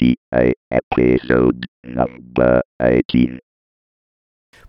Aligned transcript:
GTA 0.00 0.50
episode 0.66 1.66
number 1.82 2.62
18. 2.78 3.36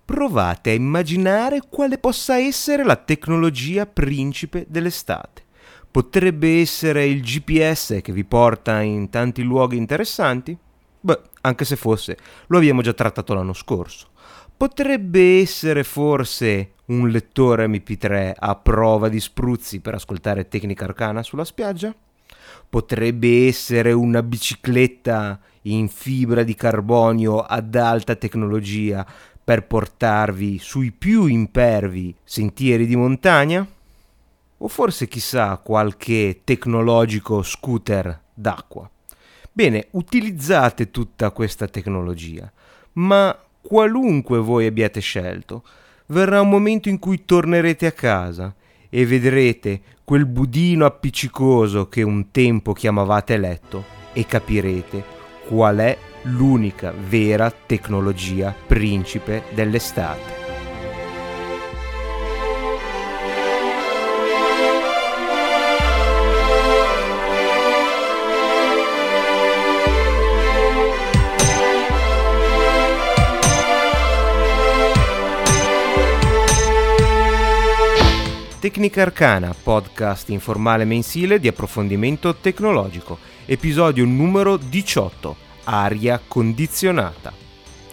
Provate 0.04 0.72
a 0.72 0.74
immaginare 0.74 1.62
quale 1.70 1.98
possa 1.98 2.38
essere 2.38 2.84
la 2.84 2.98
tecnologia 2.98 3.86
principe 3.86 4.66
dell'estate. 4.68 5.44
Potrebbe 5.90 6.60
essere 6.60 7.06
il 7.06 7.22
GPS 7.22 8.00
che 8.02 8.12
vi 8.12 8.26
porta 8.26 8.82
in 8.82 9.10
tanti 9.10 9.42
luoghi 9.42 9.78
interessanti? 9.78 10.58
Beh, 11.00 11.22
anche 11.42 11.64
se 11.64 11.78
fosse, 11.78 12.18
lo 12.48 12.58
abbiamo 12.58 12.82
già 12.82 12.92
trattato 12.92 13.34
l'anno 13.34 13.54
scorso. 13.54 14.10
Potrebbe 14.58 15.40
essere 15.40 15.86
forse 15.86 16.74
un 16.88 17.08
lettore 17.08 17.68
MP3 17.68 18.34
a 18.38 18.56
prova 18.58 19.08
di 19.08 19.22
spruzzi 19.22 19.80
per 19.80 19.94
ascoltare 19.94 20.50
tecnica 20.50 20.84
arcana 20.84 21.24
sulla 21.24 21.46
spiaggia? 21.46 21.96
Potrebbe 22.70 23.48
essere 23.48 23.92
una 23.92 24.24
bicicletta 24.24 25.40
in 25.64 25.88
fibra 25.90 26.44
di 26.44 26.56
carbonio 26.56 27.40
ad 27.40 27.76
alta 27.76 28.16
tecnologia 28.16 29.06
per 29.44 29.66
portarvi 29.66 30.60
sui 30.60 30.92
più 30.92 31.26
impervi 31.26 32.16
sentieri 32.24 32.86
di 32.86 32.96
montagna? 32.96 33.68
O 34.58 34.68
forse 34.68 35.08
chissà 35.08 35.58
qualche 35.58 36.42
tecnologico 36.44 37.42
scooter 37.42 38.20
d'acqua? 38.34 38.90
Bene, 39.52 39.88
utilizzate 39.92 40.92
tutta 40.92 41.32
questa 41.32 41.68
tecnologia, 41.68 42.50
ma 42.94 43.38
qualunque 43.62 44.40
voi 44.40 44.66
abbiate 44.66 45.02
scelto, 45.02 45.64
verrà 46.08 46.42
un 46.42 46.50
momento 46.50 46.90
in 46.90 47.00
cui 47.00 47.26
tornerete 47.26 47.86
a 47.86 47.92
casa 47.92 48.56
e 48.94 49.06
vedrete 49.06 49.82
quel 50.04 50.26
budino 50.26 50.86
appiccicoso 50.86 51.88
che 51.88 52.04
un 52.04 52.30
tempo 52.30 52.74
chiamavate 52.74 53.38
letto 53.38 53.86
e 54.12 54.26
capirete 54.26 55.04
qual 55.48 55.78
è 55.78 55.98
l'unica 56.24 56.92
vera 56.92 57.50
tecnologia 57.50 58.54
principe 58.68 59.44
dell'estate. 59.54 60.41
Tecnica 78.62 79.02
Arcana, 79.02 79.56
podcast 79.56 80.30
informale 80.30 80.86
mensile 80.86 81.40
di 81.40 81.48
approfondimento 81.48 82.36
tecnologico, 82.36 83.18
episodio 83.48 84.06
numero 84.06 84.56
18, 84.56 85.36
aria 85.64 86.22
condizionata, 86.28 87.34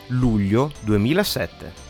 luglio 0.09 0.71
2007. 0.81 1.88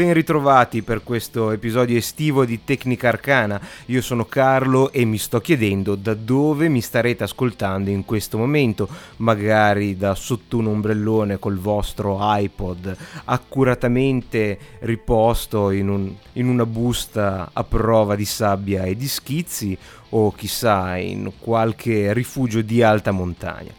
Ben 0.00 0.14
ritrovati 0.14 0.80
per 0.80 1.02
questo 1.02 1.50
episodio 1.50 1.98
estivo 1.98 2.46
di 2.46 2.64
Tecnica 2.64 3.08
Arcana. 3.08 3.60
Io 3.88 4.00
sono 4.00 4.24
Carlo 4.24 4.92
e 4.92 5.04
mi 5.04 5.18
sto 5.18 5.42
chiedendo 5.42 5.94
da 5.94 6.14
dove 6.14 6.70
mi 6.70 6.80
starete 6.80 7.22
ascoltando 7.22 7.90
in 7.90 8.06
questo 8.06 8.38
momento, 8.38 8.88
magari 9.16 9.98
da 9.98 10.14
sotto 10.14 10.56
un 10.56 10.68
ombrellone 10.68 11.38
col 11.38 11.58
vostro 11.58 12.16
iPod 12.18 12.96
accuratamente 13.26 14.58
riposto 14.78 15.70
in, 15.70 15.90
un, 15.90 16.14
in 16.32 16.48
una 16.48 16.64
busta 16.64 17.50
a 17.52 17.62
prova 17.62 18.16
di 18.16 18.24
sabbia 18.24 18.84
e 18.84 18.96
di 18.96 19.06
schizzi 19.06 19.76
o 20.08 20.32
chissà 20.32 20.96
in 20.96 21.30
qualche 21.38 22.14
rifugio 22.14 22.62
di 22.62 22.82
alta 22.82 23.10
montagna. 23.10 23.72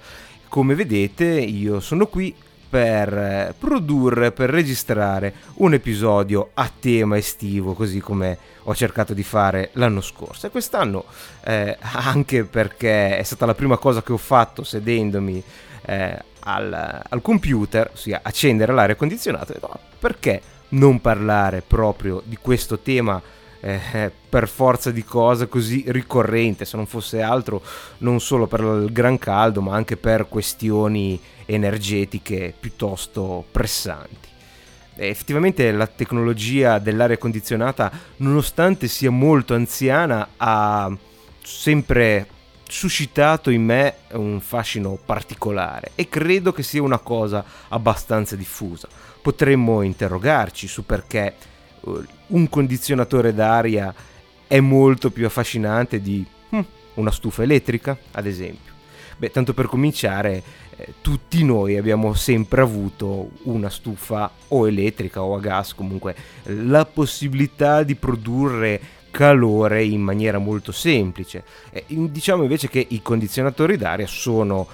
Come 0.47 0.75
vedete 0.75 1.25
io 1.25 1.79
sono 1.79 2.05
qui 2.05 2.31
per 2.71 3.53
produrre, 3.59 4.31
per 4.31 4.49
registrare 4.49 5.33
un 5.55 5.73
episodio 5.73 6.51
a 6.53 6.71
tema 6.79 7.17
estivo, 7.17 7.73
così 7.73 7.99
come 7.99 8.37
ho 8.63 8.73
cercato 8.73 9.13
di 9.13 9.23
fare 9.23 9.71
l'anno 9.73 9.99
scorso. 9.99 10.47
E 10.47 10.51
quest'anno, 10.51 11.03
eh, 11.43 11.77
anche 11.81 12.45
perché 12.45 13.17
è 13.17 13.23
stata 13.23 13.45
la 13.45 13.55
prima 13.55 13.75
cosa 13.75 14.01
che 14.01 14.13
ho 14.13 14.17
fatto 14.17 14.63
sedendomi 14.63 15.43
eh, 15.85 16.17
al, 16.39 17.01
al, 17.09 17.21
computer, 17.21 17.89
ossia 17.91 18.21
accendere 18.23 18.71
l'aria 18.71 18.95
condizionata, 18.95 19.53
no, 19.59 19.77
perché 19.99 20.41
non 20.69 21.01
parlare 21.01 21.61
proprio 21.67 22.23
di 22.23 22.37
questo 22.41 22.79
tema? 22.79 23.21
Eh, 23.63 24.11
per 24.27 24.47
forza 24.47 24.89
di 24.89 25.03
cose 25.03 25.47
così 25.47 25.83
ricorrente, 25.89 26.65
se 26.65 26.77
non 26.77 26.87
fosse 26.87 27.21
altro 27.21 27.61
non 27.99 28.19
solo 28.19 28.47
per 28.47 28.61
il 28.61 28.91
gran 28.91 29.19
caldo, 29.19 29.61
ma 29.61 29.75
anche 29.75 29.97
per 29.97 30.27
questioni 30.27 31.21
energetiche 31.53 32.53
piuttosto 32.57 33.45
pressanti. 33.51 34.29
E 34.95 35.07
effettivamente 35.07 35.71
la 35.71 35.87
tecnologia 35.87 36.79
dell'aria 36.79 37.17
condizionata, 37.17 37.91
nonostante 38.17 38.87
sia 38.87 39.09
molto 39.09 39.53
anziana, 39.53 40.29
ha 40.37 40.91
sempre 41.41 42.27
suscitato 42.67 43.49
in 43.49 43.63
me 43.63 43.95
un 44.11 44.39
fascino 44.39 44.97
particolare 45.03 45.91
e 45.95 46.07
credo 46.07 46.53
che 46.53 46.63
sia 46.63 46.81
una 46.81 46.99
cosa 46.99 47.43
abbastanza 47.67 48.35
diffusa. 48.35 48.87
Potremmo 49.21 49.81
interrogarci 49.81 50.67
su 50.67 50.85
perché 50.85 51.35
eh, 51.85 51.91
un 52.27 52.49
condizionatore 52.49 53.33
d'aria 53.33 53.93
è 54.47 54.59
molto 54.59 55.11
più 55.11 55.25
affascinante 55.25 56.01
di 56.01 56.25
hm, 56.49 56.65
una 56.95 57.11
stufa 57.11 57.43
elettrica, 57.43 57.97
ad 58.11 58.25
esempio. 58.25 58.71
Beh, 59.17 59.31
tanto 59.31 59.53
per 59.53 59.67
cominciare, 59.67 60.31
eh, 60.33 60.43
tutti 61.01 61.43
noi 61.43 61.77
abbiamo 61.77 62.13
sempre 62.13 62.61
avuto 62.61 63.31
una 63.43 63.69
stufa 63.69 64.31
o 64.49 64.67
elettrica 64.67 65.21
o 65.21 65.35
a 65.35 65.39
gas, 65.39 65.73
comunque 65.73 66.15
la 66.43 66.85
possibilità 66.85 67.83
di 67.83 67.95
produrre 67.95 68.81
calore 69.11 69.83
in 69.83 70.01
maniera 70.01 70.37
molto 70.37 70.71
semplice. 70.71 71.43
Eh, 71.71 71.85
diciamo 71.87 72.43
invece 72.43 72.69
che 72.69 72.85
i 72.89 73.01
condizionatori 73.01 73.77
d'aria 73.77 74.07
sono 74.07 74.67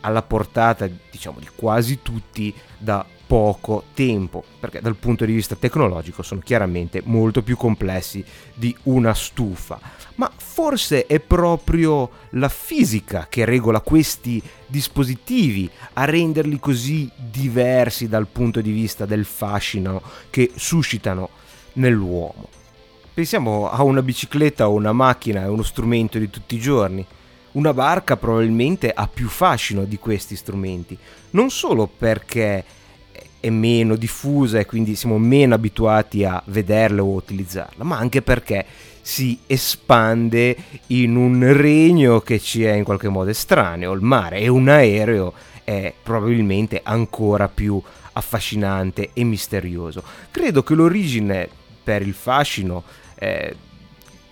alla 0.00 0.22
portata 0.22 0.88
diciamo 1.10 1.38
di 1.38 1.48
quasi 1.54 2.00
tutti 2.02 2.52
da 2.76 3.04
poco 3.32 3.84
tempo, 3.94 4.44
perché 4.60 4.82
dal 4.82 4.96
punto 4.96 5.24
di 5.24 5.32
vista 5.32 5.54
tecnologico 5.54 6.22
sono 6.22 6.42
chiaramente 6.44 7.00
molto 7.02 7.42
più 7.42 7.56
complessi 7.56 8.22
di 8.52 8.76
una 8.82 9.14
stufa. 9.14 9.80
Ma 10.16 10.30
forse 10.36 11.06
è 11.06 11.18
proprio 11.18 12.10
la 12.32 12.50
fisica 12.50 13.28
che 13.30 13.46
regola 13.46 13.80
questi 13.80 14.42
dispositivi 14.66 15.70
a 15.94 16.04
renderli 16.04 16.60
così 16.60 17.10
diversi 17.16 18.06
dal 18.06 18.26
punto 18.26 18.60
di 18.60 18.70
vista 18.70 19.06
del 19.06 19.24
fascino 19.24 20.02
che 20.28 20.50
suscitano 20.54 21.30
nell'uomo. 21.74 22.50
Pensiamo 23.14 23.70
a 23.70 23.82
una 23.82 24.02
bicicletta 24.02 24.68
o 24.68 24.74
una 24.74 24.92
macchina, 24.92 25.44
è 25.44 25.48
uno 25.48 25.62
strumento 25.62 26.18
di 26.18 26.28
tutti 26.28 26.56
i 26.56 26.60
giorni. 26.60 27.02
Una 27.52 27.72
barca 27.72 28.18
probabilmente 28.18 28.92
ha 28.92 29.08
più 29.08 29.28
fascino 29.28 29.84
di 29.84 29.96
questi 29.98 30.36
strumenti, 30.36 30.98
non 31.30 31.48
solo 31.48 31.86
perché 31.86 32.62
è 33.42 33.50
meno 33.50 33.96
diffusa 33.96 34.60
e 34.60 34.66
quindi 34.66 34.94
siamo 34.94 35.18
meno 35.18 35.54
abituati 35.54 36.22
a 36.22 36.40
vederla 36.46 37.02
o 37.02 37.14
utilizzarla, 37.14 37.82
ma 37.82 37.98
anche 37.98 38.22
perché 38.22 38.64
si 39.00 39.36
espande 39.48 40.56
in 40.88 41.16
un 41.16 41.52
regno 41.52 42.20
che 42.20 42.38
ci 42.38 42.62
è 42.62 42.72
in 42.74 42.84
qualche 42.84 43.08
modo 43.08 43.30
estraneo, 43.30 43.90
il 43.92 44.00
mare, 44.00 44.38
e 44.38 44.46
un 44.46 44.68
aereo 44.68 45.34
è 45.64 45.92
probabilmente 46.00 46.80
ancora 46.84 47.48
più 47.48 47.82
affascinante 48.12 49.10
e 49.12 49.24
misterioso. 49.24 50.04
Credo 50.30 50.62
che 50.62 50.74
l'origine 50.74 51.48
per 51.82 52.02
il 52.02 52.14
fascino 52.14 52.84
eh, 53.16 53.56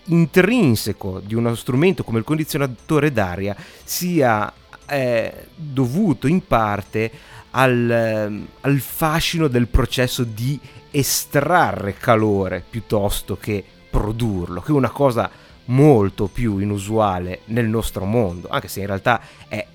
intrinseco 0.04 1.20
di 1.24 1.34
uno 1.34 1.56
strumento 1.56 2.04
come 2.04 2.20
il 2.20 2.24
condizionatore 2.24 3.10
d'aria 3.10 3.56
sia 3.82 4.52
eh, 4.86 5.32
dovuto 5.56 6.28
in 6.28 6.46
parte 6.46 7.10
al, 7.50 7.90
ehm, 7.90 8.46
al 8.60 8.78
fascino 8.78 9.48
del 9.48 9.68
processo 9.68 10.24
di 10.24 10.58
estrarre 10.90 11.94
calore 11.94 12.64
piuttosto 12.68 13.36
che 13.36 13.64
produrlo, 13.90 14.60
che 14.60 14.68
è 14.68 14.74
una 14.74 14.90
cosa 14.90 15.30
molto 15.66 16.26
più 16.26 16.58
inusuale 16.58 17.40
nel 17.46 17.66
nostro 17.66 18.04
mondo, 18.04 18.48
anche 18.48 18.68
se 18.68 18.80
in 18.80 18.86
realtà 18.86 19.20
è 19.48 19.66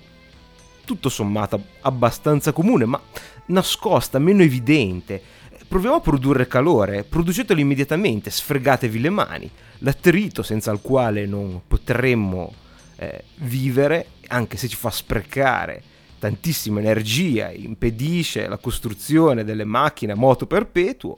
tutto 0.84 1.08
sommato 1.08 1.62
abbastanza 1.82 2.52
comune, 2.52 2.84
ma 2.84 3.00
nascosta, 3.46 4.18
meno 4.18 4.42
evidente. 4.42 5.20
Proviamo 5.66 5.96
a 5.96 6.00
produrre 6.00 6.46
calore, 6.46 7.02
producetelo 7.02 7.58
immediatamente, 7.58 8.30
sfregatevi 8.30 9.00
le 9.00 9.10
mani. 9.10 9.50
L'attrito 9.78 10.42
senza 10.42 10.70
il 10.70 10.80
quale 10.80 11.26
non 11.26 11.62
potremmo 11.66 12.52
eh, 12.96 13.24
vivere, 13.36 14.06
anche 14.28 14.56
se 14.56 14.68
ci 14.68 14.76
fa 14.76 14.90
sprecare 14.90 15.82
tantissima 16.18 16.80
energia, 16.80 17.50
impedisce 17.50 18.48
la 18.48 18.58
costruzione 18.58 19.44
delle 19.44 19.64
macchine 19.64 20.12
a 20.12 20.16
moto 20.16 20.46
perpetuo, 20.46 21.16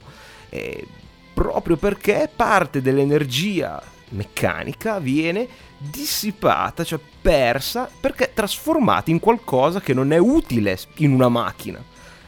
eh, 0.49 0.85
proprio 1.33 1.77
perché 1.77 2.29
parte 2.33 2.81
dell'energia 2.81 3.81
meccanica 4.09 4.99
viene 4.99 5.47
dissipata, 5.77 6.83
cioè 6.83 6.99
persa, 7.21 7.89
perché 7.99 8.31
trasformata 8.33 9.11
in 9.11 9.19
qualcosa 9.19 9.79
che 9.79 9.93
non 9.93 10.11
è 10.11 10.17
utile 10.17 10.77
in 10.95 11.13
una 11.13 11.29
macchina. 11.29 11.81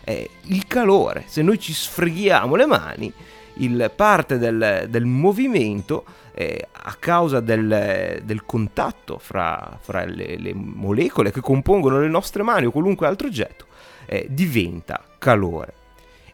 È 0.03 0.27
il 0.44 0.65
calore. 0.65 1.25
Se 1.27 1.41
noi 1.41 1.59
ci 1.59 1.74
sfreghiamo 1.74 2.56
le 2.56 2.65
mani, 2.65 3.13
il 3.56 3.92
parte 3.95 4.38
del, 4.38 4.88
del 4.89 5.06
movimento 5.06 6.06
eh, 6.33 6.68
a 6.71 6.95
causa 6.98 7.39
del, 7.39 8.21
del 8.24 8.45
contatto 8.45 9.18
fra, 9.18 9.77
fra 9.81 10.06
le, 10.06 10.38
le, 10.38 10.53
molecole 10.53 11.31
che 11.31 11.42
compongono 11.42 12.00
le 12.00 12.07
nostre 12.07 12.44
mani 12.44 12.65
o 12.65 12.71
qualunque 12.71 13.07
altro 13.07 13.27
oggetto 13.27 13.65
eh, 14.06 14.27
diventa 14.30 15.03
calore 15.18 15.74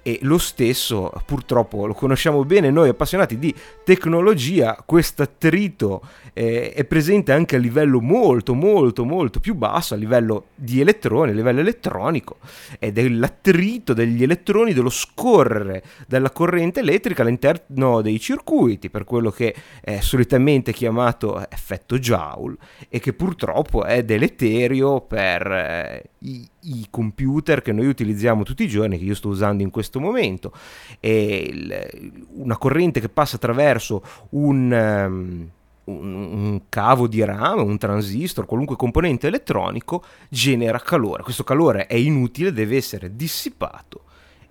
e 0.08 0.20
lo 0.22 0.38
stesso 0.38 1.12
purtroppo 1.26 1.86
lo 1.86 1.94
conosciamo 1.94 2.46
bene 2.46 2.72
noi 2.72 2.88
appassionati 2.88 3.38
di 3.38 3.54
tecnologia, 3.84 4.82
questo 4.86 5.24
attrito 5.24 6.02
eh, 6.32 6.72
è 6.72 6.86
presente 6.86 7.34
anche 7.34 7.58
a 7.58 7.60
livello 7.60 8.00
molto 8.00 8.54
molto 8.54 9.04
molto 9.04 9.42
più 9.42 9.54
basso, 9.54 9.96
a 9.96 9.98
livello 9.98 10.46
di 10.56 10.80
elettroni, 10.80 11.32
a 11.32 11.34
livello 11.34 11.60
elettronico 11.60 12.38
ed 12.80 12.98
è 12.98 13.10
l'attrito 13.10 13.94
degli 13.94 14.24
elettroni 14.24 14.72
dello 14.72 14.90
scorrere 14.90 15.84
della 16.08 16.32
corrente 16.32 16.80
elettrica 16.80 17.24
all'interno 17.24 18.02
dei 18.02 18.18
circuiti, 18.18 18.90
per 18.90 19.04
quello 19.04 19.30
che 19.30 19.54
è 19.82 20.00
solitamente 20.00 20.72
chiamato 20.72 21.50
effetto 21.50 22.00
Joule 22.00 22.56
e 22.88 23.02
che 23.02 23.12
purtroppo 23.12 23.84
è 23.84 24.06
deleterio 24.06 25.02
per 25.02 25.52
eh, 25.52 26.04
i, 26.20 26.48
i, 26.62 26.88
computer 26.90 27.62
che 27.62 27.72
noi 27.72 27.88
utilizziamo 27.88 28.44
tutti 28.44 28.64
i 28.64 28.68
giorni, 28.68 28.98
che 28.98 29.06
io 29.06 29.16
sto 29.16 29.30
usando 29.30 29.64
in 29.64 29.70
questo 29.70 30.00
momento, 30.00 30.52
il, 31.00 32.26
una 32.34 32.58
corrente 32.58 33.00
che 33.00 33.10
passa 33.10 33.36
attraverso 33.36 34.02
un, 34.32 34.72
um, 34.72 35.50
un, 35.86 36.14
un, 36.14 36.62
cavo 36.70 37.08
di 37.08 37.24
rame, 37.24 37.62
un 37.62 37.78
transistor, 37.78 38.46
qualunque 38.46 38.76
componente 38.76 39.28
elettronico, 39.28 40.04
genera 40.30 40.80
calore. 40.80 41.24
Questo 41.24 41.44
calore 41.44 41.88
è 41.88 41.96
inutile, 41.96 42.52
deve 42.52 42.78
essere 42.78 43.16
dissipato. 43.16 44.02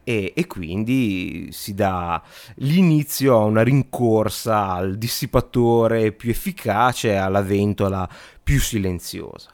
E, 0.09 0.33
e 0.37 0.47
quindi 0.47 1.49
si 1.51 1.75
dà 1.75 2.23
l'inizio 2.59 3.41
a 3.41 3.45
una 3.45 3.65
rincorsa 3.65 4.69
al 4.71 4.99
dissipatore 4.99 6.13
più 6.13 6.31
efficace, 6.31 7.17
alla 7.17 7.43
ventola 7.43 8.09
più 8.41 8.61
silenziosa. 8.61 9.51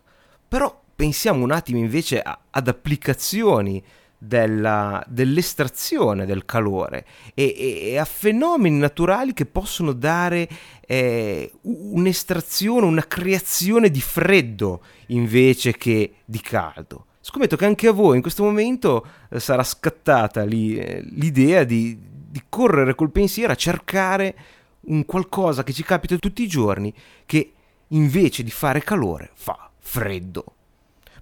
Però 0.47 0.82
pensiamo 0.95 1.43
un 1.43 1.51
attimo 1.51 1.79
invece 1.79 2.21
a, 2.21 2.39
ad 2.51 2.69
applicazioni 2.69 3.83
della, 4.25 5.05
dell'estrazione 5.09 6.27
del 6.27 6.45
calore 6.45 7.05
e, 7.35 7.55
e, 7.57 7.91
e, 7.91 7.99
a 7.99 8.05
fenomeni 8.05 8.79
naturali 8.79 9.33
che 9.33 9.47
possono 9.47 9.93
dare 9.93 10.49
eh, 10.87 11.51
un'estrazione, 11.63 12.87
una 12.87 13.05
creazione 13.05 13.91
di 13.91 14.01
freddo 14.01 14.83
invece 15.09 15.77
che 15.77 16.19
di 16.25 16.41
caldo. 16.41 17.07
Scommetto 17.21 17.57
che 17.57 17.65
anche 17.65 17.89
a 17.89 17.93
voi 17.93 18.17
in 18.17 18.23
questo 18.23 18.45
momento 18.45 19.05
eh, 19.29 19.41
sarà 19.41 19.65
scattata 19.65 20.45
lì, 20.45 20.77
eh, 20.77 21.03
l'idea 21.03 21.65
di, 21.65 21.99
di 22.01 22.43
correre 22.49 22.95
col 22.95 23.11
pensiero 23.11 23.53
a 23.53 23.57
cercare 23.57 24.35
un 24.83 25.05
qualcosa 25.05 25.65
che 25.65 25.73
ci 25.73 25.83
capita 25.83 26.17
tutti 26.17 26.43
i 26.43 26.49
giorni 26.49 26.95
che 27.27 27.53
invece 27.89 28.45
di 28.45 28.51
fare 28.51 28.83
calore 28.83 29.31
fa 29.35 29.69
freddo. 29.79 30.45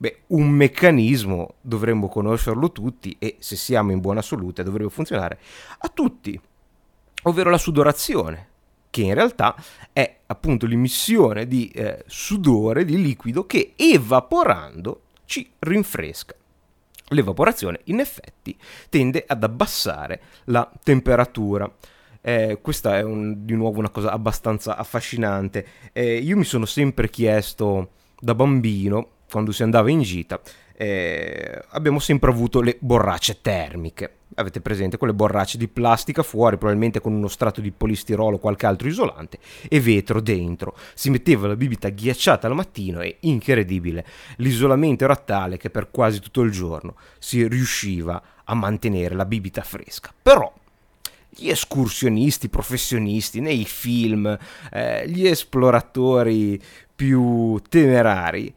Beh, 0.00 0.20
un 0.29 0.49
meccanismo 0.49 1.56
dovremmo 1.61 2.08
conoscerlo 2.08 2.73
tutti 2.73 3.17
e 3.19 3.37
se 3.41 3.55
siamo 3.55 3.93
in 3.93 4.00
buona 4.00 4.23
salute 4.23 4.62
dovrebbe 4.62 4.88
funzionare 4.88 5.38
a 5.76 5.88
tutti, 5.88 6.41
ovvero 7.25 7.50
la 7.50 7.58
sudorazione, 7.58 8.49
che 8.88 9.02
in 9.02 9.12
realtà 9.12 9.55
è 9.93 10.20
appunto 10.25 10.64
l'emissione 10.64 11.47
di 11.47 11.69
eh, 11.69 12.02
sudore, 12.06 12.87
di 12.87 12.97
liquido 13.02 13.44
che 13.44 13.75
evaporando 13.76 15.02
ci 15.26 15.50
rinfresca. 15.58 16.35
L'evaporazione 17.08 17.81
in 17.85 18.00
effetti 18.00 18.56
tende 18.88 19.23
ad 19.26 19.44
abbassare 19.44 20.23
la 20.44 20.67
temperatura. 20.82 21.70
Eh, 22.23 22.58
questa 22.62 22.96
è 22.96 23.03
un, 23.03 23.44
di 23.44 23.53
nuovo 23.53 23.81
una 23.81 23.91
cosa 23.91 24.12
abbastanza 24.12 24.79
affascinante. 24.79 25.67
Eh, 25.93 26.17
io 26.17 26.38
mi 26.38 26.44
sono 26.44 26.64
sempre 26.64 27.11
chiesto 27.11 27.91
da 28.19 28.35
bambino 28.35 29.19
quando 29.31 29.53
si 29.53 29.62
andava 29.62 29.91
in 29.91 30.03
gita, 30.03 30.41
eh, 30.77 31.62
abbiamo 31.71 31.99
sempre 31.99 32.31
avuto 32.31 32.61
le 32.61 32.77
borracce 32.81 33.41
termiche. 33.41 34.15
Avete 34.37 34.61
presente 34.61 34.97
quelle 34.97 35.12
borracce 35.12 35.59
di 35.59 35.69
plastica 35.69 36.23
fuori, 36.23 36.56
probabilmente 36.56 37.00
con 37.00 37.12
uno 37.12 37.29
strato 37.29 37.61
di 37.61 37.71
polistirolo 37.71 38.37
o 38.37 38.38
qualche 38.38 38.65
altro 38.65 38.88
isolante, 38.88 39.38
e 39.69 39.81
vetro 39.81 40.21
dentro. 40.21 40.77
Si 40.94 41.11
metteva 41.11 41.49
la 41.49 41.56
bibita 41.56 41.88
ghiacciata 41.91 42.47
al 42.47 42.55
mattino 42.55 43.00
e, 43.00 43.19
incredibile, 43.21 44.06
l'isolamento 44.37 45.05
era 45.05 45.17
tale 45.17 45.59
che 45.59 45.69
per 45.69 45.91
quasi 45.91 46.21
tutto 46.21 46.41
il 46.43 46.50
giorno 46.50 46.94
si 47.19 47.47
riusciva 47.47 48.23
a 48.44 48.55
mantenere 48.55 49.15
la 49.15 49.27
bibita 49.27 49.62
fresca. 49.62 50.15
Però 50.23 50.50
gli 51.29 51.49
escursionisti 51.49 52.49
professionisti 52.49 53.41
nei 53.41 53.65
film, 53.65 54.37
eh, 54.73 55.09
gli 55.09 55.27
esploratori 55.27 56.61
più 56.94 57.61
temerari 57.69 58.53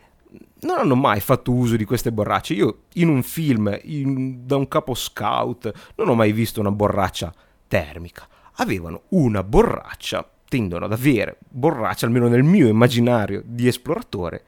non 0.64 0.80
hanno 0.80 0.96
mai 0.96 1.20
fatto 1.20 1.52
uso 1.52 1.76
di 1.76 1.86
queste 1.86 2.12
borracce. 2.12 2.54
Io 2.54 2.84
in 2.94 3.10
un 3.10 3.24
film, 3.24 3.78
in, 3.84 4.46
da 4.46 4.56
un 4.56 4.68
capo 4.68 4.94
scout, 4.94 5.72
non 5.96 6.10
ho 6.10 6.16
mai 6.16 6.32
visto 6.32 6.60
una 6.60 6.72
borraccia 6.72 7.34
termica. 7.68 8.28
Avevano 8.58 9.04
una 9.10 9.44
borraccia, 9.44 10.30
tendono 10.48 10.86
ad 10.86 10.92
avere 10.92 11.38
borraccia, 11.50 12.06
almeno 12.06 12.28
nel 12.28 12.44
mio 12.44 12.68
immaginario 12.68 13.42
di 13.46 13.68
esploratore, 13.68 14.44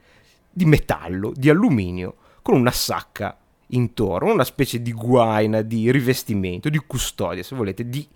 di 0.50 0.64
metallo, 0.64 1.32
di 1.34 1.50
alluminio, 1.50 2.16
con 2.42 2.56
una 2.56 2.70
sacca 2.70 3.36
intorno, 3.68 4.32
una 4.32 4.44
specie 4.44 4.80
di 4.80 4.92
guaina, 4.92 5.62
di 5.62 5.90
rivestimento, 5.90 6.68
di 6.68 6.78
custodia, 6.78 7.42
se 7.42 7.56
volete, 7.56 7.88
di 7.88 8.06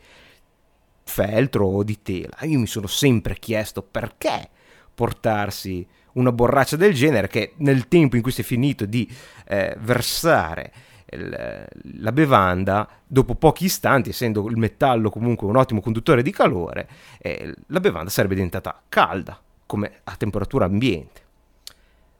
feltro 1.02 1.67
o 1.67 1.82
di 1.82 2.00
tela. 2.02 2.37
Io 2.43 2.58
mi 2.58 2.69
sono 2.69 2.87
sempre 2.87 3.35
chiesto 3.38 3.82
perché 3.82 4.49
portarsi 4.94 5.87
una 6.15 6.33
borraccia 6.33 6.77
del 6.77 6.95
genere 6.95 7.29
che 7.29 7.55
nel 7.57 7.89
tempo 7.89 8.17
in 8.17 8.23
cui 8.23 8.33
si 8.33 8.41
è 8.41 8.45
finito 8.45 8.85
di 8.87 9.11
eh, 9.47 9.77
versare 9.81 10.73
il, 11.11 11.67
la 11.99 12.12
bevanda, 12.12 12.89
dopo 13.07 13.35
pochi 13.35 13.65
istanti, 13.65 14.11
essendo 14.11 14.49
il 14.49 14.57
metallo 14.57 15.11
comunque 15.11 15.47
un 15.47 15.57
ottimo 15.57 15.81
conduttore 15.81 16.23
di 16.23 16.31
calore, 16.31 16.89
eh, 17.19 17.55
la 17.67 17.81
bevanda 17.81 18.11
sarebbe 18.11 18.35
diventata 18.35 18.81
calda, 18.89 19.41
come 19.67 20.01
a 20.05 20.17
temperatura 20.17 20.65
ambiente. 20.65 21.23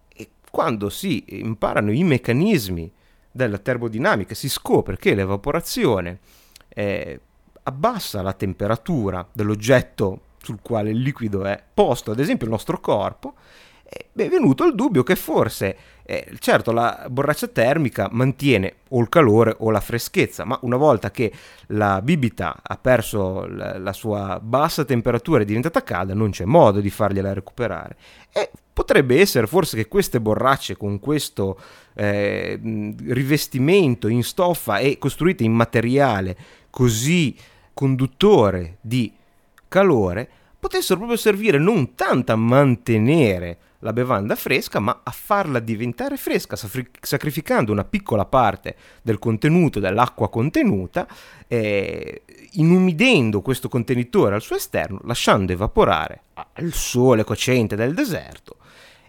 E 0.09 0.31
quando 0.51 0.89
si 0.89 1.25
imparano 1.41 1.93
i 1.93 2.05
meccanismi 2.05 2.91
della 3.31 3.59
termodinamica, 3.59 4.35
si 4.35 4.49
scopre 4.49 4.97
che 4.97 5.15
l'evaporazione 5.15 6.19
eh, 6.69 7.21
abbassa 7.63 8.23
la 8.23 8.33
temperatura 8.33 9.27
dell'oggetto 9.33 10.23
sul 10.43 10.59
quale 10.63 10.91
il 10.91 10.99
liquido 10.99 11.45
è 11.45 11.63
posto, 11.73 12.11
ad 12.11 12.19
esempio 12.19 12.47
il 12.47 12.53
nostro 12.53 12.81
corpo, 12.81 13.35
è 13.91 14.29
venuto 14.29 14.65
il 14.65 14.77
dubbio 14.77 15.03
che 15.03 15.17
forse, 15.17 15.77
eh, 16.05 16.29
certo, 16.39 16.71
la 16.71 17.07
borraccia 17.11 17.49
termica 17.49 18.09
mantiene 18.13 18.75
o 18.91 19.01
il 19.01 19.09
calore 19.09 19.57
o 19.59 19.71
la 19.71 19.81
freschezza, 19.81 20.45
ma 20.45 20.57
una 20.63 20.77
volta 20.77 21.11
che 21.11 21.33
la 21.69 22.01
bibita 22.01 22.61
ha 22.63 22.77
perso 22.77 23.47
la, 23.47 23.79
la 23.79 23.93
sua 23.93 24.39
bassa 24.41 24.85
temperatura 24.85 25.41
e 25.41 25.43
è 25.43 25.47
diventata 25.47 25.83
calda, 25.83 26.15
non 26.15 26.31
c'è 26.31 26.45
modo 26.45 26.81
di 26.81 26.91
fargliela 26.91 27.33
recuperare. 27.33 27.97
E 28.33 28.51
potrebbe 28.73 29.19
essere 29.19 29.49
forse 29.49 29.77
che 29.77 29.89
queste 29.89 30.21
borracce 30.21 30.77
con 30.77 31.01
questo 31.01 31.59
eh, 31.95 32.59
rivestimento 33.09 34.07
in 34.07 34.23
stoffa 34.23 34.79
e 34.79 34.99
costruite 34.99 35.43
in 35.43 35.53
materiale 35.53 36.37
così 36.71 37.37
conduttore 37.75 38.77
di 38.81 39.13
calore 39.67 40.29
potessero 40.61 40.99
proprio 40.99 41.19
servire 41.19 41.59
non 41.59 41.95
tanto 41.95 42.33
a 42.33 42.37
mantenere 42.37 43.59
la 43.81 43.93
bevanda 43.93 44.35
fresca, 44.35 44.79
ma 44.79 45.01
a 45.03 45.11
farla 45.11 45.59
diventare 45.59 46.17
fresca, 46.17 46.57
sacrificando 47.01 47.73
una 47.73 47.85
piccola 47.85 48.25
parte 48.25 48.77
del 49.03 49.19
contenuto, 49.19 49.81
dell'acqua 49.81 50.29
contenuta, 50.29 51.07
eh, 51.47 52.23
inumidendo 52.53 53.41
questo 53.41 53.69
contenitore 53.69 54.35
al 54.35 54.43
suo 54.43 54.57
esterno, 54.57 55.01
lasciando 55.05 55.53
evaporare 55.53 56.23
al 56.35 56.73
sole 56.73 57.25
cocente 57.25 57.77
del 57.77 57.95
deserto 57.95 58.57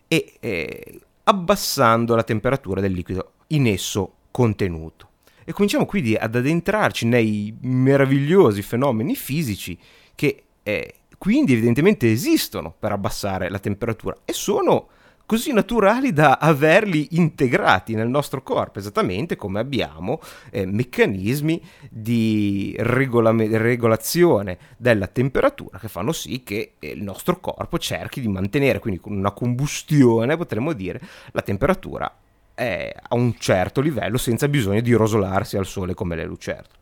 e 0.07 0.33
eh, 0.39 0.99
abbassando 1.23 2.15
la 2.15 2.23
temperatura 2.23 2.81
del 2.81 2.93
liquido 2.93 3.33
in 3.47 3.67
esso 3.67 4.13
contenuto. 4.31 5.09
E 5.43 5.53
cominciamo 5.53 5.85
quindi 5.85 6.15
ad 6.15 6.35
addentrarci 6.35 7.05
nei 7.05 7.55
meravigliosi 7.61 8.61
fenomeni 8.61 9.15
fisici 9.15 9.77
che 10.15 10.43
eh, 10.63 10.95
quindi 11.21 11.53
evidentemente 11.53 12.11
esistono 12.11 12.73
per 12.79 12.93
abbassare 12.93 13.47
la 13.51 13.59
temperatura 13.59 14.17
e 14.25 14.33
sono 14.33 14.87
così 15.27 15.53
naturali 15.53 16.13
da 16.13 16.39
averli 16.41 17.09
integrati 17.11 17.93
nel 17.93 18.09
nostro 18.09 18.41
corpo, 18.41 18.79
esattamente 18.79 19.35
come 19.35 19.59
abbiamo 19.59 20.19
eh, 20.49 20.65
meccanismi 20.65 21.61
di 21.91 22.75
regola- 22.79 23.35
regolazione 23.35 24.57
della 24.77 25.05
temperatura 25.05 25.77
che 25.77 25.89
fanno 25.89 26.11
sì 26.11 26.41
che 26.41 26.73
eh, 26.79 26.89
il 26.89 27.03
nostro 27.03 27.39
corpo 27.39 27.77
cerchi 27.77 28.19
di 28.19 28.27
mantenere, 28.27 28.79
quindi 28.79 28.99
con 28.99 29.15
una 29.15 29.31
combustione 29.31 30.35
potremmo 30.35 30.73
dire, 30.73 30.99
la 31.33 31.43
temperatura 31.43 32.11
eh, 32.55 32.95
a 32.99 33.13
un 33.13 33.35
certo 33.37 33.79
livello 33.79 34.17
senza 34.17 34.47
bisogno 34.47 34.81
di 34.81 34.93
rosolarsi 34.93 35.55
al 35.55 35.67
sole 35.67 35.93
come 35.93 36.15
le 36.15 36.25
lucerte. 36.25 36.79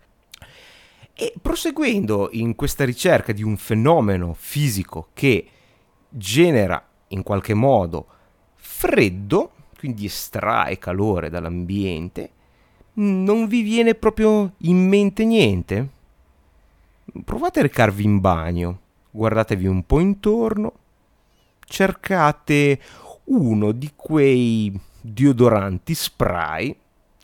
E 1.22 1.34
proseguendo 1.42 2.30
in 2.32 2.56
questa 2.56 2.86
ricerca 2.86 3.34
di 3.34 3.44
un 3.44 3.58
fenomeno 3.58 4.34
fisico 4.34 5.10
che 5.12 5.46
genera 6.08 6.82
in 7.10 7.24
qualche 7.24 7.54
modo 7.54 8.08
freddo, 8.56 9.52
quindi 9.78 10.06
estrae 10.06 10.78
calore 10.78 11.30
dall'ambiente, 11.30 12.32
non 12.94 13.48
vi 13.48 13.64
viene 13.64 13.96
proprio 13.96 14.54
in 14.60 14.88
mente 14.88 15.26
niente? 15.26 15.90
Provate 17.26 17.60
a 17.60 17.64
recarvi 17.64 18.06
in 18.06 18.22
bagno, 18.22 18.80
guardatevi 19.12 19.68
un 19.68 19.86
po' 19.86 20.00
intorno, 20.00 20.74
cercate 21.66 22.80
uno 23.26 23.74
di 23.74 23.92
quei 23.94 24.74
deodoranti 25.02 25.94
spray 25.94 26.74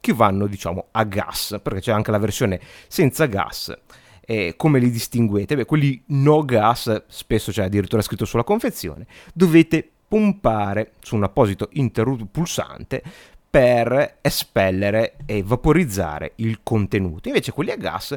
che 0.05 0.13
vanno 0.13 0.45
diciamo 0.45 0.89
a 0.91 1.03
gas, 1.03 1.59
perché 1.63 1.79
c'è 1.79 1.91
anche 1.91 2.11
la 2.11 2.19
versione 2.19 2.59
senza 2.87 3.25
gas. 3.25 3.75
E 4.21 4.53
come 4.55 4.77
li 4.79 4.91
distinguete? 4.91 5.55
Beh, 5.55 5.65
quelli 5.65 6.01
no 6.07 6.45
gas, 6.45 7.05
spesso 7.07 7.51
c'è 7.51 7.63
addirittura 7.63 8.03
scritto 8.03 8.25
sulla 8.25 8.43
confezione, 8.43 9.07
dovete 9.33 9.87
pompare 10.07 10.93
su 11.01 11.15
un 11.15 11.23
apposito 11.23 11.69
interrutto 11.73 12.25
pulsante 12.25 13.01
per 13.49 14.17
espellere 14.21 15.15
e 15.25 15.41
vaporizzare 15.41 16.33
il 16.35 16.59
contenuto. 16.61 17.27
Invece 17.27 17.51
quelli 17.51 17.71
a 17.71 17.77
gas 17.77 18.15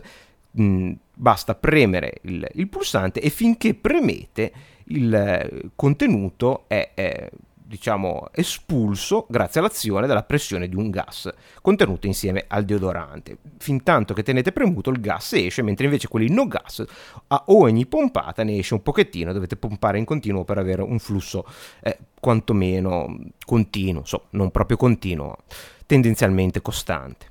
mh, 0.51 0.93
basta 1.15 1.55
premere 1.55 2.19
il, 2.23 2.47
il, 2.53 2.69
pulsante 2.69 3.21
e 3.21 3.31
finché 3.31 3.73
premete 3.75 4.53
il 4.85 5.71
contenuto 5.75 6.65
è, 6.67 6.91
è 6.95 7.31
diciamo, 7.69 8.29
espulso 8.33 9.27
grazie 9.29 9.61
all'azione 9.61 10.07
della 10.07 10.23
pressione 10.23 10.69
di 10.69 10.75
un 10.75 10.89
gas 10.89 11.31
contenuto 11.61 12.07
insieme 12.07 12.47
al 12.49 12.65
deodorante. 12.65 13.37
Fin 13.59 13.83
tanto 13.83 14.15
che 14.15 14.23
tenete 14.23 14.53
premuto 14.53 14.89
il 14.89 15.01
gas 15.01 15.35
esce, 15.35 15.61
mentre 15.61 15.85
invece 15.85 16.09
quelli 16.09 16.31
no 16.31 16.47
gas 16.47 16.83
a 17.27 17.45
ogni 17.49 17.85
pompata 17.85 18.43
ne 18.43 18.57
esce 18.57 18.73
un 18.73 18.83
pochettino, 18.83 19.35
dovete 19.35 19.57
pompare 19.57 19.99
in 19.99 20.07
continuo 20.07 20.45
per 20.45 20.57
avere 20.57 20.81
un 20.81 20.99
flusso 20.99 21.47
eh, 21.83 21.99
quantomeno 22.19 23.19
continuo, 23.45 24.05
so, 24.07 24.29
non 24.31 24.51
proprio 24.51 24.79
continuo, 24.79 25.37
tendenzialmente 25.85 26.63
costante. 26.63 27.27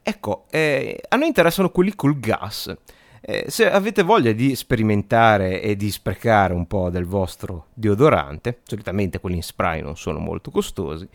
Ecco, 0.00 0.44
eh, 0.50 1.02
a 1.08 1.16
noi 1.16 1.26
interessano 1.26 1.70
quelli 1.70 1.94
col 1.96 2.20
gas 2.20 2.72
eh, 3.22 3.44
se 3.48 3.70
avete 3.70 4.02
voglia 4.02 4.32
di 4.32 4.54
sperimentare 4.56 5.60
e 5.60 5.76
di 5.76 5.90
sprecare 5.90 6.54
un 6.54 6.66
po' 6.66 6.88
del 6.88 7.04
vostro 7.04 7.66
deodorante, 7.74 8.60
solitamente 8.62 9.20
quelli 9.20 9.36
in 9.36 9.42
spray 9.42 9.82
non 9.82 9.96
sono 9.96 10.18
molto 10.18 10.50
costosi, 10.50 11.06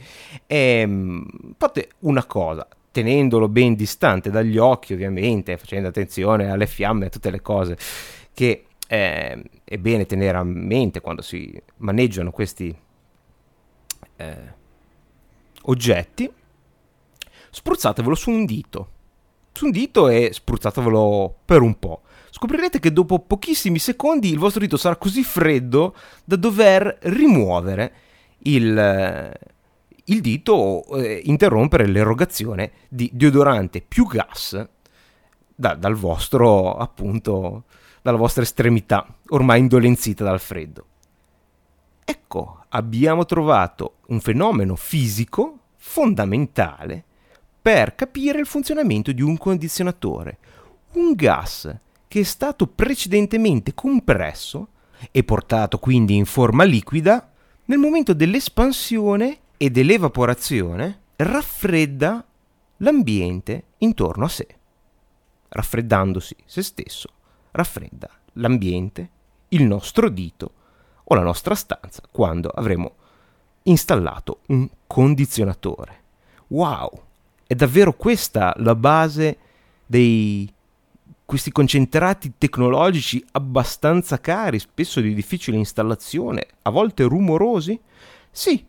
ehm, 0.46 1.26
fate 1.58 1.90
una 2.00 2.24
cosa, 2.26 2.68
tenendolo 2.92 3.50
ben 3.50 3.74
distante 3.76 4.30
dagli 4.30 4.58
occhi 4.58 4.94
ovviamente, 4.94 5.58
facendo 5.58 5.88
attenzione 5.88 6.50
alle 6.50 6.68
fiamme 6.68 7.08
e 7.08 7.10
tutte 7.10 7.32
le 7.32 7.42
cose 7.42 7.78
che 8.34 8.66
eh, 8.88 9.44
è 9.64 9.78
bene 9.78 10.06
tenere 10.06 10.38
a 10.38 10.44
mente 10.44 11.02
quando 11.02 11.24
si 11.24 11.60
maneggiano 11.78 12.30
questi 12.32 12.76
eh, 14.18 14.54
oggetti, 15.64 16.32
spruzzatevelo 17.50 18.16
su 18.16 18.30
un 18.30 18.46
dito 18.46 18.90
su 19.56 19.66
un 19.66 19.72
dito 19.72 20.10
e 20.10 20.32
spruzzatevelo 20.34 21.38
per 21.46 21.62
un 21.62 21.80
po'. 21.80 22.02
Scoprirete 22.30 22.80
che 22.80 22.92
dopo 22.92 23.20
pochissimi 23.20 23.80
secondi 23.80 24.30
il 24.30 24.38
vostro 24.38 24.60
dito 24.60 24.76
sarà 24.76 24.98
così 24.98 25.24
freddo 25.24 25.96
da 26.26 26.36
dover 26.36 26.98
rimuovere 27.04 27.94
il, 28.40 29.40
il 30.04 30.22
dito 30.22 30.52
o 30.52 31.02
eh, 31.02 31.22
interrompere 31.24 31.88
l'erogazione 31.88 32.72
di 32.90 33.10
deodorante 33.14 33.80
più 33.80 34.06
gas 34.06 34.68
da, 35.56 35.76
dal 35.76 35.96
vostro, 35.96 36.76
appunto, 36.76 37.64
dalla 38.02 38.18
vostra 38.18 38.44
estremità 38.44 39.08
ormai 39.30 39.62
indolenzita 39.62 40.26
dal 40.26 40.42
freddo. 40.42 40.86
Ecco, 42.04 42.66
abbiamo 42.68 43.24
trovato 43.24 44.00
un 44.08 44.20
fenomeno 44.20 44.76
fisico 44.76 45.60
fondamentale 45.78 47.06
per 47.66 47.96
capire 47.96 48.40
il 48.40 48.46
funzionamento 48.46 49.12
di 49.12 49.24
un 49.24 49.40
condizionatore. 49.40 50.38
Un 50.92 51.14
gas 51.14 51.76
che 52.08 52.20
è 52.20 52.24
stato 52.24 52.68
precedentemente 52.68 53.74
compresso 53.74 54.68
e 55.10 55.24
portato 55.24 55.80
quindi 55.80 56.14
in 56.14 56.26
forma 56.26 56.64
liquida, 56.64 57.32
nel 57.66 57.80
momento 57.80 58.14
dell'espansione 58.14 59.40
e 59.58 59.72
dell'evaporazione 59.72 61.00
raffredda 61.16 62.24
l'ambiente 62.78 63.64
intorno 63.80 64.26
a 64.26 64.30
sé. 64.30 64.48
Raffreddandosi 65.50 66.36
se 66.46 66.62
stesso, 66.62 67.10
raffredda 67.50 68.08
l'ambiente, 68.34 69.10
il 69.50 69.64
nostro 69.64 70.10
dito 70.10 70.54
o 71.04 71.16
la 71.16 71.24
nostra 71.24 71.56
stanza 71.56 72.04
quando 72.12 72.50
avremo 72.50 72.94
installato 73.64 74.42
un 74.50 74.70
condizionatore. 74.86 76.04
Wow! 76.50 77.06
È 77.48 77.54
davvero 77.54 77.94
questa 77.94 78.56
la 78.58 78.74
base 78.74 79.38
di 79.86 80.52
questi 81.24 81.52
concentrati 81.52 82.34
tecnologici 82.40 83.24
abbastanza 83.34 84.20
cari, 84.20 84.58
spesso 84.58 85.00
di 85.00 85.14
difficile 85.14 85.58
installazione, 85.58 86.48
a 86.64 86.72
volte 86.72 87.04
rumorosi? 87.04 87.80
Sì, 88.32 88.66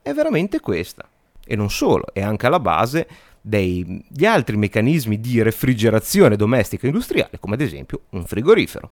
è 0.00 0.12
veramente 0.12 0.60
questa. 0.60 1.08
E 1.44 1.56
non 1.56 1.68
solo, 1.68 2.06
è 2.12 2.20
anche 2.20 2.46
alla 2.46 2.60
base 2.60 3.08
degli 3.40 4.24
altri 4.24 4.56
meccanismi 4.56 5.18
di 5.18 5.42
refrigerazione 5.42 6.36
domestica 6.36 6.86
industriale, 6.86 7.40
come 7.40 7.54
ad 7.54 7.60
esempio 7.60 8.02
un 8.10 8.24
frigorifero. 8.24 8.90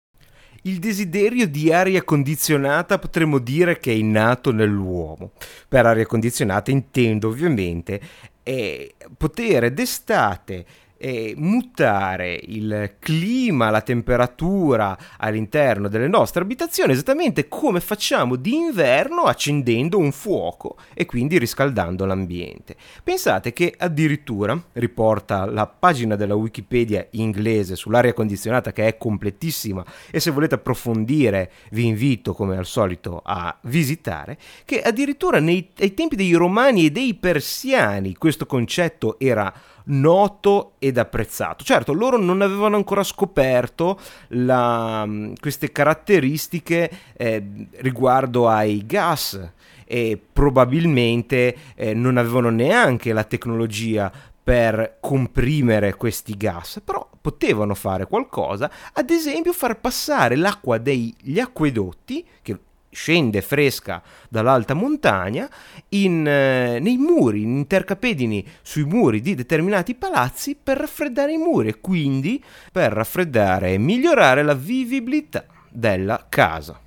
Il 0.62 0.78
desiderio 0.78 1.46
di 1.46 1.72
aria 1.72 2.02
condizionata 2.02 2.98
potremmo 2.98 3.38
dire 3.38 3.78
che 3.78 3.92
è 3.92 3.94
innato 3.94 4.52
nell'uomo. 4.52 5.32
Per 5.68 5.86
aria 5.86 6.04
condizionata 6.04 6.70
intendo 6.70 7.28
ovviamente 7.28 8.00
eh, 8.48 8.94
poter 9.18 9.70
d'estate 9.74 10.64
eh, 10.98 11.34
mutare 11.36 12.38
il 12.42 12.96
clima, 12.98 13.70
la 13.70 13.80
temperatura 13.80 14.98
all'interno 15.16 15.88
delle 15.88 16.08
nostre 16.08 16.42
abitazioni 16.42 16.92
esattamente 16.92 17.48
come 17.48 17.80
facciamo 17.80 18.36
d'inverno 18.36 19.22
accendendo 19.22 19.98
un 19.98 20.12
fuoco 20.12 20.76
e 20.94 21.06
quindi 21.06 21.38
riscaldando 21.38 22.04
l'ambiente. 22.04 22.76
Pensate 23.02 23.52
che 23.52 23.74
addirittura, 23.76 24.60
riporta 24.72 25.46
la 25.46 25.66
pagina 25.66 26.16
della 26.16 26.34
Wikipedia 26.34 27.06
inglese 27.12 27.76
sull'aria 27.76 28.12
condizionata 28.12 28.72
che 28.72 28.86
è 28.86 28.96
completissima 28.96 29.84
e 30.10 30.20
se 30.20 30.30
volete 30.30 30.56
approfondire 30.56 31.50
vi 31.70 31.86
invito 31.86 32.34
come 32.34 32.56
al 32.56 32.66
solito 32.66 33.20
a 33.24 33.56
visitare, 33.62 34.36
che 34.64 34.82
addirittura 34.82 35.38
nei, 35.38 35.70
ai 35.78 35.94
tempi 35.94 36.16
dei 36.16 36.32
romani 36.32 36.86
e 36.86 36.90
dei 36.90 37.14
persiani 37.14 38.14
questo 38.14 38.46
concetto 38.46 39.18
era 39.18 39.52
noto 39.88 40.72
ed 40.88 40.98
apprezzato. 40.98 41.64
Certo, 41.64 41.92
loro 41.92 42.18
non 42.18 42.42
avevano 42.42 42.76
ancora 42.76 43.02
scoperto 43.02 43.98
la, 44.28 45.08
queste 45.40 45.72
caratteristiche 45.72 46.90
eh, 47.16 47.42
riguardo 47.76 48.48
ai 48.48 48.84
gas 48.84 49.52
e 49.84 50.20
probabilmente 50.32 51.56
eh, 51.74 51.94
non 51.94 52.18
avevano 52.18 52.50
neanche 52.50 53.12
la 53.12 53.24
tecnologia 53.24 54.12
per 54.48 54.96
comprimere 55.00 55.94
questi 55.94 56.34
gas, 56.34 56.80
però 56.82 57.06
potevano 57.20 57.74
fare 57.74 58.06
qualcosa, 58.06 58.70
ad 58.94 59.10
esempio 59.10 59.52
far 59.52 59.78
passare 59.78 60.36
l'acqua 60.36 60.78
degli 60.78 61.38
acquedotti, 61.38 62.24
che 62.40 62.58
scende 62.90 63.42
fresca 63.42 64.02
dall'alta 64.28 64.74
montagna 64.74 65.48
in, 65.90 66.26
eh, 66.26 66.78
nei 66.78 66.96
muri, 66.96 67.42
in 67.42 67.58
intercapedini 67.58 68.46
sui 68.62 68.84
muri 68.84 69.20
di 69.20 69.34
determinati 69.34 69.94
palazzi 69.94 70.56
per 70.60 70.78
raffreddare 70.78 71.32
i 71.32 71.36
muri 71.36 71.68
e 71.68 71.80
quindi 71.80 72.42
per 72.72 72.92
raffreddare 72.92 73.72
e 73.72 73.78
migliorare 73.78 74.42
la 74.42 74.54
vivibilità 74.54 75.44
della 75.70 76.26
casa. 76.28 76.80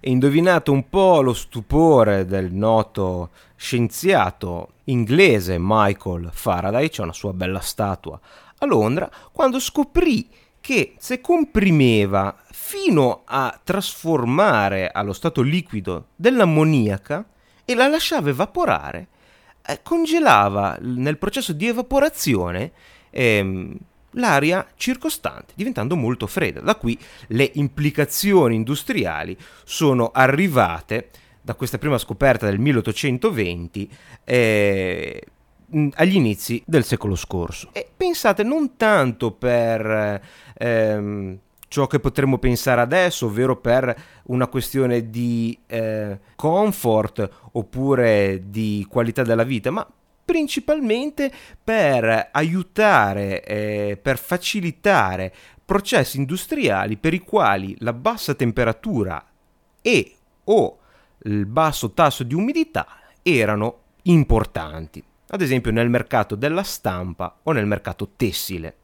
E 0.00 0.10
indovinato 0.10 0.70
un 0.72 0.88
po' 0.88 1.22
lo 1.22 1.32
stupore 1.32 2.26
del 2.26 2.52
noto 2.52 3.30
scienziato 3.56 4.72
inglese 4.84 5.56
Michael 5.58 6.28
Faraday, 6.30 6.90
c'è 6.90 7.02
una 7.02 7.14
sua 7.14 7.32
bella 7.32 7.60
statua 7.60 8.20
a 8.58 8.66
Londra, 8.66 9.10
quando 9.32 9.58
scoprì 9.58 10.28
che 10.60 10.94
se 10.98 11.20
comprimeva 11.20 12.36
fino 12.66 13.24
a 13.26 13.60
trasformare 13.62 14.88
allo 14.90 15.12
stato 15.12 15.42
liquido 15.42 16.06
dell'ammoniaca, 16.16 17.26
e 17.66 17.74
la 17.74 17.88
lasciava 17.88 18.30
evaporare, 18.30 19.08
eh, 19.66 19.80
congelava 19.82 20.78
nel 20.80 21.18
processo 21.18 21.52
di 21.52 21.66
evaporazione 21.66 22.72
ehm, 23.10 23.76
l'aria 24.12 24.66
circostante, 24.76 25.52
diventando 25.56 25.94
molto 25.94 26.26
fredda. 26.26 26.60
Da 26.60 26.76
qui 26.76 26.98
le 27.28 27.50
implicazioni 27.54 28.54
industriali 28.54 29.36
sono 29.64 30.10
arrivate 30.10 31.10
da 31.42 31.54
questa 31.54 31.76
prima 31.76 31.98
scoperta 31.98 32.46
del 32.46 32.58
1820 32.58 33.90
eh, 34.24 35.22
agli 35.96 36.16
inizi 36.16 36.62
del 36.64 36.84
secolo 36.84 37.14
scorso. 37.14 37.68
E 37.72 37.86
pensate 37.94 38.42
non 38.42 38.76
tanto 38.76 39.32
per 39.32 40.22
ehm, 40.54 41.38
ciò 41.74 41.88
che 41.88 41.98
potremmo 41.98 42.38
pensare 42.38 42.80
adesso, 42.80 43.26
ovvero 43.26 43.56
per 43.56 43.92
una 44.26 44.46
questione 44.46 45.10
di 45.10 45.58
eh, 45.66 46.20
comfort 46.36 47.28
oppure 47.50 48.44
di 48.46 48.86
qualità 48.88 49.24
della 49.24 49.42
vita, 49.42 49.72
ma 49.72 49.84
principalmente 50.24 51.32
per 51.64 52.28
aiutare, 52.30 53.42
eh, 53.42 53.98
per 54.00 54.18
facilitare 54.18 55.34
processi 55.64 56.16
industriali 56.18 56.96
per 56.96 57.12
i 57.12 57.18
quali 57.18 57.74
la 57.80 57.92
bassa 57.92 58.34
temperatura 58.34 59.26
e 59.82 60.14
o 60.44 60.78
il 61.24 61.44
basso 61.44 61.90
tasso 61.90 62.22
di 62.22 62.34
umidità 62.34 62.86
erano 63.20 63.78
importanti, 64.02 65.02
ad 65.30 65.42
esempio 65.42 65.72
nel 65.72 65.90
mercato 65.90 66.36
della 66.36 66.62
stampa 66.62 67.40
o 67.42 67.50
nel 67.50 67.66
mercato 67.66 68.12
tessile. 68.14 68.76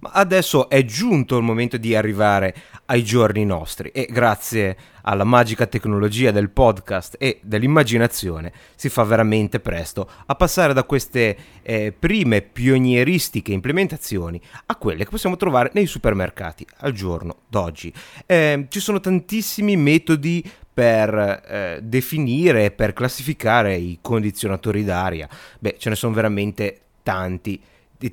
Ma 0.00 0.10
adesso 0.10 0.68
è 0.68 0.84
giunto 0.84 1.36
il 1.36 1.42
momento 1.42 1.76
di 1.76 1.94
arrivare 1.94 2.54
ai 2.86 3.02
giorni 3.02 3.44
nostri 3.44 3.90
e 3.90 4.06
grazie 4.10 4.76
alla 5.02 5.24
magica 5.24 5.66
tecnologia 5.66 6.30
del 6.30 6.50
podcast 6.50 7.16
e 7.18 7.40
dell'immaginazione 7.42 8.52
si 8.76 8.88
fa 8.88 9.02
veramente 9.04 9.58
presto 9.58 10.08
a 10.26 10.34
passare 10.34 10.72
da 10.72 10.84
queste 10.84 11.36
eh, 11.62 11.92
prime 11.98 12.42
pionieristiche 12.42 13.52
implementazioni 13.52 14.40
a 14.66 14.76
quelle 14.76 15.04
che 15.04 15.10
possiamo 15.10 15.36
trovare 15.36 15.70
nei 15.74 15.86
supermercati 15.86 16.66
al 16.78 16.92
giorno 16.92 17.38
d'oggi. 17.48 17.92
Eh, 18.26 18.66
ci 18.68 18.80
sono 18.80 19.00
tantissimi 19.00 19.76
metodi 19.76 20.48
per 20.72 21.12
eh, 21.18 21.80
definire 21.82 22.66
e 22.66 22.70
per 22.70 22.92
classificare 22.92 23.74
i 23.74 23.98
condizionatori 24.00 24.84
d'aria. 24.84 25.28
Beh, 25.58 25.74
ce 25.76 25.88
ne 25.88 25.96
sono 25.96 26.14
veramente 26.14 26.82
tanti 27.02 27.60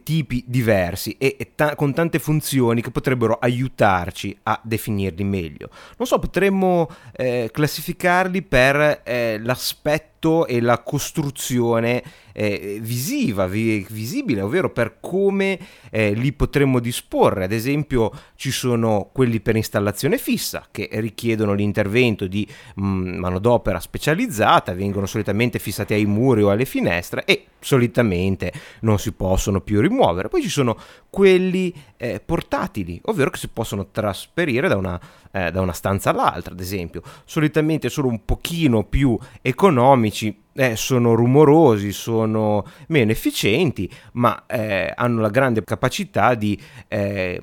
tipi 0.04 0.44
diversi 0.48 1.16
e, 1.18 1.36
e 1.40 1.52
ta- 1.56 1.76
con 1.76 1.94
tante 1.94 2.20
funzioni 2.20 2.82
che 2.82 2.92
potrebbero 2.92 3.38
aiutarci 3.40 4.36
a 4.44 4.60
definirli 4.64 5.24
meglio. 5.24 5.70
Non 5.98 6.08
so, 6.08 6.20
potremmo 6.20 6.90
eh, 7.14 7.50
classificarli 7.52 8.42
per 8.42 9.02
eh, 9.04 9.40
l'aspetto 9.42 10.15
e 10.48 10.60
la 10.60 10.82
costruzione 10.82 12.02
eh, 12.34 12.80
visiva, 12.82 13.46
vi- 13.46 13.86
visibile, 13.90 14.42
ovvero 14.42 14.72
per 14.72 14.98
come 15.00 15.60
eh, 15.92 16.14
li 16.14 16.34
potremmo 16.34 16.80
disporre. 16.80 17.44
Ad 17.44 17.52
esempio 17.52 18.12
ci 18.36 18.52
sono 18.52 19.10
quelli 19.14 19.40
per 19.40 19.56
installazione 19.56 20.18
fissa 20.18 20.66
che 20.72 20.90
richiedono 20.94 21.54
l'intervento 21.54 22.28
di 22.28 22.48
mh, 22.76 22.86
mm, 22.86 23.16
manodopera 23.18 23.80
specializzata, 23.80 24.74
vengono 24.74 25.06
solitamente 25.06 25.60
fissati 25.60 25.94
ai 25.94 26.06
muri 26.06 26.42
o 26.42 26.50
alle 26.50 26.66
finestre 26.66 27.24
e 27.26 27.46
solitamente 27.60 28.52
non 28.82 29.00
si 29.00 29.12
possono 29.12 29.62
più 29.62 29.80
rimuovere. 29.80 30.28
Poi 30.30 30.42
ci 30.42 30.50
sono 30.50 30.78
quelli 31.10 31.74
eh, 31.98 32.20
portatili, 32.24 33.00
ovvero 33.06 33.30
che 33.30 33.38
si 33.38 33.48
possono 33.48 33.88
trasferire 33.92 34.68
da 34.68 34.76
una, 34.76 35.00
eh, 35.36 35.52
da 35.52 35.60
una 35.60 35.74
stanza 35.74 36.12
all'altra, 36.12 36.54
ad 36.54 36.60
esempio. 36.62 37.02
Solitamente 37.26 37.90
sono 37.90 38.08
un 38.08 38.24
pochino 38.24 38.86
più 38.86 39.20
economici, 39.42 40.44
eh, 40.54 40.78
sono 40.78 41.14
rumorosi, 41.14 41.92
sono 41.92 42.66
meno 42.88 43.12
efficienti, 43.12 43.92
ma 44.14 44.46
eh, 44.46 44.94
hanno 44.96 45.20
la 45.20 45.30
grande 45.30 45.62
capacità 45.66 46.36
di 46.36 46.58
eh, 46.88 47.42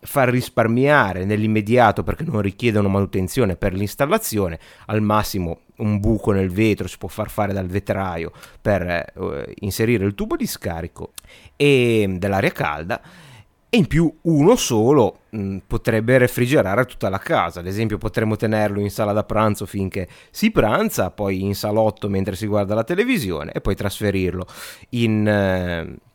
far 0.00 0.30
risparmiare 0.30 1.24
nell'immediato 1.24 2.02
perché 2.02 2.24
non 2.24 2.40
richiedono 2.40 2.88
manutenzione 2.88 3.54
per 3.54 3.72
l'installazione, 3.72 4.58
al 4.86 5.00
massimo 5.00 5.60
un 5.76 6.00
buco 6.00 6.32
nel 6.32 6.50
vetro 6.50 6.88
si 6.88 6.98
può 6.98 7.06
far 7.06 7.30
fare 7.30 7.52
dal 7.52 7.68
vetraio 7.68 8.32
per 8.60 8.82
eh, 8.82 9.54
inserire 9.60 10.04
il 10.04 10.14
tubo 10.16 10.34
di 10.34 10.46
scarico 10.46 11.12
e 11.54 12.16
dell'aria 12.18 12.50
calda 12.50 13.00
e 13.70 13.76
in 13.76 13.86
più 13.86 14.12
uno 14.22 14.56
solo 14.56 15.20
mh, 15.30 15.40
mm, 15.40 15.56
potrebbe 15.66 16.16
refrigerare 16.18 16.86
tutta 16.86 17.08
la 17.08 17.18
casa. 17.18 17.60
Ad 17.60 17.66
esempio, 17.66 17.98
potremmo 17.98 18.36
tenerlo 18.36 18.80
in 18.80 18.90
sala 18.90 19.12
da 19.12 19.24
pranzo 19.24 19.66
finché 19.66 20.08
si 20.30 20.50
pranza, 20.50 21.10
poi 21.10 21.42
in 21.42 21.54
salotto 21.54 22.08
mentre 22.08 22.34
si 22.34 22.46
guarda 22.46 22.74
la 22.74 22.84
televisione 22.84 23.52
e 23.52 23.60
poi 23.60 23.74
trasferirlo 23.74 24.46
in. 24.90 25.26
Eh, 25.26 26.06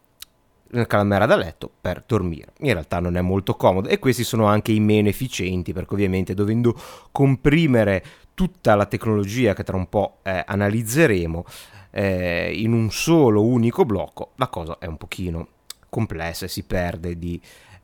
nella 0.74 0.88
camera 0.88 1.28
da 1.28 1.36
letto 1.36 1.70
per 1.80 2.04
dormire. 2.06 2.54
In 2.62 2.74
realtà 2.74 3.00
non 3.00 3.16
è 3.16 3.22
molto 3.22 3.54
comodo 3.56 3.90
e 3.90 4.00
questi 4.00 4.24
sono 4.24 4.46
anche 4.46 4.72
i 4.72 4.80
meno 4.80 5.08
efficienti 5.08 5.72
perché 5.72 5.94
ovviamente 5.94 6.34
dovendo 6.34 6.76
comprimere 7.12 8.04
tutta 8.34 8.74
la 8.74 8.88
tecnologia 8.88 9.54
che 9.54 9.64
tra 9.64 9.78
un 9.78 9.88
po' 9.88 10.18
eh, 10.24 10.44
analizzeremo 10.44 11.46
eh, 11.92 12.52
in 12.56 12.74
un 12.74 12.90
solo 12.90 13.44
unico 13.44 13.86
blocco, 13.86 14.32
la 14.38 14.48
cosa 14.48 14.78
è 14.80 14.88
un 14.88 14.98
pochino 14.98 15.48
complessa 15.94 16.46
e 16.46 16.50
si 16.50 16.64
perde 16.64 17.20
di 17.20 17.40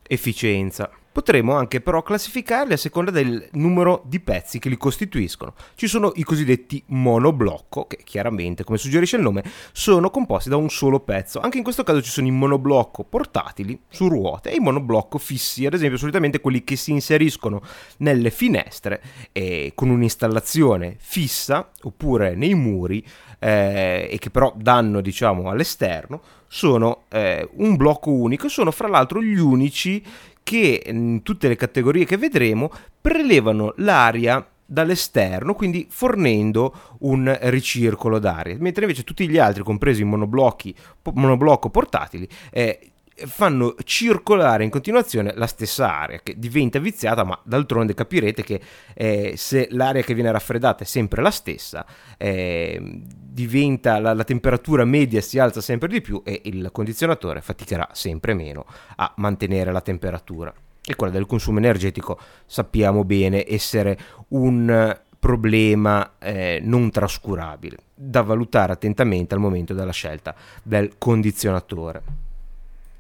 efficienza. 0.08 0.90
Potremmo 1.12 1.56
anche 1.56 1.82
però 1.82 2.02
classificarli 2.02 2.74
a 2.74 2.78
seconda 2.78 3.12
del 3.12 3.50
numero 3.54 4.04
di 4.06 4.20
pezzi 4.20 4.58
che 4.58 4.70
li 4.70 4.78
costituiscono. 4.78 5.54
Ci 5.76 5.88
sono 5.88 6.12
i 6.16 6.24
cosiddetti 6.24 6.82
monoblocco, 6.88 7.86
che 7.88 7.98
chiaramente, 8.04 8.64
come 8.64 8.78
suggerisce 8.78 9.18
il 9.18 9.24
nome, 9.24 9.44
sono 9.74 10.10
composti 10.12 10.50
da 10.50 10.56
un 10.56 10.70
solo 10.70 11.00
pezzo. 11.00 11.40
Anche 11.40 11.58
in 11.58 11.64
questo 11.64 11.84
caso 11.84 12.02
ci 12.02 12.12
sono 12.12 12.28
i 12.28 12.32
monoblocco 12.32 13.04
portatili 13.04 13.80
su 13.90 14.08
ruote 14.08 14.52
e 14.52 14.56
i 14.56 14.60
monoblocco 14.60 15.18
fissi, 15.18 15.66
ad 15.66 15.74
esempio 15.74 15.98
solitamente 15.98 16.40
quelli 16.40 16.64
che 16.64 16.76
si 16.76 16.92
inseriscono 16.92 17.62
nelle 17.98 18.30
finestre 18.30 19.02
e 19.32 19.74
con 19.76 19.90
un'installazione 19.90 20.96
fissa 21.00 21.72
oppure 21.82 22.36
nei 22.36 22.54
muri 22.54 23.06
eh, 23.40 24.08
e 24.12 24.18
che 24.18 24.30
però 24.30 24.54
danno 24.56 25.02
diciamo 25.02 25.50
all'esterno 25.50 26.22
sono 26.48 27.04
eh, 27.10 27.48
un 27.54 27.76
blocco 27.76 28.12
unico, 28.12 28.48
sono 28.48 28.72
fra 28.72 28.88
l'altro 28.88 29.22
gli 29.22 29.38
unici 29.38 30.04
che 30.44 30.84
in 30.86 31.22
tutte 31.24 31.48
le 31.48 31.56
categorie 31.56 32.06
che 32.06 32.18
vedremo 32.18 32.72
prelevano 33.00 33.74
l'aria 33.78 34.46
dall'esterno, 34.66 35.56
quindi 35.56 35.88
fornendo 35.90 36.98
un 37.00 37.36
ricircolo 37.42 38.20
d'aria, 38.20 38.56
mentre 38.60 38.84
invece 38.84 39.04
tutti 39.04 39.28
gli 39.28 39.38
altri, 39.38 39.64
compresi 39.64 40.02
i 40.02 40.06
monoblocchi, 40.06 40.76
monoblocco 41.14 41.70
portatili, 41.70 42.28
eh, 42.52 42.92
fanno 43.26 43.76
circolare 43.84 44.64
in 44.64 44.70
continuazione 44.70 45.34
la 45.36 45.48
stessa 45.48 45.94
aria 45.94 46.20
che 46.24 46.36
diventa 46.38 46.80
viziata 46.80 47.24
ma 47.24 47.38
d'altronde 47.44 47.94
capirete 47.94 48.44
che 48.44 48.62
eh, 48.94 49.34
se 49.36 49.68
l'aria 49.72 50.04
che 50.04 50.14
viene 50.14 50.32
raffreddata 50.32 50.84
è 50.84 50.88
sempre 50.88 51.22
la 51.22 51.32
stessa 51.32 51.86
eh, 52.18 53.02
diventa 53.40 54.00
la, 54.00 54.14
la, 54.14 54.26
temperatura 54.26 54.84
media 54.84 55.22
si 55.22 55.40
alza 55.40 55.62
sempre 55.62 55.88
di 55.88 56.02
più 56.02 56.22
e 56.26 56.42
il 56.46 56.70
condizionatore 56.74 57.40
faticherà 57.40 57.88
sempre 57.94 58.34
meno 58.34 58.66
a 58.98 59.14
mantenere 59.18 59.72
la 59.72 59.80
temperatura. 59.80 60.54
E 60.86 60.96
quella 60.96 61.14
del 61.14 61.26
consumo 61.26 61.60
energetico 61.60 62.20
sappiamo 62.46 63.06
bene 63.06 63.46
essere 63.48 63.98
un 64.30 64.98
problema 65.18 66.14
eh, 66.18 66.60
non 66.64 66.90
trascurabile 66.92 67.78
da 67.94 68.22
valutare 68.22 68.74
attentamente 68.74 69.34
al 69.34 69.40
momento 69.40 69.74
della 69.74 69.92
scelta 69.92 70.34
del 70.64 70.98
condizionatore 70.98 72.29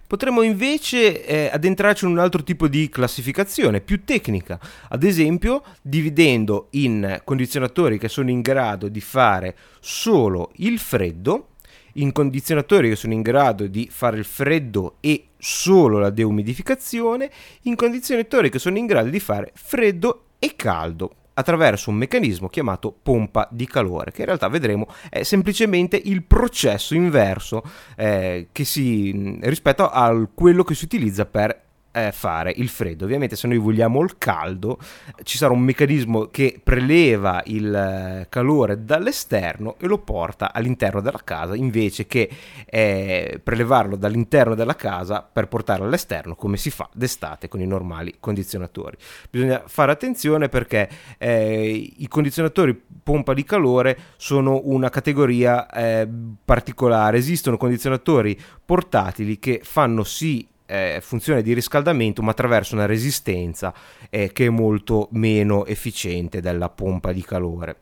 Potremmo 0.09 0.41
invece 0.41 1.23
eh, 1.23 1.51
addentrarci 1.53 2.05
in 2.05 2.09
un 2.09 2.17
altro 2.17 2.41
tipo 2.41 2.67
di 2.67 2.89
classificazione, 2.89 3.79
più 3.79 4.03
tecnica, 4.05 4.59
ad 4.87 5.03
esempio 5.03 5.61
dividendo 5.83 6.69
in 6.71 7.21
condizionatori 7.23 7.99
che 7.99 8.09
sono 8.09 8.31
in 8.31 8.41
grado 8.41 8.87
di 8.87 9.01
fare 9.01 9.55
solo 9.79 10.49
il 10.55 10.79
freddo, 10.79 11.49
in 11.93 12.11
condizionatori 12.11 12.89
che 12.89 12.95
sono 12.95 13.13
in 13.13 13.21
grado 13.21 13.67
di 13.67 13.87
fare 13.91 14.17
il 14.17 14.25
freddo 14.25 14.95
e 14.99 15.27
solo 15.37 15.99
la 15.99 16.09
deumidificazione, 16.09 17.29
in 17.65 17.75
condizionatori 17.75 18.49
che 18.49 18.57
sono 18.57 18.79
in 18.79 18.87
grado 18.87 19.09
di 19.09 19.19
fare 19.19 19.51
freddo 19.53 20.23
e 20.39 20.55
caldo 20.55 21.18
attraverso 21.39 21.89
un 21.89 21.95
meccanismo 21.95 22.49
chiamato 22.49 22.93
pompa 23.01 23.47
di 23.49 23.65
calore, 23.65 24.11
che 24.11 24.21
in 24.21 24.27
realtà 24.27 24.49
vedremo 24.49 24.87
è 25.09 25.23
semplicemente 25.23 25.99
il 26.03 26.23
processo 26.23 26.95
inverso 26.95 27.63
eh, 27.95 28.49
si, 28.51 29.39
rispetto 29.41 29.89
a 29.89 30.27
quello 30.33 30.63
che 30.63 30.75
si 30.75 30.83
utilizza 30.83 31.25
per 31.25 31.67
eh, 31.91 32.11
fare 32.11 32.53
il 32.55 32.69
freddo. 32.69 33.05
Ovviamente 33.05 33.35
se 33.35 33.47
noi 33.47 33.57
vogliamo 33.57 34.01
il 34.01 34.17
caldo 34.17 34.77
ci 35.23 35.37
sarà 35.37 35.53
un 35.53 35.61
meccanismo 35.61 36.27
che 36.27 36.59
preleva 36.63 37.41
il 37.45 37.73
eh, 37.73 38.27
calore 38.29 38.83
dall'esterno 38.83 39.75
e 39.79 39.87
lo 39.87 39.99
porta 39.99 40.53
all'interno 40.53 41.01
della 41.01 41.21
casa 41.23 41.55
invece 41.55 42.05
che 42.05 42.29
eh, 42.65 43.39
prelevarlo 43.43 43.95
dall'interno 43.95 44.55
della 44.55 44.75
casa 44.75 45.21
per 45.21 45.47
portarlo 45.47 45.85
all'esterno 45.85 46.35
come 46.35 46.57
si 46.57 46.69
fa 46.69 46.89
d'estate 46.93 47.47
con 47.47 47.61
i 47.61 47.67
normali 47.67 48.15
condizionatori. 48.19 48.97
Bisogna 49.29 49.63
fare 49.65 49.91
attenzione 49.91 50.49
perché 50.49 50.89
eh, 51.17 51.91
i 51.97 52.07
condizionatori 52.07 52.79
pompa 53.03 53.33
di 53.33 53.43
calore 53.43 53.97
sono 54.17 54.61
una 54.65 54.89
categoria 54.89 55.67
eh, 55.69 56.07
particolare. 56.43 57.17
Esistono 57.17 57.57
condizionatori 57.57 58.39
portatili 58.65 59.39
che 59.39 59.61
fanno 59.63 60.03
sì 60.03 60.47
eh, 60.69 60.99
funzione 61.01 61.41
di 61.41 61.53
riscaldamento 61.53 62.21
ma 62.21 62.31
attraverso 62.31 62.75
una 62.75 62.85
resistenza 62.85 63.73
eh, 64.09 64.31
che 64.31 64.45
è 64.45 64.49
molto 64.49 65.09
meno 65.11 65.65
efficiente 65.65 66.41
della 66.41 66.69
pompa 66.69 67.11
di 67.11 67.23
calore. 67.23 67.75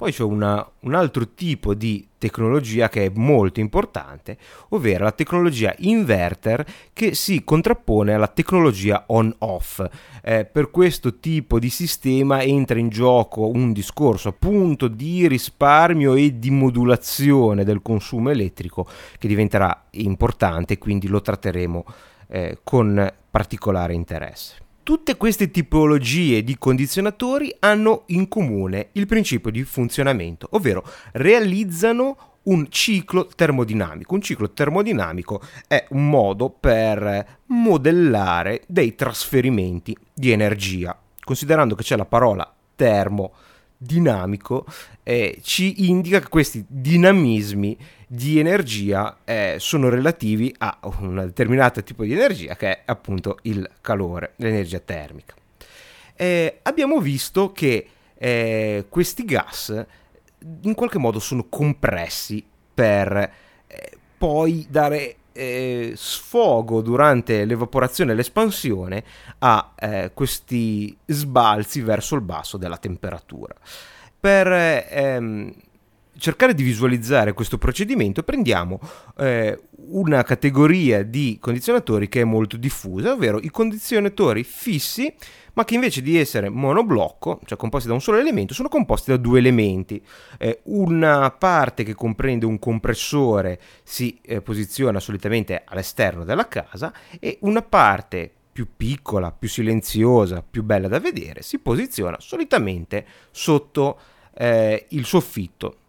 Poi 0.00 0.12
c'è 0.12 0.22
una, 0.22 0.66
un 0.80 0.94
altro 0.94 1.34
tipo 1.34 1.74
di 1.74 2.08
tecnologia 2.16 2.88
che 2.88 3.04
è 3.04 3.12
molto 3.14 3.60
importante, 3.60 4.38
ovvero 4.70 5.04
la 5.04 5.12
tecnologia 5.12 5.74
inverter 5.76 6.64
che 6.94 7.14
si 7.14 7.44
contrappone 7.44 8.14
alla 8.14 8.28
tecnologia 8.28 9.04
on-off. 9.08 9.84
Eh, 10.22 10.46
per 10.46 10.70
questo 10.70 11.18
tipo 11.18 11.58
di 11.58 11.68
sistema 11.68 12.40
entra 12.40 12.78
in 12.78 12.88
gioco 12.88 13.48
un 13.48 13.74
discorso 13.74 14.30
appunto 14.30 14.88
di 14.88 15.28
risparmio 15.28 16.14
e 16.14 16.38
di 16.38 16.50
modulazione 16.50 17.62
del 17.62 17.82
consumo 17.82 18.30
elettrico 18.30 18.88
che 19.18 19.28
diventerà 19.28 19.88
importante, 19.90 20.78
quindi 20.78 21.08
lo 21.08 21.20
tratteremo 21.20 21.84
eh, 22.30 22.58
con 22.62 23.12
particolare 23.30 23.94
interesse. 23.94 24.56
Tutte 24.82 25.16
queste 25.16 25.50
tipologie 25.50 26.42
di 26.42 26.56
condizionatori 26.58 27.54
hanno 27.60 28.04
in 28.06 28.28
comune 28.28 28.88
il 28.92 29.06
principio 29.06 29.50
di 29.50 29.62
funzionamento, 29.62 30.48
ovvero 30.52 30.84
realizzano 31.12 32.30
un 32.44 32.68
ciclo 32.70 33.26
termodinamico. 33.26 34.14
Un 34.14 34.22
ciclo 34.22 34.50
termodinamico 34.50 35.42
è 35.68 35.86
un 35.90 36.08
modo 36.08 36.48
per 36.48 37.38
modellare 37.46 38.62
dei 38.66 38.94
trasferimenti 38.94 39.96
di 40.14 40.30
energia. 40.30 40.98
Considerando 41.22 41.74
che 41.74 41.82
c'è 41.82 41.96
la 41.96 42.06
parola 42.06 42.52
termodinamico, 43.80 44.66
eh, 45.02 45.38
ci 45.42 45.88
indica 45.88 46.20
che 46.20 46.28
questi 46.28 46.64
dinamismi 46.68 47.76
di 48.06 48.38
energia 48.38 49.18
eh, 49.24 49.56
sono 49.58 49.88
relativi 49.88 50.54
a 50.58 50.78
un 50.98 51.16
determinato 51.16 51.82
tipo 51.82 52.04
di 52.04 52.12
energia 52.12 52.56
che 52.56 52.70
è 52.70 52.82
appunto 52.84 53.38
il 53.42 53.68
calore, 53.80 54.34
l'energia 54.36 54.80
termica. 54.80 55.34
Eh, 56.14 56.58
abbiamo 56.62 57.00
visto 57.00 57.52
che 57.52 57.86
eh, 58.14 58.84
questi 58.88 59.24
gas 59.24 59.86
in 60.62 60.74
qualche 60.74 60.98
modo 60.98 61.18
sono 61.18 61.46
compressi 61.48 62.44
per 62.74 63.32
eh, 63.66 63.98
poi 64.18 64.66
dare 64.68 65.16
eh, 65.32 65.92
sfogo 65.96 66.80
durante 66.80 67.44
l'evaporazione 67.44 68.12
e 68.12 68.14
l'espansione 68.14 69.04
a 69.38 69.72
eh, 69.76 70.10
questi 70.14 70.96
sbalzi 71.06 71.80
verso 71.80 72.14
il 72.14 72.22
basso 72.22 72.56
della 72.56 72.76
temperatura. 72.76 73.54
Per 74.18 74.46
ehm, 74.46 75.52
cercare 76.20 76.54
di 76.54 76.62
visualizzare 76.62 77.32
questo 77.32 77.58
procedimento 77.58 78.22
prendiamo 78.22 78.78
eh, 79.16 79.58
una 79.88 80.22
categoria 80.22 81.02
di 81.02 81.38
condizionatori 81.40 82.08
che 82.08 82.20
è 82.20 82.24
molto 82.24 82.56
diffusa, 82.56 83.12
ovvero 83.12 83.40
i 83.40 83.50
condizionatori 83.50 84.44
fissi, 84.44 85.12
ma 85.54 85.64
che 85.64 85.74
invece 85.74 86.02
di 86.02 86.16
essere 86.16 86.48
monoblocco, 86.48 87.40
cioè 87.44 87.58
composti 87.58 87.88
da 87.88 87.94
un 87.94 88.00
solo 88.00 88.18
elemento, 88.18 88.54
sono 88.54 88.68
composti 88.68 89.10
da 89.10 89.16
due 89.16 89.38
elementi. 89.38 90.00
Eh, 90.38 90.60
una 90.64 91.30
parte 91.30 91.82
che 91.82 91.94
comprende 91.94 92.46
un 92.46 92.58
compressore 92.58 93.58
si 93.82 94.20
eh, 94.22 94.42
posiziona 94.42 95.00
solitamente 95.00 95.62
all'esterno 95.64 96.24
della 96.24 96.46
casa 96.46 96.92
e 97.18 97.38
una 97.40 97.62
parte 97.62 98.30
più 98.52 98.68
piccola, 98.76 99.32
più 99.32 99.48
silenziosa, 99.48 100.44
più 100.48 100.62
bella 100.62 100.86
da 100.86 101.00
vedere, 101.00 101.42
si 101.42 101.58
posiziona 101.58 102.16
solitamente 102.20 103.06
sotto 103.30 103.98
eh, 104.34 104.86
il 104.90 105.04
soffitto 105.04 105.79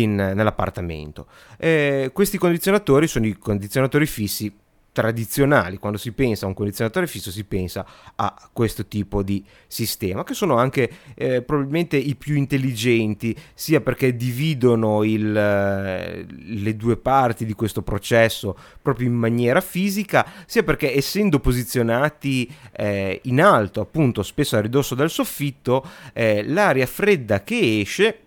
in, 0.00 0.14
nell'appartamento. 0.14 1.26
Eh, 1.58 2.10
questi 2.12 2.38
condizionatori 2.38 3.06
sono 3.06 3.26
i 3.26 3.36
condizionatori 3.38 4.06
fissi 4.06 4.52
tradizionali, 4.92 5.78
quando 5.78 5.96
si 5.96 6.12
pensa 6.12 6.44
a 6.44 6.48
un 6.48 6.54
condizionatore 6.54 7.06
fisso 7.06 7.30
si 7.30 7.44
pensa 7.44 7.84
a 8.14 8.50
questo 8.52 8.86
tipo 8.86 9.22
di 9.22 9.42
sistema, 9.66 10.22
che 10.22 10.34
sono 10.34 10.56
anche 10.56 10.90
eh, 11.14 11.40
probabilmente 11.40 11.96
i 11.96 12.14
più 12.14 12.36
intelligenti, 12.36 13.34
sia 13.54 13.80
perché 13.80 14.14
dividono 14.14 15.02
il, 15.02 15.34
eh, 15.34 16.26
le 16.28 16.76
due 16.76 16.98
parti 16.98 17.46
di 17.46 17.54
questo 17.54 17.80
processo 17.80 18.56
proprio 18.82 19.08
in 19.08 19.14
maniera 19.14 19.62
fisica, 19.62 20.26
sia 20.44 20.62
perché 20.62 20.94
essendo 20.94 21.40
posizionati 21.40 22.52
eh, 22.72 23.18
in 23.24 23.40
alto, 23.40 23.80
appunto 23.80 24.22
spesso 24.22 24.56
a 24.56 24.60
ridosso 24.60 24.94
del 24.94 25.08
soffitto, 25.08 25.86
eh, 26.12 26.44
l'aria 26.46 26.86
fredda 26.86 27.42
che 27.42 27.80
esce 27.80 28.18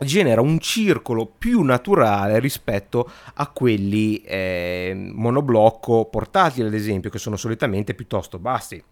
genera 0.00 0.40
un 0.40 0.58
circolo 0.58 1.26
più 1.26 1.62
naturale 1.62 2.38
rispetto 2.38 3.10
a 3.34 3.46
quelli 3.48 4.22
eh, 4.22 5.10
monoblocco 5.12 6.06
portatili 6.06 6.66
ad 6.66 6.74
esempio 6.74 7.10
che 7.10 7.18
sono 7.18 7.36
solitamente 7.36 7.94
piuttosto 7.94 8.38
bassi 8.38 8.82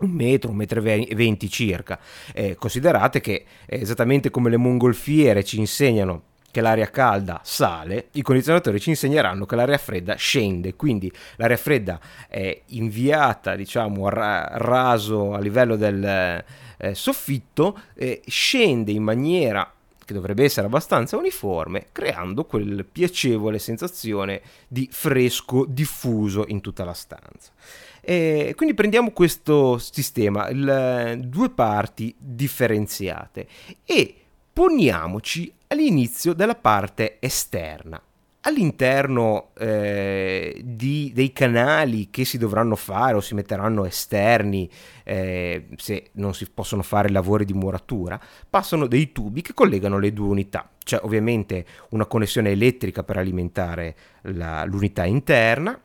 un 0.00 0.10
metro, 0.10 0.50
un 0.50 0.56
metro 0.56 0.82
e 0.82 1.14
venti 1.14 1.50
circa. 1.50 1.98
Eh, 2.32 2.54
considerate 2.54 3.20
che 3.20 3.44
eh, 3.66 3.80
esattamente 3.80 4.30
come 4.30 4.50
le 4.50 4.56
mongolfiere 4.56 5.44
ci 5.44 5.58
insegnano 5.58 6.22
che 6.50 6.60
l'aria 6.60 6.90
calda 6.90 7.40
sale, 7.44 8.08
i 8.12 8.22
condizionatori 8.22 8.80
ci 8.80 8.88
insegneranno 8.88 9.46
che 9.46 9.54
l'aria 9.54 9.78
fredda 9.78 10.16
scende, 10.16 10.74
quindi 10.74 11.12
l'aria 11.36 11.56
fredda 11.56 12.00
è 12.28 12.62
inviata, 12.68 13.54
diciamo, 13.54 14.06
a 14.06 14.48
raso 14.54 15.32
a 15.32 15.38
livello 15.38 15.76
del 15.76 16.02
eh, 16.02 16.94
soffitto, 16.94 17.78
scende 18.26 18.90
in 18.90 19.02
maniera 19.04 19.70
che 20.10 20.16
dovrebbe 20.16 20.42
essere 20.42 20.66
abbastanza 20.66 21.16
uniforme, 21.16 21.86
creando 21.92 22.44
quel 22.44 22.84
piacevole 22.84 23.60
sensazione 23.60 24.42
di 24.66 24.88
fresco 24.90 25.64
diffuso 25.64 26.44
in 26.48 26.60
tutta 26.60 26.84
la 26.84 26.94
stanza. 26.94 27.52
E 28.00 28.54
quindi 28.56 28.74
prendiamo 28.74 29.12
questo 29.12 29.78
sistema, 29.78 30.48
il, 30.48 31.20
due 31.26 31.50
parti 31.50 32.12
differenziate 32.18 33.46
e 33.84 34.14
poniamoci 34.52 35.52
all'inizio 35.68 36.32
della 36.32 36.56
parte 36.56 37.18
esterna 37.20 38.02
all'interno 38.42 39.50
eh, 39.58 40.60
di, 40.64 41.12
dei 41.14 41.32
canali 41.32 42.08
che 42.10 42.24
si 42.24 42.38
dovranno 42.38 42.74
fare 42.74 43.14
o 43.14 43.20
si 43.20 43.34
metteranno 43.34 43.84
esterni 43.84 44.68
eh, 45.04 45.68
se 45.76 46.10
non 46.12 46.32
si 46.32 46.48
possono 46.48 46.82
fare 46.82 47.10
lavori 47.10 47.44
di 47.44 47.52
muratura 47.52 48.18
passano 48.48 48.86
dei 48.86 49.12
tubi 49.12 49.42
che 49.42 49.52
collegano 49.52 49.98
le 49.98 50.12
due 50.12 50.28
unità. 50.28 50.70
C'è 50.82 50.98
ovviamente 51.02 51.66
una 51.90 52.06
connessione 52.06 52.50
elettrica 52.50 53.02
per 53.02 53.18
alimentare 53.18 53.94
la, 54.22 54.64
l'unità 54.64 55.04
interna 55.04 55.78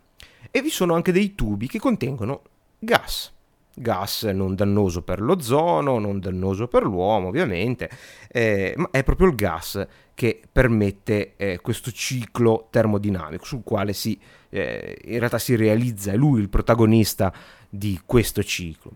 e 0.50 0.62
vi 0.62 0.70
sono 0.70 0.96
anche 0.96 1.12
dei 1.12 1.36
tubi 1.36 1.68
che 1.68 1.80
contengono 1.80 2.42
gas 2.80 3.35
gas 3.76 4.24
non 4.24 4.56
dannoso 4.56 5.02
per 5.02 5.22
l'ozono, 5.22 6.00
non 6.00 6.20
dannoso 6.20 6.68
per 6.68 6.84
l'uomo 6.84 7.28
ovviamente, 7.28 7.90
eh, 8.30 8.74
ma 8.78 8.90
è 8.92 9.04
proprio 9.04 9.28
il 9.28 9.36
gas 9.36 9.86
che 10.14 10.42
permette 10.50 11.34
eh, 11.36 11.60
questo 11.62 11.92
ciclo 11.92 12.68
termodinamico 12.70 13.44
sul 13.46 13.64
quale 13.64 13.94
si, 13.94 14.18
eh, 14.50 14.98
in 15.06 15.20
realtà 15.20 15.38
si 15.38 15.56
realizza, 15.56 16.12
è 16.12 16.16
lui 16.16 16.40
il 16.42 16.50
protagonista 16.50 17.34
di 17.70 18.02
questo 18.06 18.42
ciclo. 18.44 18.92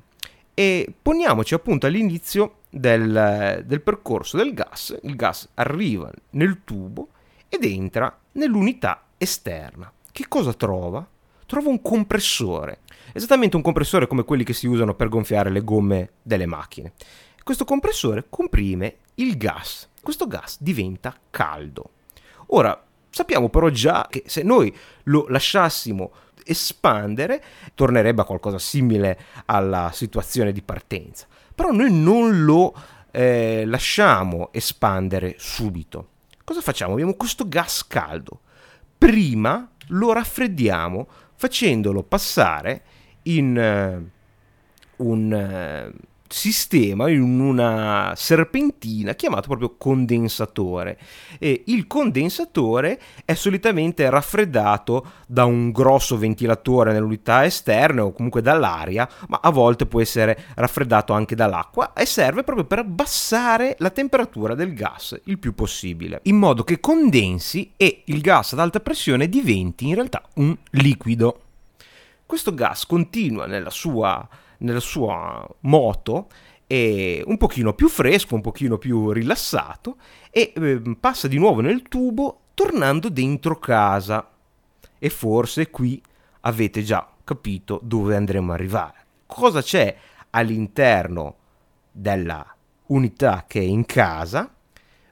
E 0.53 0.93
poniamoci 1.01 1.53
appunto 1.53 1.85
all'inizio 1.85 2.55
del, 2.69 3.63
del 3.65 3.81
percorso 3.81 4.37
del 4.37 4.53
gas, 4.53 4.97
il 5.03 5.15
gas 5.15 5.49
arriva 5.55 6.11
nel 6.31 6.61
tubo 6.63 7.09
ed 7.49 7.63
entra 7.63 8.17
nell'unità 8.33 9.03
esterna. 9.17 9.91
Che 10.11 10.25
cosa 10.27 10.53
trova? 10.53 11.05
Trova 11.45 11.69
un 11.69 11.81
compressore 11.81 12.79
esattamente 13.13 13.55
un 13.55 13.61
compressore 13.61 14.07
come 14.07 14.23
quelli 14.23 14.43
che 14.43 14.53
si 14.53 14.67
usano 14.67 14.95
per 14.95 15.09
gonfiare 15.09 15.49
le 15.49 15.63
gomme 15.63 16.11
delle 16.21 16.45
macchine. 16.45 16.93
Questo 17.43 17.65
compressore 17.65 18.25
comprime 18.29 18.97
il 19.15 19.37
gas, 19.37 19.89
questo 20.01 20.27
gas 20.27 20.57
diventa 20.61 21.15
caldo. 21.29 21.91
Ora, 22.47 22.81
sappiamo 23.09 23.49
però 23.49 23.69
già 23.69 24.07
che 24.09 24.23
se 24.25 24.43
noi 24.43 24.75
lo 25.03 25.25
lasciassimo 25.27 26.11
espandere, 26.45 27.43
tornerebbe 27.75 28.21
a 28.21 28.25
qualcosa 28.25 28.57
simile 28.57 29.19
alla 29.45 29.91
situazione 29.93 30.51
di 30.51 30.61
partenza. 30.61 31.27
Però 31.53 31.71
noi 31.71 31.91
non 31.91 32.43
lo 32.43 32.73
eh, 33.11 33.63
lasciamo 33.65 34.49
espandere 34.51 35.35
subito. 35.37 36.07
Cosa 36.43 36.61
facciamo? 36.61 36.93
Abbiamo 36.93 37.13
questo 37.15 37.47
gas 37.47 37.85
caldo. 37.85 38.41
Prima 38.97 39.69
lo 39.87 40.13
raffreddiamo 40.13 41.07
facendolo 41.35 42.03
passare 42.03 42.83
in 43.37 43.57
eh, 43.57 44.09
un 44.97 45.33
eh, 45.33 45.91
sistema 46.29 47.09
in 47.09 47.39
una 47.39 48.13
serpentina 48.15 49.13
chiamato 49.13 49.47
proprio 49.47 49.75
condensatore. 49.77 50.97
E 51.39 51.63
il 51.67 51.87
condensatore 51.87 52.99
è 53.25 53.33
solitamente 53.33 54.07
raffreddato 54.09 55.11
da 55.25 55.45
un 55.45 55.71
grosso 55.71 56.17
ventilatore 56.17 56.93
nell'unità 56.93 57.45
esterna 57.45 58.05
o 58.05 58.11
comunque 58.11 58.41
dall'aria 58.41 59.09
ma 59.27 59.39
a 59.41 59.49
volte 59.49 59.85
può 59.85 60.01
essere 60.01 60.37
raffreddato 60.55 61.13
anche 61.13 61.35
dall'acqua 61.35 61.93
e 61.93 62.05
serve 62.05 62.43
proprio 62.43 62.65
per 62.65 62.79
abbassare 62.79 63.75
la 63.79 63.89
temperatura 63.89 64.55
del 64.55 64.73
gas 64.73 65.19
il 65.25 65.39
più 65.39 65.53
possibile 65.53 66.19
in 66.23 66.35
modo 66.35 66.63
che 66.63 66.79
condensi 66.79 67.73
e 67.75 68.03
il 68.05 68.21
gas 68.21 68.53
ad 68.53 68.59
alta 68.59 68.79
pressione 68.79 69.29
diventi 69.29 69.87
in 69.87 69.95
realtà 69.95 70.21
un 70.35 70.55
liquido 70.71 71.41
questo 72.29 72.53
gas 72.53 72.85
continua 72.85 73.47
nella 73.47 73.71
sua 73.71 74.29
nella 74.59 74.79
sua 74.79 75.43
moto 75.61 76.27
un 76.67 77.37
pochino 77.37 77.73
più 77.73 77.89
fresco, 77.89 78.35
un 78.35 78.41
pochino 78.41 78.77
più 78.77 79.09
rilassato 79.09 79.95
e 80.29 80.53
eh, 80.55 80.79
passa 80.99 81.27
di 81.27 81.39
nuovo 81.39 81.61
nel 81.61 81.81
tubo 81.81 82.41
tornando 82.53 83.09
dentro 83.09 83.57
casa. 83.57 84.29
E 84.99 85.09
forse 85.09 85.71
qui 85.71 85.99
avete 86.41 86.83
già 86.83 87.09
capito 87.23 87.79
dove 87.81 88.15
andremo 88.15 88.51
a 88.51 88.53
arrivare. 88.53 89.05
Cosa 89.25 89.63
c'è 89.63 89.95
all'interno 90.29 91.35
della 91.91 92.45
unità 92.87 93.45
che 93.47 93.59
è 93.59 93.63
in 93.63 93.85
casa? 93.85 94.53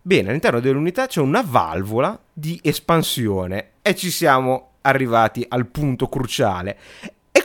Bene, 0.03 0.29
all'interno 0.29 0.59
dell'unità 0.59 1.07
c'è 1.07 1.21
una 1.21 1.41
valvola 1.41 2.19
di 2.31 2.59
espansione 2.61 3.71
e 3.81 3.95
ci 3.95 4.11
siamo 4.11 4.73
arrivati 4.87 5.45
al 5.47 5.67
punto 5.67 6.07
cruciale 6.07 6.77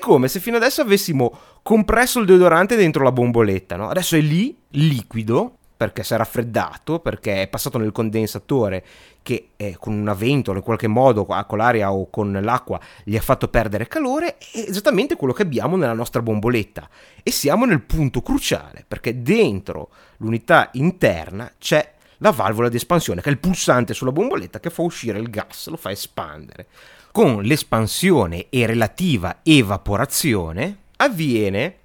come 0.03 0.27
se 0.27 0.41
fino 0.41 0.57
adesso 0.57 0.81
avessimo 0.81 1.33
compresso 1.63 2.19
il 2.19 2.27
deodorante 2.27 2.75
dentro 2.75 3.05
la 3.05 3.13
bomboletta, 3.13 3.77
no? 3.77 3.89
Adesso 3.89 4.17
è 4.17 4.21
lì, 4.21 4.55
liquido, 4.71 5.59
perché 5.77 6.03
si 6.03 6.13
è 6.13 6.17
raffreddato, 6.17 6.99
perché 6.99 7.43
è 7.43 7.47
passato 7.47 7.79
nel 7.79 7.93
condensatore 7.93 8.85
che 9.23 9.51
eh, 9.55 9.77
con 9.79 9.93
una 9.95 10.15
ventola 10.15 10.59
in 10.59 10.65
qualche 10.65 10.89
modo 10.89 11.25
con 11.25 11.59
l'aria 11.59 11.93
o 11.93 12.11
con 12.11 12.37
l'acqua 12.43 12.81
gli 13.05 13.17
ha 13.17 13.21
fatto 13.21 13.47
perdere 13.47 13.87
calore, 13.87 14.39
è 14.39 14.65
esattamente 14.69 15.15
quello 15.15 15.33
che 15.33 15.43
abbiamo 15.43 15.77
nella 15.77 15.93
nostra 15.93 16.21
bomboletta. 16.21 16.89
E 17.23 17.31
siamo 17.31 17.65
nel 17.65 17.83
punto 17.83 18.23
cruciale, 18.23 18.85
perché 18.87 19.23
dentro 19.23 19.91
l'unità 20.17 20.69
interna 20.73 21.49
c'è 21.59 21.93
la 22.19 22.33
valvola 22.33 22.69
di 22.69 22.77
espansione, 22.77 23.21
che 23.21 23.29
è 23.29 23.33
il 23.33 23.39
pulsante 23.39 23.95
sulla 23.95 24.11
bomboletta 24.11 24.59
che 24.59 24.71
fa 24.71 24.83
uscire 24.83 25.21
il 25.21 25.31
gas, 25.31 25.69
lo 25.69 25.77
fa 25.77 25.93
espandere 25.93 26.67
con 27.12 27.42
l'espansione 27.42 28.46
e 28.48 28.64
relativa 28.64 29.40
evaporazione 29.42 30.79
avviene 30.96 31.77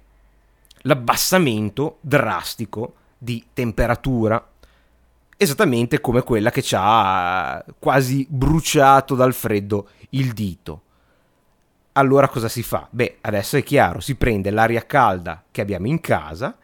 l'abbassamento 0.82 1.98
drastico 2.00 2.94
di 3.18 3.44
temperatura, 3.52 4.52
esattamente 5.36 6.00
come 6.00 6.22
quella 6.22 6.50
che 6.50 6.62
ci 6.62 6.74
ha 6.78 7.62
quasi 7.78 8.26
bruciato 8.28 9.14
dal 9.14 9.34
freddo 9.34 9.90
il 10.10 10.32
dito. 10.32 10.82
Allora 11.92 12.28
cosa 12.28 12.48
si 12.48 12.62
fa? 12.62 12.86
Beh, 12.88 13.18
adesso 13.20 13.58
è 13.58 13.62
chiaro, 13.62 14.00
si 14.00 14.14
prende 14.14 14.50
l'aria 14.50 14.86
calda 14.86 15.44
che 15.50 15.60
abbiamo 15.60 15.88
in 15.88 16.00
casa, 16.00 16.56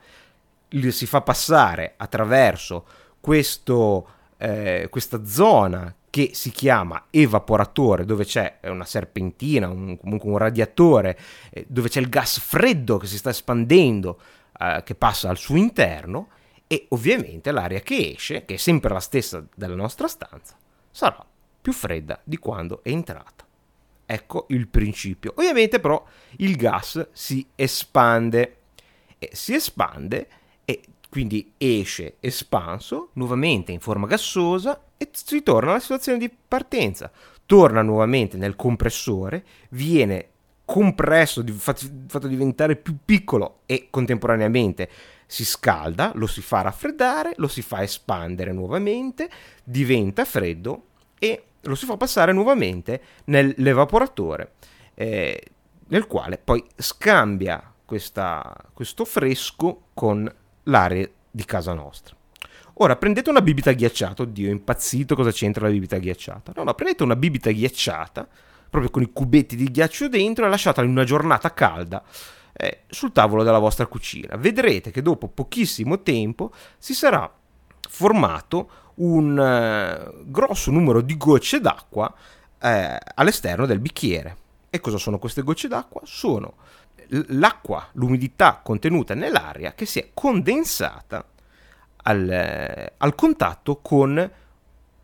si 0.89 1.07
fa 1.07 1.21
passare 1.21 1.95
attraverso 1.99 2.87
questo, 3.21 4.09
eh, 4.39 4.87
questa 4.91 5.27
zona 5.27 5.95
che 6.15 6.31
si 6.33 6.53
chiama 6.53 7.07
evaporatore, 7.11 8.05
dove 8.05 8.25
c'è 8.25 8.61
una 8.67 8.85
serpentina, 8.85 9.67
un, 9.67 9.99
comunque 9.99 10.31
un 10.31 10.39
radiatore, 10.39 11.19
eh, 11.51 11.67
dove 11.69 11.89
c'è 11.89 11.99
il 11.99 12.09
gas 12.09 12.39
freddo 12.39 12.99
che 12.99 13.09
si 13.09 13.19
sta 13.19 13.31
espandendo, 13.31 14.21
eh, 14.61 14.83
che 14.85 14.95
passa 14.95 15.29
al 15.29 15.39
suo 15.39 15.57
interno, 15.57 16.29
e 16.69 16.87
ovviamente 16.91 17.51
l'aria 17.51 17.81
che 17.81 18.13
esce, 18.15 18.45
che 18.45 18.55
è 18.55 18.59
sempre 18.59 18.93
la 18.93 19.01
stessa 19.01 19.45
della 19.57 19.75
nostra 19.75 20.07
stanza, 20.07 20.57
sarà 20.89 21.27
più 21.61 21.73
fredda 21.73 22.21
di 22.23 22.37
quando 22.37 22.85
è 22.85 22.91
entrata. 22.91 23.45
Ecco 24.07 24.47
il 24.51 24.69
principio. 24.69 25.33
Ovviamente 25.35 25.81
però 25.81 26.01
il 26.37 26.55
gas 26.55 27.09
si 27.11 27.45
espande 27.57 28.59
e 29.19 29.31
si 29.33 29.53
espande 29.53 30.29
quindi 31.15 31.53
esce 31.59 32.17
espanso, 32.19 33.11
nuovamente 33.13 33.71
in 33.71 33.79
forma 33.79 34.09
gassosa 34.09 34.87
e 34.97 35.09
si 35.13 35.45
torna 35.45 35.71
alla 35.71 35.79
situazione 35.79 36.19
di 36.19 36.29
partenza. 36.29 37.09
Torna 37.47 37.83
nuovamente 37.83 38.37
nel 38.37 38.57
compressore, 38.57 39.45
viene 39.69 40.31
compresso, 40.65 41.45
fatto 41.57 42.27
diventare 42.27 42.75
più 42.75 42.97
piccolo 43.05 43.61
e 43.67 43.87
contemporaneamente 43.91 44.91
si 45.25 45.45
scalda, 45.45 46.11
lo 46.17 46.27
si 46.27 46.41
fa 46.41 46.63
raffreddare, 46.63 47.35
lo 47.37 47.47
si 47.47 47.63
fa 47.63 47.85
espandere 47.85 48.51
nuovamente, 48.51 49.31
diventa 49.63 50.25
freddo 50.25 50.87
e 51.17 51.45
lo 51.61 51.77
si 51.77 51.87
fa 51.87 51.97
passare 51.97 52.33
nuovamente 52.33 53.01
nell'evaporatore, 53.27 54.55
eh, 54.95 55.41
nel 55.87 56.09
quale 56.09 56.39
poi 56.39 56.65
scambia 56.75 57.73
questa, 57.85 58.53
questo 58.73 59.05
fresco 59.05 59.83
con 59.95 60.29
l'area 60.65 61.09
di 61.31 61.45
casa 61.45 61.73
nostra. 61.73 62.15
Ora 62.79 62.97
prendete 62.97 63.31
una 63.31 63.41
bibita 63.41 63.73
ghiacciata, 63.73 64.23
oddio, 64.23 64.51
impazzito, 64.51 65.15
cosa 65.15 65.31
c'entra 65.31 65.67
la 65.67 65.73
bibita 65.73 65.99
ghiacciata? 65.99 66.53
No, 66.57 66.65
no, 66.65 66.75
prendete 66.75 67.05
una 67.05 67.15
bibita 67.15 67.51
ghiacciata, 67.51 68.27
proprio 68.69 68.91
con 68.91 69.03
i 69.03 69.13
cubetti 69.13 69.55
di 69.55 69.71
ghiaccio 69.71 70.09
dentro 70.09 70.45
e 70.45 70.49
lasciatela 70.49 70.87
in 70.87 70.93
una 70.93 71.05
giornata 71.05 71.53
calda 71.55 72.03
eh, 72.53 72.83
sul 72.89 73.13
tavolo 73.13 73.45
della 73.45 73.59
vostra 73.59 73.87
cucina. 73.87 74.37
Vedrete 74.37 74.91
che 74.91 75.03
dopo 75.03 75.29
pochissimo 75.29 76.03
tempo 76.03 76.53
si 76.79 76.95
sarà 76.95 77.33
formato 77.89 78.71
un 78.95 79.39
eh, 79.39 80.23
grosso 80.25 80.71
numero 80.73 81.01
di 81.01 81.17
gocce 81.17 81.61
d'acqua 81.61 82.13
eh, 82.61 82.99
all'esterno 83.15 83.67
del 83.67 83.79
bicchiere. 83.79 84.37
E 84.71 84.81
cosa 84.81 84.99
sono 84.99 85.19
queste 85.19 85.43
gocce 85.43 85.69
d'acqua? 85.69 86.01
Sono 86.05 86.55
l'acqua, 87.09 87.89
l'umidità 87.93 88.61
contenuta 88.63 89.15
nell'aria 89.15 89.75
che 89.75 89.87
si 89.87 89.99
è 89.99 90.11
condensata 90.15 91.25
al, 91.97 92.93
al 92.97 93.15
contatto 93.15 93.77
con 93.81 94.31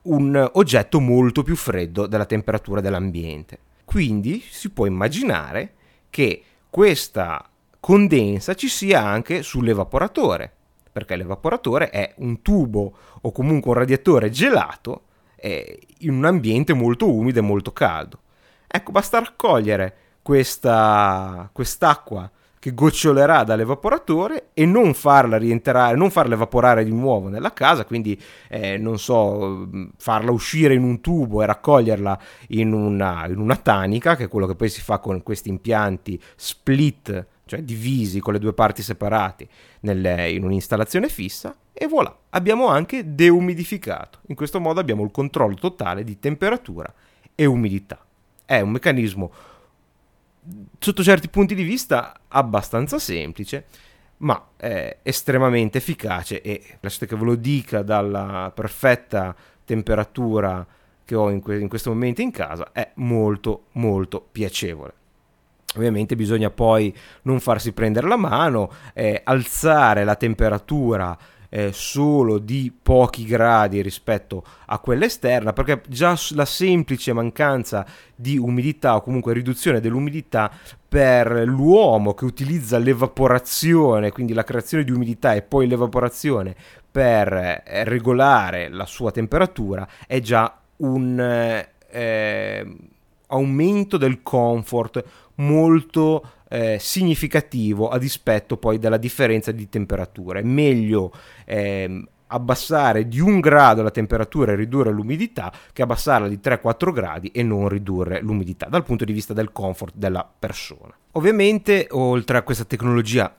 un 0.02 0.50
oggetto 0.52 1.00
molto 1.00 1.42
più 1.42 1.56
freddo 1.56 2.06
della 2.06 2.26
temperatura 2.26 2.80
dell'ambiente. 2.80 3.58
Quindi 3.84 4.40
si 4.40 4.70
può 4.70 4.86
immaginare 4.86 5.74
che 6.10 6.42
questa 6.70 7.44
condensa 7.80 8.54
ci 8.54 8.68
sia 8.68 9.02
anche 9.02 9.42
sull'evaporatore, 9.42 10.52
perché 10.92 11.16
l'evaporatore 11.16 11.90
è 11.90 12.14
un 12.18 12.42
tubo 12.42 12.94
o 13.20 13.32
comunque 13.32 13.70
un 13.70 13.78
radiatore 13.78 14.30
gelato 14.30 15.04
eh, 15.36 15.80
in 15.98 16.12
un 16.12 16.24
ambiente 16.24 16.72
molto 16.72 17.12
umido 17.12 17.38
e 17.40 17.42
molto 17.42 17.72
caldo. 17.72 18.20
Ecco, 18.66 18.92
basta 18.92 19.18
raccogliere 19.18 19.96
questa, 20.30 21.50
quest'acqua 21.52 22.30
che 22.60 22.72
gocciolerà 22.72 23.42
dall'evaporatore 23.42 24.50
e 24.54 24.64
non 24.64 24.94
farla 24.94 25.36
rientrare, 25.36 25.96
non 25.96 26.08
farla 26.12 26.34
evaporare 26.34 26.84
di 26.84 26.92
nuovo 26.92 27.28
nella 27.28 27.52
casa, 27.52 27.84
quindi 27.84 28.16
eh, 28.48 28.78
non 28.78 28.96
so, 29.00 29.68
farla 29.96 30.30
uscire 30.30 30.74
in 30.74 30.84
un 30.84 31.00
tubo 31.00 31.42
e 31.42 31.46
raccoglierla 31.46 32.20
in 32.50 32.72
una, 32.72 33.26
in 33.26 33.40
una 33.40 33.56
tanica, 33.56 34.14
che 34.14 34.24
è 34.24 34.28
quello 34.28 34.46
che 34.46 34.54
poi 34.54 34.68
si 34.68 34.80
fa 34.80 34.98
con 34.98 35.20
questi 35.24 35.48
impianti 35.48 36.20
split, 36.36 37.26
cioè 37.46 37.62
divisi 37.64 38.20
con 38.20 38.34
le 38.34 38.38
due 38.38 38.52
parti 38.52 38.82
separate 38.82 39.48
nelle, 39.80 40.30
in 40.30 40.44
un'installazione 40.44 41.08
fissa, 41.08 41.56
e 41.72 41.88
voilà, 41.88 42.16
abbiamo 42.30 42.68
anche 42.68 43.16
deumidificato. 43.16 44.20
In 44.28 44.36
questo 44.36 44.60
modo 44.60 44.78
abbiamo 44.78 45.02
il 45.02 45.10
controllo 45.10 45.56
totale 45.56 46.04
di 46.04 46.20
temperatura 46.20 46.94
e 47.34 47.44
umidità. 47.46 47.98
È 48.44 48.60
un 48.60 48.70
meccanismo 48.70 49.32
sotto 50.78 51.02
certi 51.02 51.28
punti 51.28 51.54
di 51.54 51.62
vista 51.62 52.20
abbastanza 52.28 52.98
semplice, 52.98 53.66
ma 54.18 54.48
estremamente 55.02 55.78
efficace 55.78 56.42
e 56.42 56.78
lasciate 56.80 57.06
che 57.06 57.16
ve 57.16 57.24
lo 57.24 57.34
dica 57.34 57.82
dalla 57.82 58.52
perfetta 58.54 59.34
temperatura 59.64 60.66
che 61.04 61.14
ho 61.14 61.30
in, 61.30 61.40
que- 61.40 61.58
in 61.58 61.68
questo 61.68 61.90
momento 61.90 62.20
in 62.20 62.30
casa, 62.30 62.70
è 62.72 62.90
molto 62.96 63.64
molto 63.72 64.24
piacevole. 64.30 64.92
Ovviamente 65.76 66.16
bisogna 66.16 66.50
poi 66.50 66.94
non 67.22 67.40
farsi 67.40 67.72
prendere 67.72 68.08
la 68.08 68.16
mano, 68.16 68.70
eh, 68.92 69.20
alzare 69.24 70.04
la 70.04 70.16
temperatura 70.16 71.16
eh, 71.50 71.72
solo 71.72 72.38
di 72.38 72.72
pochi 72.82 73.24
gradi 73.24 73.82
rispetto 73.82 74.42
a 74.66 74.78
quella 74.78 75.04
esterna, 75.04 75.52
perché 75.52 75.82
già 75.88 76.16
la 76.30 76.44
semplice 76.44 77.12
mancanza 77.12 77.84
di 78.14 78.38
umidità 78.38 78.96
o 78.96 79.02
comunque 79.02 79.34
riduzione 79.34 79.80
dell'umidità 79.80 80.50
per 80.88 81.42
l'uomo 81.44 82.14
che 82.14 82.24
utilizza 82.24 82.78
l'evaporazione, 82.78 84.12
quindi 84.12 84.32
la 84.32 84.44
creazione 84.44 84.84
di 84.84 84.92
umidità 84.92 85.34
e 85.34 85.42
poi 85.42 85.66
l'evaporazione 85.66 86.54
per 86.90 87.32
eh, 87.32 87.84
regolare 87.84 88.68
la 88.68 88.86
sua 88.86 89.10
temperatura, 89.10 89.86
è 90.06 90.20
già 90.20 90.56
un 90.78 91.20
eh, 91.90 92.76
aumento 93.26 93.96
del 93.96 94.22
comfort 94.22 95.04
molto 95.40 96.24
eh, 96.48 96.78
significativo 96.80 97.88
a 97.88 97.98
dispetto 97.98 98.56
poi 98.56 98.78
della 98.78 98.96
differenza 98.96 99.52
di 99.52 99.68
temperatura. 99.68 100.40
È 100.40 100.42
meglio 100.42 101.12
ehm, 101.44 102.06
abbassare 102.32 103.08
di 103.08 103.20
un 103.20 103.40
grado 103.40 103.82
la 103.82 103.90
temperatura 103.90 104.52
e 104.52 104.56
ridurre 104.56 104.90
l'umidità 104.90 105.52
che 105.72 105.82
abbassarla 105.82 106.28
di 106.28 106.38
3-4 106.42 106.92
gradi 106.92 107.28
e 107.28 107.42
non 107.42 107.68
ridurre 107.68 108.20
l'umidità 108.20 108.66
dal 108.66 108.84
punto 108.84 109.04
di 109.04 109.12
vista 109.12 109.32
del 109.32 109.52
comfort 109.52 109.94
della 109.96 110.28
persona. 110.38 110.94
Ovviamente, 111.12 111.86
oltre 111.90 112.38
a 112.38 112.42
questa 112.42 112.64
tecnologia 112.64 113.34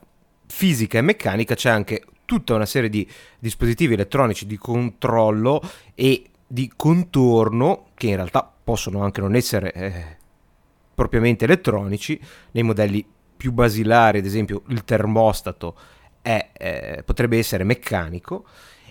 fisica 0.46 0.98
e 0.98 1.02
meccanica, 1.02 1.54
c'è 1.54 1.70
anche 1.70 2.04
tutta 2.24 2.54
una 2.54 2.66
serie 2.66 2.88
di 2.88 3.06
dispositivi 3.38 3.94
elettronici 3.94 4.46
di 4.46 4.56
controllo 4.56 5.60
e 5.94 6.24
di 6.46 6.70
contorno 6.76 7.86
che 7.94 8.08
in 8.08 8.16
realtà 8.16 8.50
possono 8.62 9.02
anche 9.02 9.20
non 9.20 9.34
essere 9.34 9.72
eh, 9.72 10.16
propriamente 11.02 11.44
elettronici 11.46 12.20
nei 12.52 12.62
modelli 12.62 13.04
più 13.36 13.50
basilari 13.50 14.18
ad 14.18 14.24
esempio 14.24 14.62
il 14.68 14.84
termostato 14.84 15.76
è, 16.22 16.50
eh, 16.52 17.02
potrebbe 17.04 17.38
essere 17.38 17.64
meccanico 17.64 18.44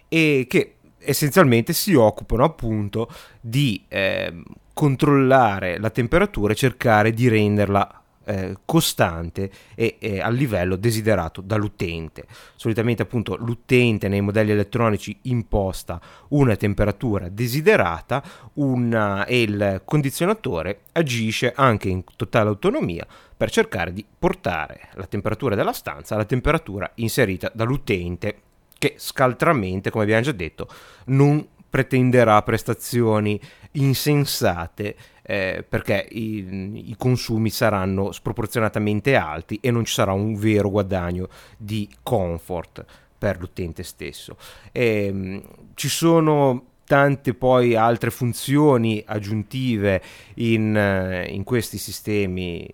e 0.10 0.46
che 0.50 0.76
essenzialmente 1.00 1.72
si 1.72 1.94
occupano 1.94 2.44
appunto 2.44 3.10
di 3.40 3.86
eh, 3.88 4.44
controllare 4.74 5.80
la 5.80 5.90
temperatura 5.90 6.52
e 6.52 6.58
cercare 6.58 7.12
di 7.12 7.30
renderla 7.30 8.01
eh, 8.26 8.58
costante 8.66 9.50
e 9.76 9.98
eh, 10.00 10.22
al 10.22 10.34
livello 10.36 10.76
desiderato 10.76 11.42
dall'utente. 11.42 12.26
Solitamente 12.56 13.02
appunto 13.02 13.36
l'utente 13.36 14.08
nei 14.08 14.22
modelli 14.22 14.52
elettronici 14.52 15.18
imposta 15.24 16.00
una 16.30 16.56
temperatura 16.56 17.30
desiderata 17.30 18.24
una, 18.54 19.26
e 19.26 19.42
il 19.42 19.82
condizionatore 19.86 20.82
agisce 20.94 21.54
anche 21.56 21.90
in 21.90 22.04
totale 22.16 22.50
autonomia 22.50 23.06
per 23.36 23.50
cercare 23.50 23.92
di 23.92 24.06
portare 24.18 24.90
la 24.94 25.08
temperatura 25.08 25.56
della 25.56 25.74
stanza 25.74 26.16
alla 26.16 26.26
temperatura 26.26 26.92
inserita 26.96 27.52
dall'utente 27.54 28.42
che 28.78 28.96
scaltramente, 28.98 29.92
come 29.92 30.04
abbiamo 30.06 30.24
già 30.24 30.32
detto, 30.32 30.68
non 31.06 31.48
pretenderà 31.70 32.42
prestazioni 32.42 33.40
insensate 33.74 34.96
eh, 35.32 35.64
perché 35.68 36.06
i, 36.12 36.90
i, 36.90 36.96
consumi 36.98 37.50
saranno 37.50 38.12
sproporzionatamente 38.12 39.16
alti 39.16 39.60
e 39.62 39.72
non 39.72 39.86
ci 39.86 39.94
sarà 39.94 40.12
un 40.12 40.36
vero 40.36 40.70
guadagno 40.70 41.30
di 41.56 41.88
comfort 42.04 42.84
per 43.18 43.40
l'utente 43.40 43.84
stesso. 43.84 44.36
E, 44.74 45.06
ehm, 45.06 45.42
ci 45.76 45.88
sono 45.88 46.66
tante 46.84 47.34
poi 47.34 47.76
altre 47.76 48.10
funzioni 48.10 49.02
aggiuntive 49.06 50.02
in, 50.36 50.76
eh, 50.76 51.28
in 51.30 51.46
questi 51.46 51.78
sistemi 51.78 52.70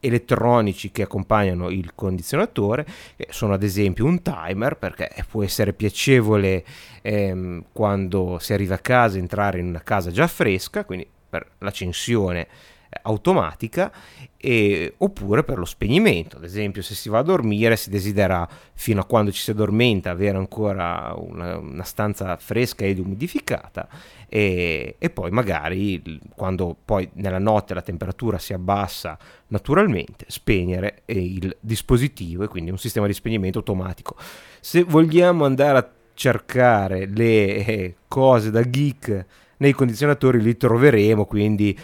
elettronici 0.00 0.90
che 0.90 1.02
accompagnano 1.02 1.70
il 1.70 1.94
condizionatore, 1.94 2.86
sono 3.28 3.52
ad 3.52 3.62
esempio 3.62 4.04
un 4.04 4.20
timer, 4.20 4.76
perché 4.78 5.10
può 5.30 5.44
essere 5.44 5.74
piacevole 5.74 6.64
ehm, 7.02 7.66
quando 7.72 8.38
si 8.40 8.52
arriva 8.52 8.74
a 8.74 8.78
casa 8.78 9.16
entrare 9.18 9.60
in 9.60 9.66
una 9.66 9.82
casa 9.82 10.10
già 10.10 10.26
fresca, 10.26 10.84
quindi 10.84 11.06
per 11.30 11.52
l'accensione 11.58 12.46
eh, 12.92 12.98
automatica 13.02 13.92
e, 14.36 14.94
oppure 14.98 15.44
per 15.44 15.58
lo 15.58 15.64
spegnimento. 15.64 16.38
Ad 16.38 16.44
esempio 16.44 16.82
se 16.82 16.94
si 16.94 17.08
va 17.08 17.18
a 17.18 17.22
dormire 17.22 17.76
si 17.76 17.88
desidera 17.88 18.48
fino 18.74 19.00
a 19.00 19.04
quando 19.04 19.30
ci 19.30 19.40
si 19.40 19.52
addormenta 19.52 20.10
avere 20.10 20.36
ancora 20.36 21.14
una, 21.16 21.56
una 21.56 21.84
stanza 21.84 22.36
fresca 22.36 22.84
ed 22.84 22.98
umidificata 22.98 23.86
e, 24.28 24.96
e, 24.98 25.10
poi 25.10 25.30
magari 25.30 26.20
quando 26.34 26.76
poi 26.84 27.08
nella 27.14 27.38
notte 27.38 27.74
la 27.74 27.82
temperatura 27.82 28.38
si 28.38 28.52
abbassa 28.54 29.16
naturalmente 29.48 30.24
spegnere 30.28 31.02
il 31.06 31.56
dispositivo 31.60 32.42
e 32.42 32.48
quindi 32.48 32.70
un 32.70 32.78
sistema 32.78 33.06
di 33.06 33.12
spegnimento 33.12 33.58
automatico. 33.58 34.16
Se 34.58 34.82
vogliamo 34.82 35.44
andare 35.44 35.78
a 35.78 35.90
cercare 36.14 37.06
le 37.06 37.64
eh, 37.64 37.94
cose 38.08 38.50
da 38.50 38.68
geek 38.68 39.26
nei 39.60 39.72
condizionatori 39.72 40.40
li 40.40 40.56
troveremo, 40.56 41.24
quindi 41.24 41.78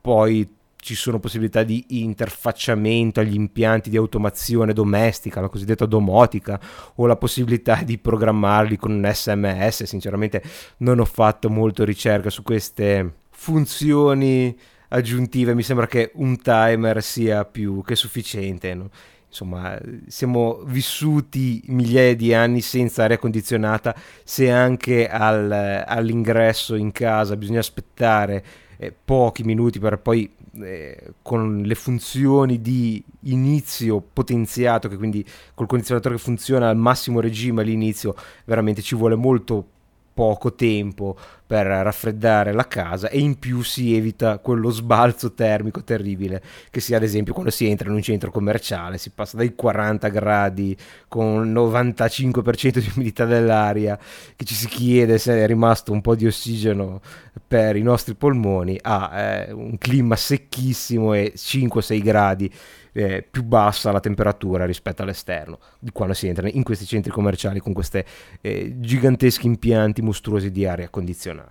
poi 0.00 0.48
ci 0.76 0.94
sono 0.94 1.18
possibilità 1.18 1.62
di 1.62 1.82
interfacciamento 2.02 3.18
agli 3.18 3.34
impianti 3.34 3.88
di 3.88 3.96
automazione 3.96 4.74
domestica, 4.74 5.40
la 5.40 5.48
cosiddetta 5.48 5.86
domotica, 5.86 6.60
o 6.96 7.06
la 7.06 7.16
possibilità 7.16 7.82
di 7.82 7.96
programmarli 7.96 8.76
con 8.76 8.92
un 8.92 9.10
SMS. 9.10 9.84
Sinceramente 9.84 10.42
non 10.78 11.00
ho 11.00 11.06
fatto 11.06 11.48
molto 11.48 11.84
ricerca 11.84 12.28
su 12.28 12.42
queste 12.42 13.14
funzioni 13.30 14.54
aggiuntive, 14.88 15.54
mi 15.54 15.62
sembra 15.62 15.86
che 15.86 16.12
un 16.16 16.36
timer 16.40 17.02
sia 17.02 17.46
più 17.46 17.82
che 17.82 17.96
sufficiente. 17.96 18.74
No? 18.74 18.90
Insomma, 19.34 19.76
siamo 20.06 20.60
vissuti 20.64 21.60
migliaia 21.66 22.14
di 22.14 22.32
anni 22.32 22.60
senza 22.60 23.02
aria 23.02 23.18
condizionata, 23.18 23.92
se 24.22 24.48
anche 24.48 25.08
al, 25.08 25.50
all'ingresso 25.84 26.76
in 26.76 26.92
casa 26.92 27.36
bisogna 27.36 27.58
aspettare 27.58 28.44
eh, 28.76 28.94
pochi 29.04 29.42
minuti 29.42 29.80
per 29.80 29.98
poi 29.98 30.30
eh, 30.62 31.14
con 31.20 31.62
le 31.62 31.74
funzioni 31.74 32.60
di 32.60 33.02
inizio 33.22 34.00
potenziato, 34.00 34.86
che 34.86 34.96
quindi 34.96 35.26
col 35.52 35.66
condizionatore 35.66 36.14
che 36.14 36.22
funziona 36.22 36.68
al 36.68 36.76
massimo 36.76 37.18
regime 37.18 37.62
all'inizio, 37.62 38.14
veramente 38.44 38.82
ci 38.82 38.94
vuole 38.94 39.16
molto 39.16 39.66
poco 40.14 40.54
tempo 40.54 41.18
per 41.46 41.66
raffreddare 41.66 42.52
la 42.52 42.66
casa 42.66 43.08
e 43.08 43.18
in 43.18 43.38
più 43.38 43.62
si 43.62 43.94
evita 43.94 44.38
quello 44.38 44.70
sbalzo 44.70 45.34
termico 45.34 45.84
terribile 45.84 46.42
che 46.70 46.80
sia 46.80 46.96
ad 46.96 47.02
esempio 47.02 47.34
quando 47.34 47.50
si 47.50 47.68
entra 47.68 47.88
in 47.88 47.94
un 47.94 48.02
centro 48.02 48.30
commerciale 48.30 48.96
si 48.96 49.10
passa 49.10 49.36
dai 49.36 49.54
40 49.54 50.08
gradi 50.08 50.76
con 51.06 51.52
95% 51.52 52.78
di 52.78 52.92
umidità 52.94 53.26
dell'aria 53.26 53.98
che 54.36 54.44
ci 54.44 54.54
si 54.54 54.66
chiede 54.68 55.18
se 55.18 55.34
è 55.34 55.46
rimasto 55.46 55.92
un 55.92 56.00
po' 56.00 56.14
di 56.14 56.26
ossigeno 56.26 57.00
per 57.46 57.76
i 57.76 57.82
nostri 57.82 58.14
polmoni 58.14 58.78
a 58.80 59.10
eh, 59.12 59.52
un 59.52 59.76
clima 59.76 60.16
secchissimo 60.16 61.12
e 61.12 61.34
5-6 61.36 62.02
gradi 62.02 62.52
eh, 62.94 63.26
più 63.28 63.42
bassa 63.42 63.90
la 63.90 64.00
temperatura 64.00 64.64
rispetto 64.64 65.02
all'esterno 65.02 65.58
di 65.78 65.90
quando 65.90 66.14
si 66.14 66.28
entra 66.28 66.48
in 66.48 66.62
questi 66.62 66.86
centri 66.86 67.10
commerciali 67.10 67.58
con 67.58 67.72
questi 67.72 68.02
eh, 68.40 68.74
giganteschi 68.78 69.46
impianti 69.46 70.00
mostruosi 70.00 70.50
di 70.50 70.64
aria 70.64 70.88
condizionata. 70.88 71.43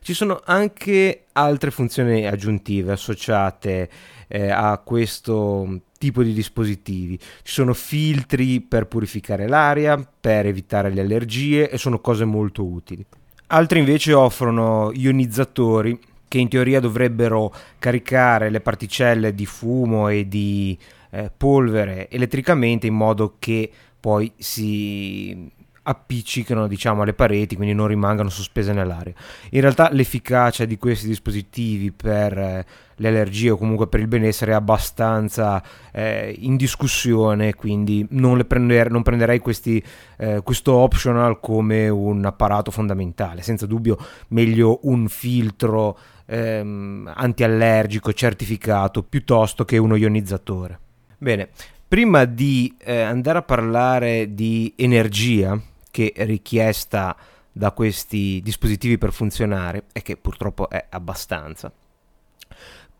Ci 0.00 0.14
sono 0.14 0.40
anche 0.44 1.26
altre 1.32 1.70
funzioni 1.70 2.26
aggiuntive 2.26 2.92
associate 2.92 3.88
eh, 4.28 4.50
a 4.50 4.78
questo 4.78 5.82
tipo 5.98 6.22
di 6.22 6.32
dispositivi. 6.32 7.18
Ci 7.18 7.52
sono 7.52 7.74
filtri 7.74 8.60
per 8.60 8.86
purificare 8.86 9.46
l'aria, 9.46 9.98
per 9.98 10.46
evitare 10.46 10.90
le 10.90 11.02
allergie 11.02 11.70
e 11.70 11.78
sono 11.78 12.00
cose 12.00 12.24
molto 12.24 12.64
utili. 12.64 13.04
Altri 13.48 13.80
invece 13.80 14.12
offrono 14.12 14.90
ionizzatori 14.94 15.98
che 16.28 16.38
in 16.38 16.48
teoria 16.48 16.78
dovrebbero 16.78 17.52
caricare 17.78 18.50
le 18.50 18.60
particelle 18.60 19.34
di 19.34 19.46
fumo 19.46 20.08
e 20.08 20.28
di 20.28 20.78
eh, 21.10 21.30
polvere 21.36 22.08
elettricamente 22.08 22.86
in 22.86 22.94
modo 22.94 23.34
che 23.40 23.68
poi 23.98 24.32
si 24.38 25.50
appiccicano 25.90 26.66
diciamo 26.66 27.02
alle 27.02 27.12
pareti 27.12 27.56
quindi 27.56 27.74
non 27.74 27.86
rimangano 27.86 28.28
sospese 28.28 28.72
nell'aria. 28.72 29.12
In 29.50 29.60
realtà 29.60 29.90
l'efficacia 29.92 30.64
di 30.64 30.76
questi 30.78 31.06
dispositivi 31.06 31.92
per 31.92 32.38
eh, 32.38 32.66
le 32.94 33.08
allergie 33.08 33.50
o 33.50 33.56
comunque 33.56 33.88
per 33.88 34.00
il 34.00 34.06
benessere 34.06 34.52
è 34.52 34.54
abbastanza 34.54 35.62
eh, 35.92 36.34
in 36.38 36.56
discussione 36.56 37.54
quindi 37.54 38.06
non, 38.10 38.44
prender- 38.46 38.90
non 38.90 39.02
prenderei 39.02 39.40
questi, 39.40 39.82
eh, 40.18 40.40
questo 40.42 40.74
optional 40.74 41.40
come 41.40 41.88
un 41.88 42.24
apparato 42.24 42.70
fondamentale. 42.70 43.42
Senza 43.42 43.66
dubbio 43.66 43.98
meglio 44.28 44.80
un 44.82 45.08
filtro 45.08 45.98
ehm, 46.26 47.12
antiallergico 47.14 48.12
certificato 48.12 49.02
piuttosto 49.02 49.64
che 49.64 49.76
uno 49.76 49.96
ionizzatore. 49.96 50.78
Bene 51.18 51.48
prima 51.90 52.24
di 52.24 52.72
eh, 52.78 53.00
andare 53.00 53.38
a 53.38 53.42
parlare 53.42 54.32
di 54.32 54.72
energia 54.76 55.60
che 55.90 56.12
richiesta 56.16 57.16
da 57.52 57.72
questi 57.72 58.40
dispositivi 58.42 58.98
per 58.98 59.12
funzionare 59.12 59.84
e 59.92 60.02
che 60.02 60.16
purtroppo 60.16 60.68
è 60.68 60.86
abbastanza. 60.90 61.72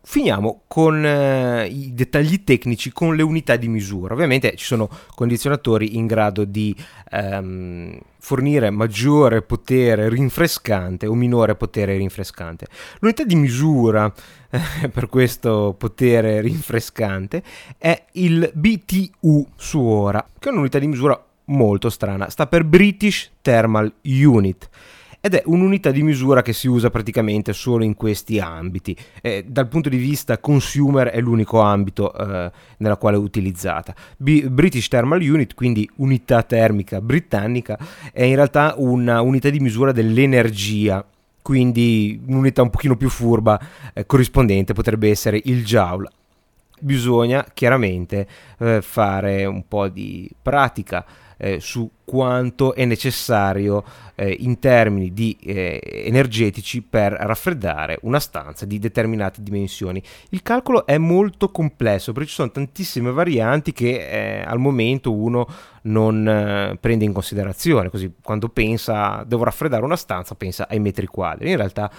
Finiamo 0.02 0.62
con 0.66 1.04
eh, 1.04 1.66
i 1.66 1.92
dettagli 1.92 2.42
tecnici, 2.42 2.90
con 2.90 3.14
le 3.14 3.22
unità 3.22 3.56
di 3.56 3.68
misura. 3.68 4.14
Ovviamente 4.14 4.56
ci 4.56 4.64
sono 4.64 4.88
condizionatori 5.14 5.96
in 5.96 6.06
grado 6.06 6.44
di 6.44 6.74
ehm, 7.10 7.98
fornire 8.18 8.70
maggiore 8.70 9.42
potere 9.42 10.08
rinfrescante 10.08 11.06
o 11.06 11.14
minore 11.14 11.54
potere 11.54 11.98
rinfrescante. 11.98 12.66
L'unità 13.00 13.24
di 13.24 13.34
misura 13.34 14.10
eh, 14.48 14.88
per 14.88 15.08
questo 15.08 15.74
potere 15.76 16.40
rinfrescante 16.40 17.42
è 17.76 18.06
il 18.12 18.50
BTU 18.54 19.46
su 19.54 19.80
ora, 19.80 20.26
che 20.38 20.48
è 20.48 20.52
un'unità 20.52 20.78
di 20.78 20.86
misura 20.86 21.22
molto 21.46 21.90
strana, 21.90 22.30
sta 22.30 22.46
per 22.46 22.64
British 22.64 23.30
Thermal 23.40 23.92
Unit 24.04 24.68
ed 25.22 25.34
è 25.34 25.42
un'unità 25.44 25.90
di 25.90 26.02
misura 26.02 26.40
che 26.40 26.54
si 26.54 26.66
usa 26.66 26.88
praticamente 26.88 27.52
solo 27.52 27.84
in 27.84 27.94
questi 27.94 28.38
ambiti. 28.38 28.96
Eh, 29.20 29.44
dal 29.46 29.68
punto 29.68 29.90
di 29.90 29.98
vista 29.98 30.38
consumer 30.38 31.08
è 31.08 31.20
l'unico 31.20 31.60
ambito 31.60 32.12
eh, 32.14 32.50
nella 32.78 32.96
quale 32.96 33.16
è 33.16 33.20
utilizzata. 33.20 33.94
B- 34.16 34.46
British 34.46 34.88
Thermal 34.88 35.20
Unit, 35.20 35.54
quindi 35.54 35.88
unità 35.96 36.42
termica 36.42 37.02
britannica, 37.02 37.78
è 38.12 38.22
in 38.22 38.34
realtà 38.34 38.74
una 38.78 39.20
unità 39.20 39.50
di 39.50 39.60
misura 39.60 39.92
dell'energia 39.92 41.04
quindi 41.42 42.20
un'unità 42.26 42.60
un 42.60 42.68
pochino 42.68 42.96
più 42.96 43.08
furba 43.08 43.58
eh, 43.94 44.04
corrispondente 44.04 44.74
potrebbe 44.74 45.08
essere 45.08 45.40
il 45.44 45.64
joule 45.64 46.06
bisogna 46.80 47.46
chiaramente 47.52 48.26
eh, 48.58 48.82
fare 48.82 49.44
un 49.46 49.66
po' 49.66 49.88
di 49.88 50.30
pratica 50.40 51.04
eh, 51.40 51.58
su 51.58 51.90
quanto 52.04 52.74
è 52.74 52.84
necessario 52.84 53.82
eh, 54.14 54.36
in 54.40 54.58
termini 54.58 55.12
di 55.14 55.36
eh, 55.42 55.80
energetici 56.04 56.82
per 56.82 57.12
raffreddare 57.12 57.98
una 58.02 58.20
stanza 58.20 58.66
di 58.66 58.78
determinate 58.78 59.42
dimensioni. 59.42 60.02
Il 60.30 60.42
calcolo 60.42 60.84
è 60.86 60.98
molto 60.98 61.50
complesso 61.50 62.12
perché 62.12 62.28
ci 62.28 62.34
sono 62.34 62.50
tantissime 62.50 63.10
varianti 63.10 63.72
che 63.72 64.40
eh, 64.40 64.42
al 64.44 64.58
momento 64.58 65.12
uno 65.12 65.46
non 65.82 66.28
eh, 66.28 66.76
prende 66.78 67.06
in 67.06 67.12
considerazione, 67.12 67.88
così 67.88 68.12
quando 68.22 68.50
pensa 68.50 69.24
devo 69.26 69.44
raffreddare 69.44 69.82
una 69.82 69.96
stanza 69.96 70.34
pensa 70.34 70.68
ai 70.68 70.78
metri 70.78 71.06
quadri. 71.06 71.50
In 71.50 71.56
realtà 71.56 71.90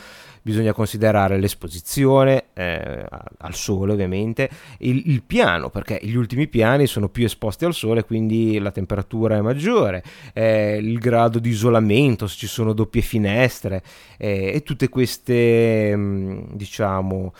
bisogna 0.41 0.73
considerare 0.73 1.39
l'esposizione 1.39 2.45
eh, 2.53 3.05
al 3.37 3.53
sole 3.53 3.93
ovviamente, 3.93 4.49
il, 4.79 5.03
il, 5.05 5.23
piano 5.23 5.69
perché 5.69 5.99
gli 6.01 6.15
ultimi 6.15 6.47
piani 6.47 6.87
sono 6.87 7.09
più 7.09 7.25
esposti 7.25 7.65
al 7.65 7.73
sole 7.73 8.03
quindi 8.03 8.57
la 8.59 8.71
temperatura 8.71 9.37
è 9.37 9.41
maggiore, 9.41 10.03
eh, 10.33 10.77
il 10.77 10.97
grado 10.99 11.39
di 11.39 11.49
isolamento, 11.49 12.27
se 12.27 12.37
ci 12.37 12.47
sono 12.47 12.73
doppie 12.73 13.01
finestre 13.01 13.83
eh, 14.17 14.51
e 14.53 14.63
tutte 14.63 14.89
queste 14.89 15.95
mm, 15.95 16.43
diciamo 16.53 17.33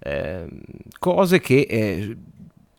ehm, 0.00 0.48
cose 0.98 1.40
che 1.40 1.66
eh, 1.68 2.16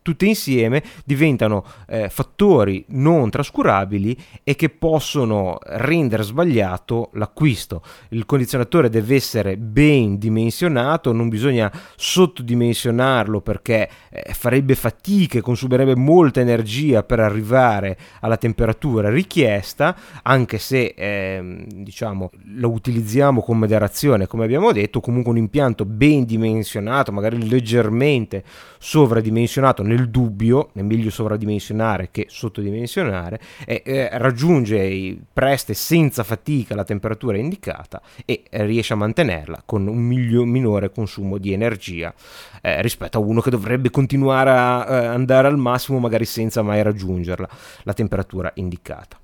tutte 0.08 0.24
insieme 0.24 0.82
diventano 1.04 1.62
eh, 1.86 2.08
fattori 2.08 2.82
non 2.88 3.28
trascurabili 3.28 4.16
e 4.42 4.56
che 4.56 4.70
possono 4.70 5.58
rendere 5.62 6.22
sbagliato 6.22 7.10
l'acquisto. 7.12 7.82
Il 8.08 8.24
condizionatore 8.24 8.88
deve 8.88 9.16
essere 9.16 9.58
ben 9.58 10.16
dimensionato, 10.16 11.12
non 11.12 11.28
bisogna 11.28 11.70
sottodimensionarlo 11.94 13.42
perché 13.42 13.90
eh, 14.08 14.32
farebbe 14.32 14.74
fatica 14.74 15.36
e 15.36 15.42
consumerebbe 15.42 15.94
molta 15.94 16.40
energia 16.40 17.02
per 17.02 17.20
arrivare 17.20 17.98
alla 18.20 18.38
temperatura 18.38 19.10
richiesta, 19.10 19.94
anche 20.22 20.56
se 20.56 20.94
eh, 20.96 21.66
diciamo 21.66 22.30
lo 22.54 22.70
utilizziamo 22.70 23.42
con 23.42 23.58
moderazione, 23.58 24.26
come 24.26 24.44
abbiamo 24.44 24.72
detto, 24.72 25.00
comunque 25.00 25.32
un 25.32 25.38
impianto 25.38 25.84
ben 25.84 26.24
dimensionato, 26.24 27.12
magari 27.12 27.46
leggermente 27.46 28.42
sovradimensionato 28.78 29.82
nel 29.82 29.97
nel 29.98 30.10
dubbio, 30.10 30.70
è 30.74 30.82
meglio 30.82 31.10
sovradimensionare 31.10 32.08
che 32.10 32.26
sottodimensionare, 32.28 33.40
e 33.66 33.82
eh, 33.84 34.08
raggiunge 34.12 35.16
preste 35.32 35.74
senza 35.74 36.22
fatica 36.22 36.74
la 36.74 36.84
temperatura 36.84 37.36
indicata 37.36 38.00
e 38.24 38.44
riesce 38.50 38.92
a 38.92 38.96
mantenerla 38.96 39.62
con 39.66 39.86
un 39.86 39.98
miglio, 39.98 40.44
minore 40.44 40.90
consumo 40.90 41.38
di 41.38 41.52
energia 41.52 42.14
eh, 42.62 42.80
rispetto 42.82 43.18
a 43.18 43.20
uno 43.20 43.40
che 43.40 43.50
dovrebbe 43.50 43.90
continuare 43.90 44.50
a 44.50 44.86
eh, 44.88 45.06
andare 45.06 45.48
al 45.48 45.58
massimo 45.58 45.98
magari 45.98 46.24
senza 46.24 46.62
mai 46.62 46.82
raggiungerla 46.82 47.48
la 47.82 47.92
temperatura 47.92 48.50
indicata. 48.54 49.18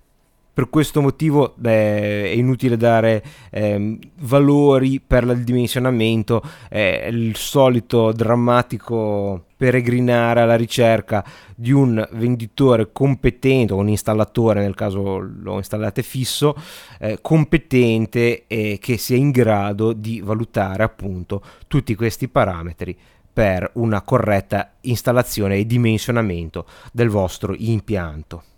Per 0.54 0.70
questo 0.70 1.02
motivo 1.02 1.54
beh, 1.56 2.26
è 2.30 2.34
inutile 2.34 2.76
dare 2.76 3.24
eh, 3.50 3.98
valori 4.20 5.00
per 5.04 5.24
il 5.24 5.42
dimensionamento, 5.42 6.40
eh, 6.70 7.08
il 7.10 7.34
solito 7.34 8.12
drammatico 8.12 9.46
peregrinare 9.56 10.42
alla 10.42 10.54
ricerca 10.54 11.24
di 11.56 11.72
un 11.72 12.06
venditore 12.12 12.92
competente 12.92 13.72
o 13.72 13.78
un 13.78 13.88
installatore 13.88 14.60
nel 14.60 14.76
caso 14.76 15.18
lo 15.18 15.56
installate 15.56 16.04
fisso 16.04 16.54
eh, 17.00 17.18
competente 17.20 18.44
e 18.46 18.78
che 18.80 18.96
sia 18.96 19.16
in 19.16 19.32
grado 19.32 19.92
di 19.92 20.20
valutare 20.20 20.84
appunto 20.84 21.42
tutti 21.66 21.96
questi 21.96 22.28
parametri 22.28 22.96
per 23.32 23.68
una 23.74 24.02
corretta 24.02 24.74
installazione 24.82 25.56
e 25.56 25.66
dimensionamento 25.66 26.64
del 26.92 27.08
vostro 27.08 27.56
impianto. 27.58 28.53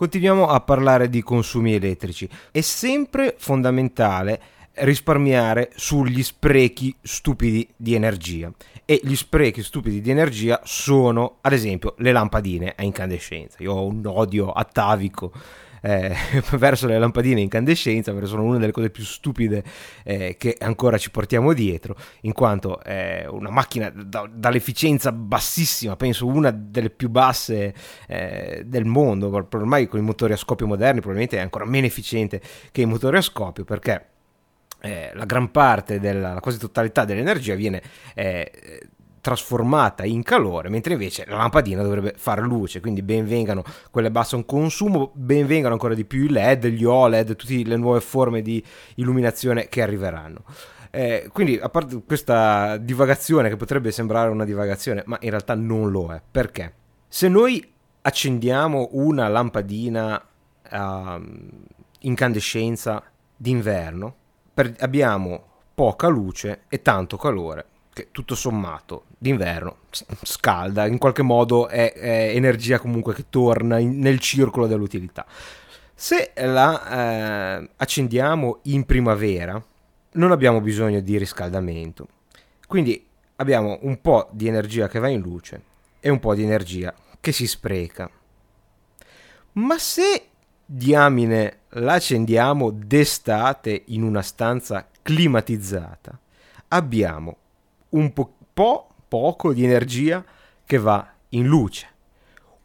Continuiamo 0.00 0.46
a 0.46 0.62
parlare 0.62 1.10
di 1.10 1.20
consumi 1.20 1.74
elettrici. 1.74 2.26
È 2.50 2.62
sempre 2.62 3.34
fondamentale 3.36 4.40
risparmiare 4.76 5.72
sugli 5.76 6.22
sprechi 6.22 6.96
stupidi 7.02 7.68
di 7.76 7.92
energia 7.92 8.50
e 8.86 8.98
gli 9.04 9.14
sprechi 9.14 9.62
stupidi 9.62 10.00
di 10.00 10.10
energia 10.10 10.58
sono 10.64 11.36
ad 11.42 11.52
esempio 11.52 11.96
le 11.98 12.12
lampadine 12.12 12.72
a 12.76 12.82
incandescenza 12.82 13.58
io 13.58 13.72
ho 13.72 13.84
un 13.84 14.00
odio 14.06 14.52
atavico 14.52 15.32
eh, 15.80 16.14
verso 16.56 16.86
le 16.86 16.98
lampadine 16.98 17.40
incandescenza 17.40 18.12
perché 18.12 18.26
sono 18.26 18.42
una 18.42 18.58
delle 18.58 18.72
cose 18.72 18.90
più 18.90 19.04
stupide 19.04 19.62
eh, 20.04 20.36
che 20.38 20.56
ancora 20.58 20.98
ci 20.98 21.10
portiamo 21.10 21.52
dietro 21.52 21.96
in 22.22 22.32
quanto 22.32 22.80
è 22.82 23.26
una 23.28 23.50
macchina 23.50 23.90
da, 23.90 24.28
dall'efficienza 24.32 25.12
bassissima 25.12 25.96
penso 25.96 26.26
una 26.26 26.50
delle 26.50 26.90
più 26.90 27.08
basse 27.08 27.74
eh, 28.06 28.62
del 28.64 28.84
mondo 28.84 29.46
ormai 29.52 29.86
con 29.86 30.00
i 30.00 30.02
motori 30.02 30.32
a 30.32 30.36
scoppio 30.36 30.66
moderni 30.66 31.00
probabilmente 31.00 31.36
è 31.36 31.40
ancora 31.40 31.64
meno 31.64 31.86
efficiente 31.86 32.40
che 32.70 32.82
i 32.82 32.86
motori 32.86 33.16
a 33.16 33.22
scoppio 33.22 33.64
perché 33.64 34.06
eh, 34.82 35.10
la 35.14 35.24
gran 35.24 35.50
parte 35.50 36.00
della 36.00 36.32
la 36.32 36.40
quasi 36.40 36.58
totalità 36.58 37.04
dell'energia 37.04 37.54
viene 37.54 37.82
eh, 38.14 38.50
trasformata 39.20 40.04
in 40.04 40.22
calore, 40.22 40.68
mentre 40.68 40.94
invece 40.94 41.24
la 41.26 41.36
lampadina 41.36 41.82
dovrebbe 41.82 42.14
fare 42.16 42.42
luce, 42.42 42.80
quindi 42.80 43.02
ben 43.02 43.26
vengano 43.26 43.62
quelle 43.90 44.08
a 44.08 44.10
basso 44.10 44.42
consumo, 44.44 45.10
ben 45.14 45.46
vengano 45.46 45.74
ancora 45.74 45.94
di 45.94 46.04
più 46.04 46.24
i 46.24 46.30
LED, 46.30 46.66
gli 46.66 46.84
OLED, 46.84 47.36
tutte 47.36 47.62
le 47.62 47.76
nuove 47.76 48.00
forme 48.00 48.42
di 48.42 48.62
illuminazione 48.96 49.68
che 49.68 49.82
arriveranno. 49.82 50.44
Eh, 50.90 51.28
quindi, 51.32 51.56
a 51.56 51.68
parte 51.68 52.02
questa 52.04 52.76
divagazione 52.78 53.48
che 53.48 53.56
potrebbe 53.56 53.92
sembrare 53.92 54.30
una 54.30 54.44
divagazione, 54.44 55.02
ma 55.06 55.18
in 55.20 55.30
realtà 55.30 55.54
non 55.54 55.90
lo 55.90 56.12
è. 56.12 56.20
Perché? 56.28 56.72
Se 57.06 57.28
noi 57.28 57.72
accendiamo 58.02 58.88
una 58.92 59.28
lampadina 59.28 60.22
a 60.62 61.20
incandescenza 62.00 63.02
d'inverno, 63.36 64.14
per, 64.52 64.74
abbiamo 64.80 65.44
poca 65.74 66.08
luce 66.08 66.62
e 66.68 66.82
tanto 66.82 67.16
calore 67.16 67.66
che 68.00 68.08
tutto 68.10 68.34
sommato 68.34 69.04
d'inverno 69.18 69.76
scalda, 70.22 70.86
in 70.86 70.98
qualche 70.98 71.22
modo 71.22 71.68
è, 71.68 71.92
è 71.92 72.34
energia 72.34 72.78
comunque 72.78 73.14
che 73.14 73.26
torna 73.28 73.78
in, 73.78 73.98
nel 73.98 74.18
circolo 74.18 74.66
dell'utilità. 74.66 75.26
Se 75.94 76.32
la 76.34 77.58
eh, 77.60 77.70
accendiamo 77.76 78.60
in 78.64 78.86
primavera 78.86 79.62
non 80.12 80.32
abbiamo 80.32 80.60
bisogno 80.60 81.00
di 81.00 81.18
riscaldamento, 81.18 82.08
quindi 82.66 83.06
abbiamo 83.36 83.78
un 83.82 84.00
po' 84.00 84.28
di 84.32 84.48
energia 84.48 84.88
che 84.88 84.98
va 84.98 85.08
in 85.08 85.20
luce 85.20 85.62
e 86.00 86.08
un 86.08 86.18
po' 86.18 86.34
di 86.34 86.42
energia 86.42 86.94
che 87.20 87.32
si 87.32 87.46
spreca. 87.46 88.10
Ma 89.52 89.78
se 89.78 90.26
diamine 90.64 91.58
la 91.74 91.94
accendiamo 91.94 92.70
d'estate 92.70 93.82
in 93.88 94.02
una 94.02 94.22
stanza 94.22 94.88
climatizzata, 95.02 96.18
abbiamo 96.68 97.36
un 97.90 98.12
po', 98.12 98.32
po' 98.52 98.88
poco 99.08 99.52
di 99.52 99.64
energia 99.64 100.24
che 100.64 100.78
va 100.78 101.06
in 101.30 101.46
luce, 101.46 101.86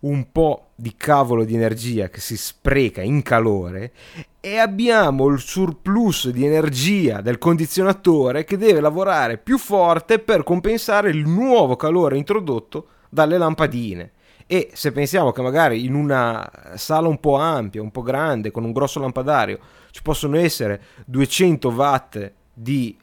un 0.01 0.31
po' 0.31 0.69
di 0.75 0.95
cavolo 0.95 1.45
di 1.45 1.55
energia 1.55 2.09
che 2.09 2.19
si 2.19 2.37
spreca 2.37 3.01
in 3.01 3.21
calore 3.21 3.93
e 4.39 4.57
abbiamo 4.57 5.27
il 5.27 5.39
surplus 5.39 6.29
di 6.29 6.45
energia 6.45 7.21
del 7.21 7.37
condizionatore 7.37 8.43
che 8.43 8.57
deve 8.57 8.81
lavorare 8.81 9.37
più 9.37 9.57
forte 9.57 10.19
per 10.19 10.43
compensare 10.43 11.09
il 11.09 11.25
nuovo 11.27 11.75
calore 11.75 12.17
introdotto 12.17 12.87
dalle 13.09 13.37
lampadine. 13.37 14.11
E 14.47 14.69
se 14.73 14.91
pensiamo 14.91 15.31
che 15.31 15.41
magari 15.41 15.85
in 15.85 15.95
una 15.95 16.47
sala 16.75 17.07
un 17.07 17.19
po' 17.19 17.37
ampia, 17.37 17.81
un 17.81 17.89
po' 17.89 18.03
grande, 18.03 18.51
con 18.51 18.63
un 18.63 18.71
grosso 18.71 18.99
lampadario, 18.99 19.57
ci 19.89 20.03
possono 20.03 20.37
essere 20.37 20.81
200 21.05 21.69
watt 21.69 22.31
di 22.53 22.95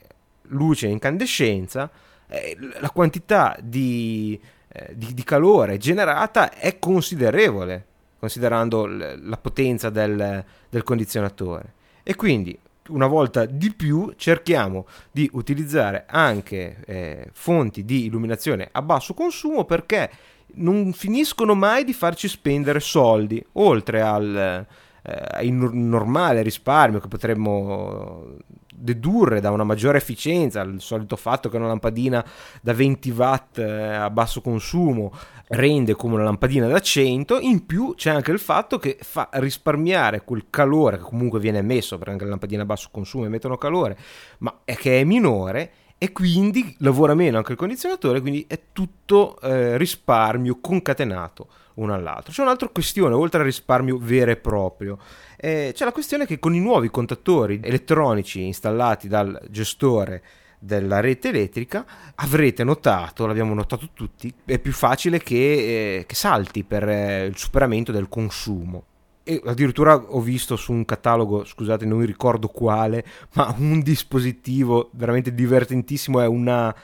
luce 0.49 0.87
incandescenza, 0.87 1.91
eh, 2.33 2.57
la 2.81 2.89
quantità 2.89 3.57
di, 3.63 4.41
eh, 4.69 4.93
di, 4.97 5.13
di, 5.13 5.23
calore 5.23 5.77
generata 5.77 6.51
è 6.51 6.79
considerevole, 6.79 7.87
considerando 8.19 8.87
la 8.87 9.37
potenza 9.37 9.91
del, 9.91 10.43
del 10.71 10.83
condizionatore. 10.83 11.75
E 12.03 12.15
quindi 12.15 12.59
una 12.89 13.07
volta 13.07 13.45
di 13.45 13.73
più 13.73 14.15
cerchiamo 14.17 14.87
di 15.11 15.29
utilizzare 15.35 16.05
anche 16.09 16.79
eh, 16.87 17.29
fonti 17.33 17.85
di 17.85 18.07
illuminazione 18.07 18.69
a 18.73 18.81
basso 18.81 19.13
consumo 19.13 19.65
perché 19.65 20.11
non 20.55 20.93
finiscono 20.93 21.55
mai 21.55 21.85
di 21.85 21.93
farci 21.93 22.29
spendere 22.29 22.81
soldi 22.81 23.45
oltre 23.53 24.01
al, 24.01 24.67
eh, 25.03 25.51
normale 25.51 26.43
risparmio 26.43 26.99
che 26.99 27.09
potremmo 27.09 28.37
dedurre 28.83 29.41
da 29.41 29.51
una 29.51 29.65
maggiore 29.65 29.99
efficienza, 29.99 30.61
il 30.63 30.81
solito 30.81 31.17
fatto 31.17 31.49
che 31.49 31.57
una 31.57 31.69
lampadina 31.69 32.25
da 32.61 32.73
20 32.73 33.11
watt 33.11 33.59
eh, 33.59 33.95
a 33.95 34.11
basso 34.11 34.41
consumo 34.41 35.13
rende 35.49 35.95
come 35.95 36.15
una 36.15 36.25
lampadina 36.25 36.67
da 36.67 36.81
100, 36.81 37.41
in 37.41 37.65
più 37.67 37.95
c'è 37.95 38.11
anche 38.11 38.33
il 38.33 38.39
fatto 38.39 38.79
che 38.79 38.99
fa 39.01 39.29
risparmiare 39.35 40.25
quel 40.25 40.47
calore 40.51 40.97
che 40.97 41.05
comunque 41.05 41.39
viene 41.39 41.59
emesso, 41.59 41.97
perché 41.97 42.13
anche 42.13 42.25
le 42.25 42.31
lampadine 42.31 42.63
a 42.63 42.67
basso 42.67 42.89
consumo 42.91 43.25
emettono 43.25 43.57
calore, 43.57 43.97
ma 44.39 44.61
è 44.65 44.75
che 44.75 45.01
è 45.01 45.05
minore 45.05 45.73
e 46.03 46.11
quindi 46.11 46.75
lavora 46.81 47.15
meno 47.15 47.37
anche 47.37 47.53
il 47.53 47.59
condizionatore, 47.59 48.21
quindi 48.21 48.45
è 48.49 48.59
tutto 48.73 49.41
eh, 49.41 49.79
risparmio 49.79 50.59
concatenato 50.61 51.47
uno 51.75 51.95
all'altro. 51.95 52.33
C'è 52.33 52.43
un'altra 52.43 52.67
questione, 52.67 53.15
oltre 53.15 53.39
al 53.39 53.45
risparmio 53.45 53.99
vero 53.99 54.33
e 54.33 54.37
proprio, 54.37 54.99
eh, 55.37 55.71
c'è 55.73 55.85
la 55.85 55.93
questione 55.93 56.27
che 56.27 56.41
con 56.41 56.57
i 56.57 56.59
nuovi 56.59 56.91
contatori 56.91 57.61
elettronici 57.63 58.43
installati 58.43 59.07
dal 59.07 59.41
gestore 59.49 60.25
della 60.59 60.99
rete 60.99 61.29
elettrica 61.29 61.87
avrete 62.17 62.65
notato, 62.65 63.25
l'abbiamo 63.25 63.55
notato 63.55 63.91
tutti, 63.95 64.35
è 64.45 64.59
più 64.59 64.73
facile 64.73 65.21
che, 65.21 65.99
eh, 65.99 66.05
che 66.05 66.15
salti 66.17 66.65
per 66.65 66.89
eh, 66.89 67.27
il 67.27 67.37
superamento 67.37 67.93
del 67.93 68.09
consumo 68.09 68.87
e 69.25 69.41
addirittura 69.45 69.95
ho 69.95 70.21
visto 70.21 70.57
su 70.57 70.73
un 70.73 70.85
catalogo, 70.85 71.45
scusate, 71.45 71.85
non 71.85 72.05
ricordo 72.05 72.49
quale, 72.49 73.05
ma 73.35 73.55
un 73.59 73.81
dispositivo 73.81 74.91
veramente 74.93 75.35
divertentissimo 75.35 76.21
è 76.21 76.27
una, 76.27 76.75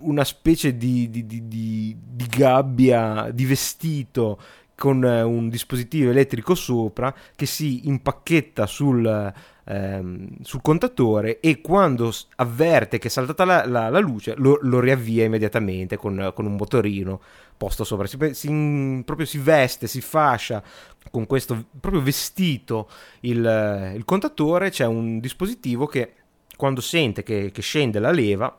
una 0.00 0.24
specie 0.24 0.76
di, 0.76 1.08
di, 1.10 1.26
di, 1.26 1.46
di, 1.46 2.26
gabbia 2.28 3.30
di 3.32 3.44
vestito 3.44 4.38
con 4.76 5.02
un 5.02 5.48
dispositivo 5.48 6.10
elettrico 6.10 6.54
sopra 6.54 7.14
che 7.34 7.46
si 7.46 7.88
impacchetta 7.88 8.66
sul, 8.66 9.32
ehm, 9.64 10.28
sul 10.42 10.60
contatore 10.60 11.40
e 11.40 11.62
quando 11.62 12.12
avverte 12.36 12.98
che 12.98 13.08
è 13.08 13.10
saltata 13.10 13.46
la, 13.46 13.66
la, 13.66 13.88
la 13.88 13.98
luce 13.98 14.34
lo, 14.36 14.58
lo, 14.62 14.80
riavvia 14.80 15.24
immediatamente 15.24 15.96
con, 15.96 16.30
con 16.34 16.44
un 16.44 16.56
motorino 16.56 17.20
posto 17.56 17.84
sopra, 17.84 18.06
si, 18.06 18.18
si, 18.32 19.02
proprio 19.04 19.26
si 19.26 19.38
veste, 19.38 19.86
si 19.86 20.00
fascia 20.00 20.62
con 21.10 21.26
questo 21.26 21.66
proprio 21.80 22.02
vestito 22.02 22.88
il, 23.20 23.92
il 23.94 24.04
contatore, 24.04 24.70
c'è 24.70 24.86
un 24.86 25.18
dispositivo 25.20 25.86
che 25.86 26.12
quando 26.56 26.80
sente 26.80 27.22
che, 27.22 27.50
che, 27.52 27.62
scende 27.62 27.98
la 27.98 28.10
leva 28.10 28.54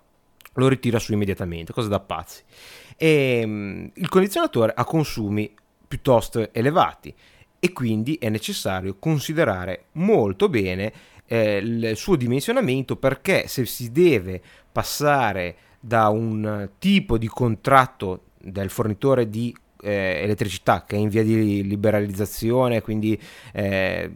lo 0.54 0.68
ritira 0.68 1.00
su 1.00 1.14
immediatamente, 1.14 1.74
cosa 1.74 1.88
da 1.88 2.00
pazzi. 2.00 2.42
E, 2.96 3.42
um, 3.44 3.92
il 3.94 4.10
condizionatore 4.10 4.74
ha 4.76 4.84
consumi 4.86 5.54
piuttosto 5.88 6.52
elevati 6.52 7.14
e 7.60 7.74
quindi 7.74 8.16
è 8.16 8.30
necessario 8.30 8.98
considerare 8.98 9.86
molto 9.94 10.50
bene 10.50 10.94
eh, 11.26 11.58
il 11.58 11.96
suo 11.96 12.16
dimensionamento 12.16 12.96
perché 12.96 13.48
se 13.48 13.66
si 13.66 13.92
deve 13.92 14.42
passare 14.72 15.56
da 15.80 16.10
un 16.10 16.70
tipo 16.80 17.18
di 17.18 17.28
contratto 17.28 18.24
del 18.52 18.70
fornitore 18.70 19.30
di 19.30 19.56
eh, 19.82 20.22
elettricità 20.24 20.84
che 20.86 20.96
è 20.96 21.00
in 21.00 21.10
via 21.10 21.24
di 21.24 21.64
liberalizzazione, 21.64 22.82
quindi 22.82 23.20
eh, 23.54 24.12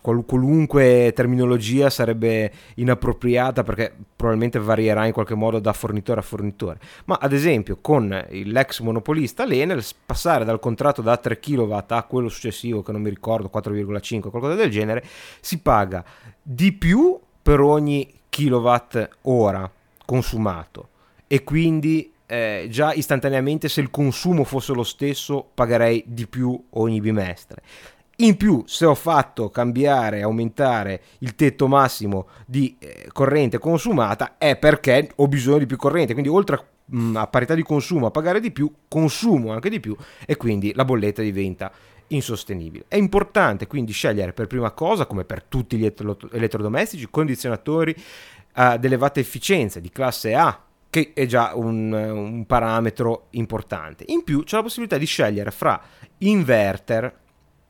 qual- 0.00 0.24
qualunque 0.24 1.12
terminologia 1.14 1.90
sarebbe 1.90 2.52
inappropriata 2.74 3.62
perché 3.62 3.94
probabilmente 4.16 4.58
varierà 4.58 5.06
in 5.06 5.12
qualche 5.12 5.34
modo 5.34 5.58
da 5.58 5.72
fornitore 5.72 6.20
a 6.20 6.22
fornitore. 6.22 6.80
Ma 7.06 7.18
ad 7.20 7.32
esempio 7.32 7.78
con 7.80 8.08
l'ex 8.28 8.80
monopolista 8.80 9.44
l'Enel 9.44 9.84
passare 10.04 10.44
dal 10.44 10.58
contratto 10.58 11.02
da 11.02 11.16
3 11.16 11.38
kW 11.38 11.84
a 11.88 12.02
quello 12.04 12.28
successivo 12.28 12.82
che 12.82 12.92
non 12.92 13.02
mi 13.02 13.10
ricordo 13.10 13.50
4,5 13.52 14.30
qualcosa 14.30 14.54
del 14.54 14.70
genere 14.70 15.04
si 15.40 15.60
paga 15.60 16.04
di 16.42 16.72
più 16.72 17.18
per 17.40 17.60
ogni 17.60 18.20
kilowatt 18.28 19.08
ora 19.22 19.70
consumato 20.04 20.88
e 21.26 21.44
quindi 21.44 22.12
eh, 22.30 22.66
già 22.70 22.92
istantaneamente 22.92 23.68
se 23.68 23.80
il 23.80 23.90
consumo 23.90 24.44
fosse 24.44 24.74
lo 24.74 24.82
stesso 24.82 25.48
pagherei 25.54 26.04
di 26.06 26.26
più 26.26 26.62
ogni 26.70 27.00
bimestre. 27.00 27.62
In 28.16 28.36
più, 28.36 28.64
se 28.66 28.84
ho 28.84 28.94
fatto 28.94 29.48
cambiare, 29.48 30.22
aumentare 30.22 31.00
il 31.20 31.34
tetto 31.36 31.68
massimo 31.68 32.26
di 32.46 32.76
eh, 32.78 33.08
corrente 33.12 33.58
consumata, 33.58 34.36
è 34.36 34.56
perché 34.56 35.10
ho 35.16 35.28
bisogno 35.28 35.58
di 35.58 35.66
più 35.66 35.76
corrente. 35.76 36.12
Quindi, 36.12 36.30
oltre 36.30 36.56
a, 36.56 36.64
mh, 36.84 37.00
mm, 37.00 37.16
a 37.16 37.26
parità 37.28 37.54
di 37.54 37.62
consumo 37.62 38.06
a 38.06 38.10
pagare 38.10 38.40
di 38.40 38.50
più, 38.50 38.70
consumo 38.88 39.52
anche 39.52 39.70
di 39.70 39.80
più 39.80 39.96
e 40.26 40.36
quindi 40.36 40.72
la 40.74 40.84
bolletta 40.84 41.22
diventa 41.22 41.72
insostenibile. 42.08 42.84
È 42.88 42.96
importante 42.96 43.66
quindi 43.66 43.92
scegliere 43.92 44.32
per 44.32 44.48
prima 44.48 44.72
cosa, 44.72 45.06
come 45.06 45.24
per 45.24 45.44
tutti 45.44 45.76
gli 45.76 45.90
elettrodomestici, 46.32 47.08
condizionatori 47.08 47.94
ad 48.52 48.82
uh, 48.82 48.86
elevata 48.86 49.20
efficienza 49.20 49.78
di 49.80 49.90
classe 49.90 50.34
A 50.34 50.60
che 50.90 51.12
è 51.14 51.26
già 51.26 51.52
un, 51.54 51.92
un 51.92 52.46
parametro 52.46 53.26
importante. 53.30 54.04
In 54.08 54.24
più 54.24 54.44
c'è 54.44 54.56
la 54.56 54.62
possibilità 54.62 54.96
di 54.96 55.06
scegliere 55.06 55.50
fra 55.50 55.80
inverter 56.18 57.14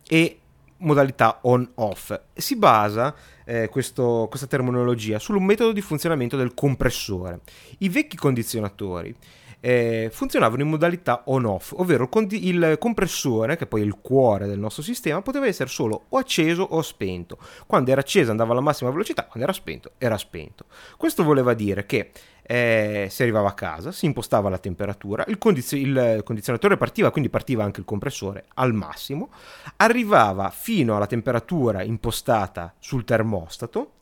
e 0.07 0.39
modalità 0.79 1.41
on-off. 1.43 2.19
Si 2.35 2.57
basa 2.57 3.15
eh, 3.45 3.69
questo, 3.69 4.27
questa 4.29 4.47
terminologia 4.47 5.19
sul 5.19 5.41
metodo 5.41 5.73
di 5.73 5.81
funzionamento 5.81 6.37
del 6.37 6.55
compressore. 6.55 7.41
I 7.79 7.89
vecchi 7.89 8.17
condizionatori 8.17 9.15
eh, 9.61 10.09
funzionavano 10.13 10.63
in 10.63 10.69
modalità 10.69 11.23
on-off, 11.27 11.73
ovvero 11.77 12.05
il, 12.05 12.09
condi- 12.09 12.47
il, 12.47 12.77
compressore, 12.79 13.57
che 13.57 13.67
poi 13.67 13.83
è 13.83 13.85
il 13.85 13.97
cuore 14.01 14.47
del 14.47 14.59
nostro 14.59 14.83
sistema, 14.83 15.21
poteva 15.21 15.47
essere 15.47 15.69
solo 15.69 16.05
o 16.09 16.19
acceso 16.19 16.63
o 16.63 16.81
spento. 16.83 17.39
Quando 17.67 17.91
era 17.91 18.01
acceso 18.01 18.31
andava 18.31 18.53
alla 18.53 18.61
massima 18.61 18.91
velocità, 18.91 19.25
quando 19.25 19.43
era 19.43 19.53
spento 19.53 19.93
era 19.99 20.17
spento. 20.17 20.67
Questo 20.97 21.25
voleva 21.25 21.55
dire 21.55 21.87
che 21.87 22.13
eh, 22.51 23.09
si 23.11 23.21
arrivava 23.21 23.49
a 23.49 23.53
casa, 23.53 23.93
si 23.93 24.07
impostava 24.07 24.49
la 24.49 24.57
temperatura, 24.57 25.23
il, 25.29 25.37
condiz- 25.37 25.73
il, 25.73 26.23
condizionatore 26.25 26.79
partiva, 26.79 27.11
quindi 27.11 27.29
partiva 27.29 27.63
anche 27.63 27.81
il 27.81 27.85
compressore 27.85 28.47
al 28.55 28.73
massimo, 28.73 29.29
arrivava 29.77 30.49
fino 30.49 30.97
alla 30.97 31.07
temperatura 31.07 31.83
impostata 31.83 32.73
sul 32.79 33.05
termostato, 33.05 33.97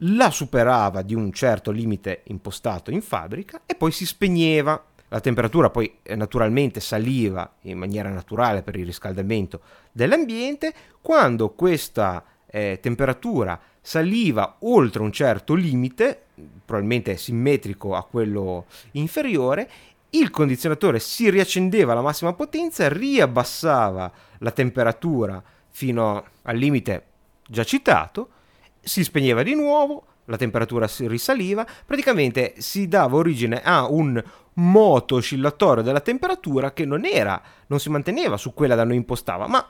la 0.00 0.30
superava 0.30 1.00
di 1.00 1.14
un 1.14 1.32
certo 1.32 1.70
limite 1.70 2.20
impostato 2.24 2.90
in 2.90 3.00
fabbrica 3.00 3.62
e 3.64 3.74
poi 3.74 3.92
si 3.92 4.04
spegneva. 4.04 4.84
La 5.08 5.20
temperatura 5.20 5.70
poi 5.70 6.00
eh, 6.02 6.16
naturalmente 6.16 6.80
saliva 6.80 7.50
in 7.62 7.78
maniera 7.78 8.10
naturale 8.10 8.60
per 8.60 8.76
il 8.76 8.84
riscaldamento 8.84 9.60
dell'ambiente. 9.90 10.74
Quando 11.00 11.48
questa 11.50 12.22
eh, 12.44 12.78
temperatura 12.82 13.58
saliva 13.86 14.56
oltre 14.62 15.00
un 15.00 15.12
certo 15.12 15.54
limite, 15.54 16.24
probabilmente 16.64 17.16
simmetrico 17.16 17.94
a 17.94 18.02
quello 18.02 18.66
inferiore, 18.92 19.70
il 20.10 20.30
condizionatore 20.30 20.98
si 20.98 21.30
riaccendeva 21.30 21.92
alla 21.92 22.00
massima 22.00 22.32
potenza, 22.32 22.88
riabbassava 22.88 24.10
la 24.38 24.50
temperatura 24.50 25.40
fino 25.68 26.24
al 26.42 26.56
limite 26.56 27.04
già 27.46 27.62
citato, 27.62 28.30
si 28.80 29.04
spegneva 29.04 29.44
di 29.44 29.54
nuovo, 29.54 30.04
la 30.24 30.36
temperatura 30.36 30.88
si 30.88 31.06
risaliva, 31.06 31.64
praticamente 31.86 32.54
si 32.58 32.88
dava 32.88 33.14
origine 33.14 33.62
a 33.62 33.86
un 33.88 34.20
moto 34.54 35.14
oscillatorio 35.14 35.84
della 35.84 36.00
temperatura 36.00 36.72
che 36.72 36.84
non 36.84 37.04
era, 37.04 37.40
non 37.68 37.78
si 37.78 37.88
manteneva 37.88 38.36
su 38.36 38.52
quella 38.52 38.74
da 38.74 38.82
noi 38.82 38.96
impostava, 38.96 39.46
ma 39.46 39.64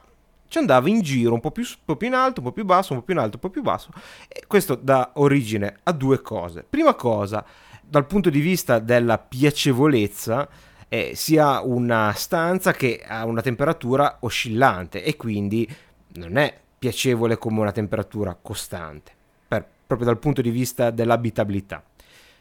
ci 0.49 0.59
andava 0.59 0.89
in 0.89 1.01
giro 1.01 1.35
un 1.35 1.41
po, 1.41 1.51
più, 1.51 1.63
un 1.63 1.85
po' 1.85 1.97
più 1.97 2.07
in 2.07 2.15
alto, 2.15 2.41
un 2.41 2.47
po' 2.47 2.53
più 2.53 2.65
basso, 2.65 2.93
un 2.93 3.01
po' 3.01 3.05
più 3.05 3.15
in 3.15 3.21
alto, 3.21 3.35
un 3.37 3.41
po' 3.41 3.51
più 3.51 3.63
basso. 3.63 3.91
E 4.29 4.45
questo 4.47 4.75
dà 4.75 5.13
origine 5.15 5.79
a 5.83 5.93
due 5.93 6.21
cose. 6.23 6.65
Prima 6.69 6.95
cosa, 6.95 7.45
dal 7.81 8.07
punto 8.07 8.31
di 8.31 8.41
vista 8.41 8.79
della 8.79 9.19
piacevolezza, 9.19 10.49
eh, 10.89 11.13
si 11.15 11.37
ha 11.37 11.63
una 11.63 12.13
stanza 12.13 12.73
che 12.73 13.03
ha 13.07 13.25
una 13.25 13.43
temperatura 13.43 14.19
oscillante 14.21 15.03
e 15.03 15.17
quindi 15.17 15.69
non 16.15 16.37
è 16.37 16.57
piacevole 16.79 17.39
come 17.39 17.61
una 17.61 17.73
temperatura 17.73 18.37
costante, 18.41 19.13
per, 19.49 19.67
proprio 19.87 20.09
dal 20.09 20.19
punto 20.19 20.43
di 20.43 20.51
vista 20.51 20.91
dell'abitabilità. 20.91 21.83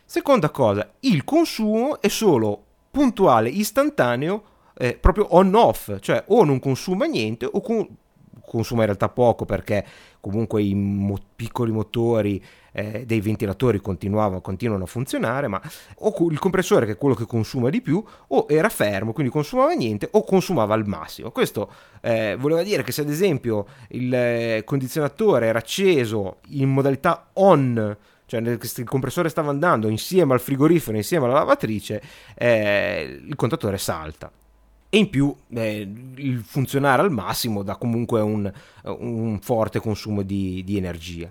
Seconda 0.06 0.49
cosa, 0.49 0.91
il 1.01 1.24
consumo 1.24 1.99
è 1.99 2.08
solo 2.08 2.64
puntuale, 2.91 3.49
istantaneo 3.49 4.43
eh, 4.78 4.97
proprio 4.99 5.28
on-off, 5.36 5.99
cioè 5.99 6.23
o 6.28 6.43
non 6.43 6.59
consuma 6.59 7.05
niente 7.05 7.47
o 7.49 7.61
con- 7.61 7.88
consuma 8.45 8.82
in 8.82 8.88
realtà 8.88 9.09
poco 9.09 9.45
perché 9.45 9.84
comunque 10.19 10.61
i 10.61 10.73
mo- 10.73 11.19
piccoli 11.36 11.71
motori 11.71 12.43
eh, 12.71 13.05
dei 13.05 13.21
ventilatori 13.21 13.80
continuano 13.80 14.41
a 14.84 14.86
funzionare, 14.86 15.47
ma 15.47 15.61
o 15.99 16.13
il 16.30 16.39
compressore 16.39 16.86
che 16.86 16.93
è 16.93 16.97
quello 16.97 17.15
che 17.15 17.26
consuma 17.26 17.69
di 17.69 17.82
più 17.82 18.03
o 18.28 18.45
era 18.49 18.69
fermo, 18.69 19.13
quindi 19.13 19.32
consumava 19.32 19.73
niente 19.73 20.07
o 20.11 20.23
consumava 20.23 20.73
al 20.73 20.88
massimo. 20.88 21.32
Questo 21.32 21.71
eh, 22.01 22.36
voleva 22.38 22.63
dire 22.63 22.84
che 22.84 22.91
se 22.91 23.01
ad 23.01 23.09
esempio 23.09 23.65
il 23.89 24.13
eh, 24.13 24.61
condizionatore 24.65 25.47
era 25.47 25.59
acceso 25.59 26.38
in 26.49 26.69
modalità 26.69 27.30
on, 27.34 27.97
cioè 28.26 28.41
il 28.41 28.84
compressore 28.86 29.30
stava 29.30 29.51
andando 29.51 29.88
insieme 29.88 30.34
al 30.34 30.41
frigorifero, 30.41 30.97
insieme 30.97 31.26
alla 31.26 31.36
lavatrice, 31.36 32.01
eh, 32.36 33.21
il 33.26 33.36
contatore 33.36 33.78
salta 33.78 34.32
e 34.96 34.98
in 34.98 35.10
più 35.10 35.36
eh, 35.50 35.86
il 36.16 36.41
funzionare 36.41 37.02
al 37.02 37.12
massimo 37.12 37.64
dà 37.64 37.76
comunque 37.76 38.22
un, 38.22 38.50
un 38.84 39.39
forte 39.41 39.82
consumo 39.82 40.22
di, 40.22 40.64
di 40.64 40.78
energia. 40.78 41.30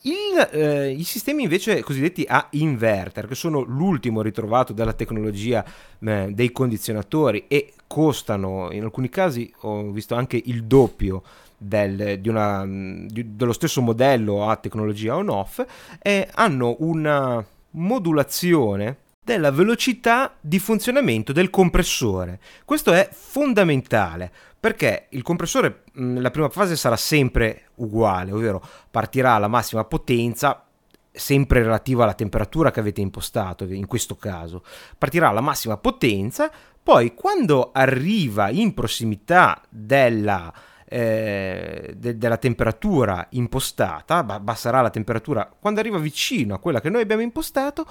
Il, 0.00 0.48
eh, 0.52 0.90
I 0.90 1.02
sistemi 1.02 1.42
invece 1.42 1.82
cosiddetti 1.82 2.24
a 2.26 2.46
inverter, 2.52 3.26
che 3.26 3.34
sono 3.34 3.60
l'ultimo 3.60 4.22
ritrovato 4.22 4.72
dalla 4.72 4.94
tecnologia 4.94 5.62
eh, 5.98 6.28
dei 6.32 6.50
condizionatori 6.50 7.44
e 7.46 7.74
costano 7.86 8.72
in 8.72 8.84
alcuni 8.84 9.10
casi, 9.10 9.52
ho 9.60 9.90
visto 9.90 10.14
anche 10.14 10.40
il 10.42 10.64
doppio 10.64 11.22
del, 11.58 12.20
di 12.20 12.28
una, 12.30 12.64
di, 12.64 13.36
dello 13.36 13.52
stesso 13.52 13.82
modello 13.82 14.48
a 14.48 14.56
tecnologia 14.56 15.14
on-off, 15.14 15.62
eh, 16.00 16.26
hanno 16.32 16.76
una 16.78 17.44
modulazione 17.72 18.96
della 19.24 19.50
velocità 19.50 20.36
di 20.40 20.58
funzionamento 20.58 21.32
del 21.32 21.50
compressore. 21.50 22.38
Questo 22.64 22.92
è 22.92 23.08
fondamentale 23.10 24.30
perché 24.60 25.06
il 25.10 25.22
compressore 25.22 25.84
nella 25.94 26.30
prima 26.30 26.48
fase 26.48 26.76
sarà 26.76 26.96
sempre 26.96 27.70
uguale, 27.76 28.32
ovvero 28.32 28.62
partirà 28.90 29.32
alla 29.32 29.48
massima 29.48 29.84
potenza 29.84 30.64
sempre 31.10 31.62
relativa 31.62 32.02
alla 32.02 32.14
temperatura 32.14 32.70
che 32.70 32.80
avete 32.80 33.00
impostato 33.00 33.64
in 33.64 33.86
questo 33.86 34.16
caso. 34.16 34.62
Partirà 34.98 35.28
alla 35.28 35.40
massima 35.40 35.76
potenza, 35.76 36.50
poi 36.82 37.14
quando 37.14 37.70
arriva 37.72 38.50
in 38.50 38.74
prossimità 38.74 39.62
della 39.68 40.52
eh, 40.86 41.94
de- 41.96 42.16
della 42.18 42.36
temperatura 42.36 43.26
impostata, 43.30 44.22
basterà 44.22 44.80
la 44.80 44.90
temperatura 44.90 45.50
quando 45.58 45.80
arriva 45.80 45.98
vicino 45.98 46.54
a 46.54 46.58
quella 46.58 46.80
che 46.80 46.90
noi 46.90 47.02
abbiamo 47.02 47.22
impostato, 47.22 47.86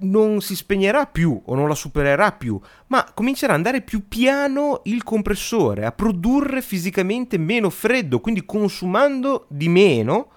non 0.00 0.40
si 0.40 0.54
spegnerà 0.54 1.06
più 1.06 1.40
o 1.44 1.54
non 1.54 1.68
la 1.68 1.74
supererà 1.74 2.32
più, 2.32 2.60
ma 2.88 3.10
comincerà 3.12 3.52
ad 3.52 3.58
andare 3.58 3.82
più 3.82 4.08
piano 4.08 4.80
il 4.84 5.02
compressore, 5.02 5.84
a 5.84 5.92
produrre 5.92 6.62
fisicamente 6.62 7.38
meno 7.38 7.70
freddo, 7.70 8.20
quindi 8.20 8.44
consumando 8.44 9.46
di 9.48 9.68
meno 9.68 10.30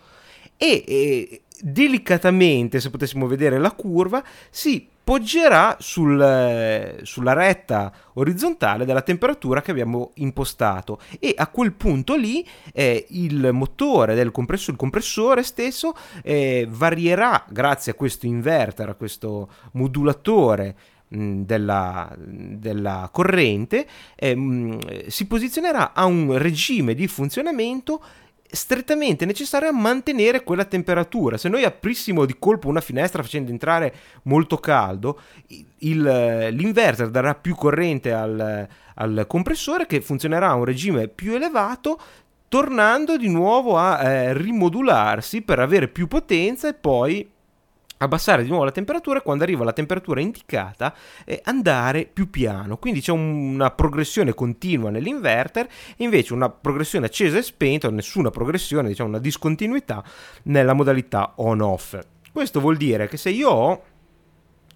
e, 0.58 0.84
e 0.88 1.42
delicatamente, 1.60 2.80
se 2.80 2.90
potessimo 2.90 3.28
vedere 3.28 3.60
la 3.60 3.72
curva, 3.72 4.24
si 4.50 4.90
poggerà 5.04 5.78
sul, 5.80 7.00
sulla 7.04 7.34
retta 7.34 7.92
orizzontale 8.14 8.86
della 8.86 9.02
temperatura 9.02 9.62
che 9.62 9.72
abbiamo 9.72 10.12
impostato. 10.16 11.00
E 11.20 11.34
a 11.36 11.48
quel 11.48 11.74
punto 11.74 12.16
lì 12.16 12.46
eh, 12.74 13.06
il 13.10 13.50
motore 13.52 14.16
del 14.16 14.32
compressore, 14.32 14.72
il 14.72 14.78
compressore 14.78 15.44
stesso 15.44 15.94
eh, 16.24 16.68
varierà 16.70 17.46
grazie 17.50 17.92
a 17.92 17.96
questo 17.96 18.26
inverter, 18.26 18.90
a 18.90 18.96
questo 18.96 19.50
modulatore 19.74 20.76
della, 21.16 22.12
della, 22.18 23.08
corrente 23.12 23.86
eh, 24.16 25.06
si 25.08 25.28
posizionerà 25.28 25.94
a 25.94 26.06
un 26.06 26.36
regime 26.38 26.96
di 26.96 27.08
funzionamento 27.08 28.02
strettamente 28.54 29.26
necessario 29.26 29.68
a 29.68 29.74
mantenere 29.74 30.44
quella 30.44 30.66
temperatura. 30.66 31.38
Se 31.38 31.50
noi 31.50 31.64
aprissimo 31.64 32.26
di 32.26 32.36
colpo 32.38 32.68
una 32.68 32.82
finestra 32.82 33.24
facendo 33.24 33.50
entrare 33.50 33.94
molto 34.24 34.58
caldo, 34.58 35.20
il, 35.80 36.50
l'inverter 36.52 37.10
darà 37.10 37.34
più 37.34 37.56
corrente 37.56 38.14
al, 38.14 38.68
al, 38.94 39.26
compressore 39.28 39.88
che 39.88 40.02
funzionerà 40.02 40.50
a 40.50 40.56
un 40.56 40.66
regime 40.66 41.08
più 41.08 41.34
elevato 41.34 42.00
tornando 42.48 43.18
di 43.18 43.30
nuovo 43.30 43.78
a 43.78 44.04
eh, 44.04 44.34
rimodularsi 44.34 45.42
per 45.42 45.58
avere 45.60 45.88
più 45.88 46.06
potenza 46.08 46.68
e 46.68 46.76
poi 46.76 47.28
abbassare 48.04 48.44
di 48.44 48.50
nuovo 48.50 48.66
la 48.66 48.72
temperatura 48.72 49.20
e 49.20 49.22
quando 49.22 49.44
arriva 49.44 49.64
la 49.64 49.74
temperatura 49.74 50.22
indicata 50.22 50.94
eh, 51.26 51.42
andare 51.46 52.10
più 52.12 52.30
piano. 52.30 52.78
Quindi 52.78 53.02
c'è 53.02 53.12
un, 53.12 53.54
una 53.54 53.72
progressione 53.72 54.34
continua 54.34 54.90
nell'inverter 54.90 55.68
e 55.98 56.04
invece 56.04 56.34
una 56.34 56.50
progressione 56.50 57.08
accesa 57.08 57.38
e 57.38 57.42
spenta 57.42 57.90
nessuna 57.90 58.30
progressione 58.30 58.88
diciamo 58.88 59.10
una 59.10 59.20
discontinuità 59.20 60.04
nella 60.44 60.74
modalità 60.74 61.34
on 61.38 61.62
off 61.62 61.98
questo 62.34 62.60
vuol 62.60 62.78
dire 62.78 63.08
che 63.08 63.16
se 63.16 63.30
io 63.30 63.50
ho 63.52 63.84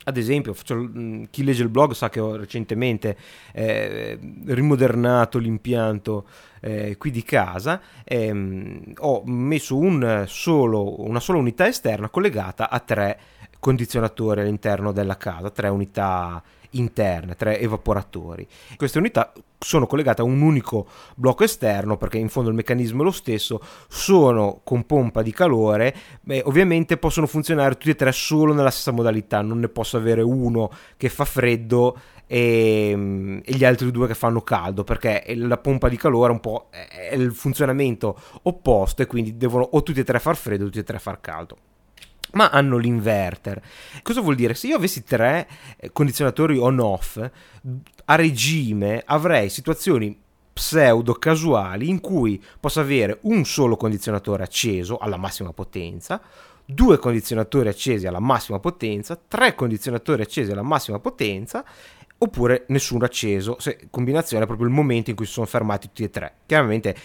ad 0.07 0.15
esempio, 0.15 0.53
faccio, 0.53 0.89
chi 1.29 1.43
legge 1.43 1.63
il 1.63 1.69
blog 1.69 1.91
sa 1.91 2.07
che 2.09 2.21
ho 2.21 2.37
recentemente 2.37 3.17
eh, 3.51 4.17
rimodernato 4.45 5.37
l'impianto 5.37 6.25
eh, 6.61 6.95
qui 6.97 7.11
di 7.11 7.23
casa, 7.23 7.81
ehm, 8.05 8.93
ho 8.99 9.21
messo 9.25 9.77
un 9.77 10.23
solo, 10.25 11.01
una 11.01 11.19
sola 11.19 11.39
unità 11.39 11.67
esterna 11.67 12.07
collegata 12.07 12.69
a 12.69 12.79
tre 12.79 13.19
condizionatori 13.59 14.39
all'interno 14.39 14.93
della 14.93 15.17
casa, 15.17 15.49
tre 15.49 15.67
unità 15.67 16.41
interne, 16.71 17.35
tre 17.35 17.59
evaporatori. 17.59 18.47
Queste 18.77 18.99
unità 18.99 19.33
sono 19.59 19.87
collegate 19.87 20.21
a 20.21 20.25
un 20.25 20.41
unico 20.41 20.87
blocco 21.15 21.43
esterno 21.43 21.97
perché 21.97 22.17
in 22.17 22.29
fondo 22.29 22.49
il 22.49 22.55
meccanismo 22.55 23.01
è 23.01 23.05
lo 23.05 23.11
stesso, 23.11 23.59
sono 23.87 24.61
con 24.63 24.85
pompa 24.85 25.21
di 25.21 25.31
calore, 25.31 25.95
beh, 26.21 26.43
ovviamente 26.45 26.97
possono 26.97 27.27
funzionare 27.27 27.75
tutti 27.75 27.89
e 27.89 27.95
tre 27.95 28.11
solo 28.11 28.53
nella 28.53 28.69
stessa 28.69 28.91
modalità, 28.91 29.41
non 29.41 29.59
ne 29.59 29.69
posso 29.69 29.97
avere 29.97 30.21
uno 30.21 30.69
che 30.95 31.09
fa 31.09 31.25
freddo 31.25 31.97
e, 32.27 33.41
e, 33.43 33.53
gli 33.53 33.63
altri 33.63 33.89
due 33.89 34.05
che 34.05 34.13
fanno 34.13 34.41
caldo 34.41 34.83
perché 34.83 35.23
la 35.35 35.57
pompa 35.57 35.87
di 35.87 35.97
calore 35.97 36.33
un 36.33 36.41
po' 36.41 36.67
è 36.69 37.15
il 37.15 37.33
funzionamento 37.33 38.19
opposto 38.43 39.01
e 39.01 39.05
quindi 39.05 39.37
devono 39.37 39.67
o 39.71 39.81
tutti 39.81 40.01
e 40.01 40.03
tre 40.03 40.19
far 40.19 40.35
freddo 40.35 40.63
o 40.63 40.65
tutti 40.67 40.79
e 40.79 40.83
tre 40.83 40.99
far 40.99 41.21
caldo 41.21 41.57
ma 42.38 42.49
hanno 42.51 42.77
l'inverter. 42.77 43.61
Cosa 44.03 44.21
vuol 44.21 44.35
dire? 44.35 44.53
Se 44.53 44.67
io 44.67 44.75
avessi 44.75 45.03
tre 45.03 45.47
eh, 45.77 45.91
condizionatori 45.91 46.57
on-off, 46.57 47.19
a 48.05 48.15
regime 48.15 49.01
avrei 49.05 49.49
situazioni 49.49 50.17
pseudo 50.53 51.13
casuali 51.13 51.89
in 51.89 51.99
cui 51.99 52.41
posso 52.59 52.79
avere 52.79 53.19
un 53.23 53.43
solo 53.43 53.75
condizionatore 53.75 54.43
acceso 54.43 54.97
alla 54.97 55.17
massima 55.17 55.51
potenza, 55.51 56.21
due 56.63 56.97
condizionatori 56.97 57.69
accesi 57.69 58.07
alla 58.07 58.19
massima 58.19 58.59
potenza, 58.59 59.19
tre 59.27 59.55
condizionatori 59.55 60.21
accesi 60.21 60.51
alla 60.51 60.63
massima 60.63 60.99
potenza 60.99 61.65
oppure 62.19 62.65
nessuno 62.69 63.05
acceso, 63.05 63.57
se 63.59 63.88
combinazione 63.89 64.43
è 64.43 64.47
proprio 64.47 64.67
il 64.67 64.73
momento 64.73 65.09
in 65.09 65.15
cui 65.15 65.25
si 65.25 65.33
sono 65.33 65.45
fermati 65.45 65.88
tutti 65.88 66.03
e 66.03 66.09
tre. 66.09 66.38
Chiaramente 66.45 66.95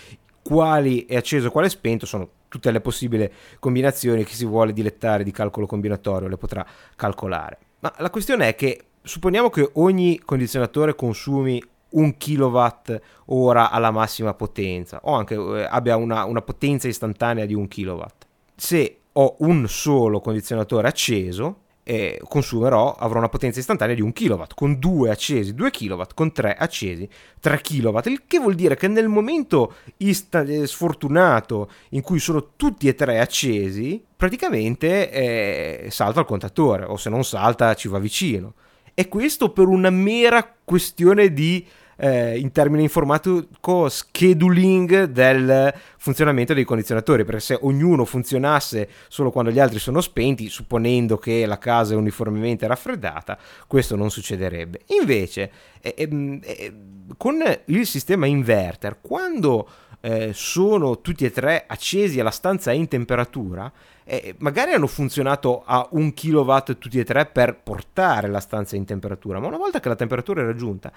quali 0.43 1.07
è 1.07 1.17
acceso 1.17 1.47
e 1.49 1.51
quale 1.51 1.69
è 1.69 1.71
spento 1.71 2.07
sono 2.07 2.29
tutte 2.53 2.71
le 2.71 2.83
possibili 2.83 3.33
combinazioni 3.59 4.25
che 4.25 4.35
si 4.35 4.45
vuole 4.45 4.75
dilettare 4.75 5.25
di 5.25 5.31
calcolo 5.31 5.65
combinatorio 5.65 6.29
le 6.29 6.37
potrà 6.37 6.67
calcolare. 6.95 7.59
Ma 7.79 7.91
la 7.97 8.11
questione 8.11 8.49
è 8.49 8.55
che 8.55 8.89
supponiamo 9.03 9.49
che 9.49 9.71
ogni 9.75 10.19
condizionatore 10.19 10.95
consumi 10.95 11.65
un 11.93 12.15
kilowatt 12.19 13.01
ora 13.27 13.71
alla 13.71 13.91
massima 13.91 14.35
potenza 14.35 15.01
o 15.05 15.15
anche 15.15 15.35
eh, 15.35 15.67
abbia 15.69 15.97
una, 15.97 16.25
una 16.25 16.43
potenza 16.43 16.89
istantanea 16.89 17.47
di 17.47 17.55
un 17.55 17.69
kilowatt. 17.69 18.27
Se 18.55 18.99
ho 19.13 19.37
un 19.39 19.67
solo 19.67 20.21
condizionatore 20.21 20.89
acceso, 20.89 21.61
eh, 21.85 22.21
consumerò, 22.29 22.95
avrò 22.95 23.19
una 23.19 23.29
potenza 23.29 23.59
istantanea 23.59 23.95
di 23.95 24.03
1 24.03 24.13
kW, 24.13 24.43
con 24.55 24.79
2 24.79 25.11
accesi 25.11 25.55
2 25.55 25.71
kW, 25.71 26.03
con 26.15 26.33
3 26.33 26.55
accesi 26.55 27.09
3 27.41 27.61
kW, 27.61 27.99
il 28.05 28.23
che 28.27 28.39
vuol 28.39 28.55
dire 28.55 28.77
che 28.77 28.89
nel 28.89 29.09
momento 29.09 29.75
ista- 29.99 30.43
eh, 30.43 30.67
sfortunato 30.67 31.71
in 31.91 32.03
cui 32.03 32.21
sono 32.21 32.51
tutti 32.57 32.87
e 32.87 32.95
tre 32.95 33.19
accesi, 33.19 34.03
praticamente 34.17 35.11
eh, 35.11 35.91
salta 35.91 36.21
il 36.21 36.27
contatore, 36.27 36.85
o 36.85 36.97
se 36.97 37.11
non 37.11 37.25
salta 37.25 37.75
ci 37.75 37.89
va 37.89 37.99
vicino. 37.99 38.55
E 38.95 39.09
questo 39.09 39.51
per 39.51 39.67
una 39.67 39.91
mera 39.91 40.55
questione 40.65 41.33
di 41.33 41.67
eh, 41.97 42.39
in 42.39 42.53
termine 42.53 42.83
informatico 42.83 43.89
scheduling 43.89 45.05
del 45.05 45.73
funzionamento 45.99 46.55
dei 46.55 46.65
condizionatori, 46.65 47.25
perché 47.25 47.41
se 47.41 47.59
ognuno 47.61 48.05
funzionasse 48.05 48.89
solo 49.09 49.31
quando 49.31 49.51
gli 49.51 49.59
altri 49.59 49.79
sono 49.79 50.01
spenti, 50.01 50.49
supponendo 50.49 51.19
che 51.19 51.47
la 51.47 51.59
casa 51.59 51.95
è 51.95 51.97
uniformemente 51.97 52.67
raffreddata, 52.67 53.39
questo 53.67 53.97
non 53.97 54.11
succederebbe. 54.11 54.81
Invece, 55.01 55.51
eh, 55.81 55.95
eh, 55.97 56.41
eh 56.43 56.73
con 57.17 57.43
il 57.67 57.87
sistema 57.87 58.27
inverter, 58.27 58.99
quando 59.01 59.69
eh, 60.01 60.31
sono 60.33 61.01
tutti 61.01 61.25
e 61.25 61.31
tre 61.31 61.65
accesi 61.67 62.19
e 62.19 62.23
la 62.23 62.31
stanza 62.31 62.73
in 62.73 62.89
temperatura, 62.89 63.71
eh, 64.05 64.35
magari 64.39 64.73
hanno 64.73 64.87
funzionato 64.87 65.63
a 65.65 65.87
un 65.93 66.13
kilowatt 66.13 66.79
tutti 66.79 66.99
e 66.99 67.05
tre 67.05 67.27
per 67.27 67.61
portare 67.63 68.29
la 68.29 68.41
stanza 68.41 68.77
in 68.77 68.85
temperatura, 68.85 69.41
ma 69.41 69.47
una 69.47 69.57
volta 69.57 69.81
che 69.81 69.89
la 69.89 69.97
temperatura 69.97 70.43
è 70.43 70.45
raggiunta, 70.45 70.93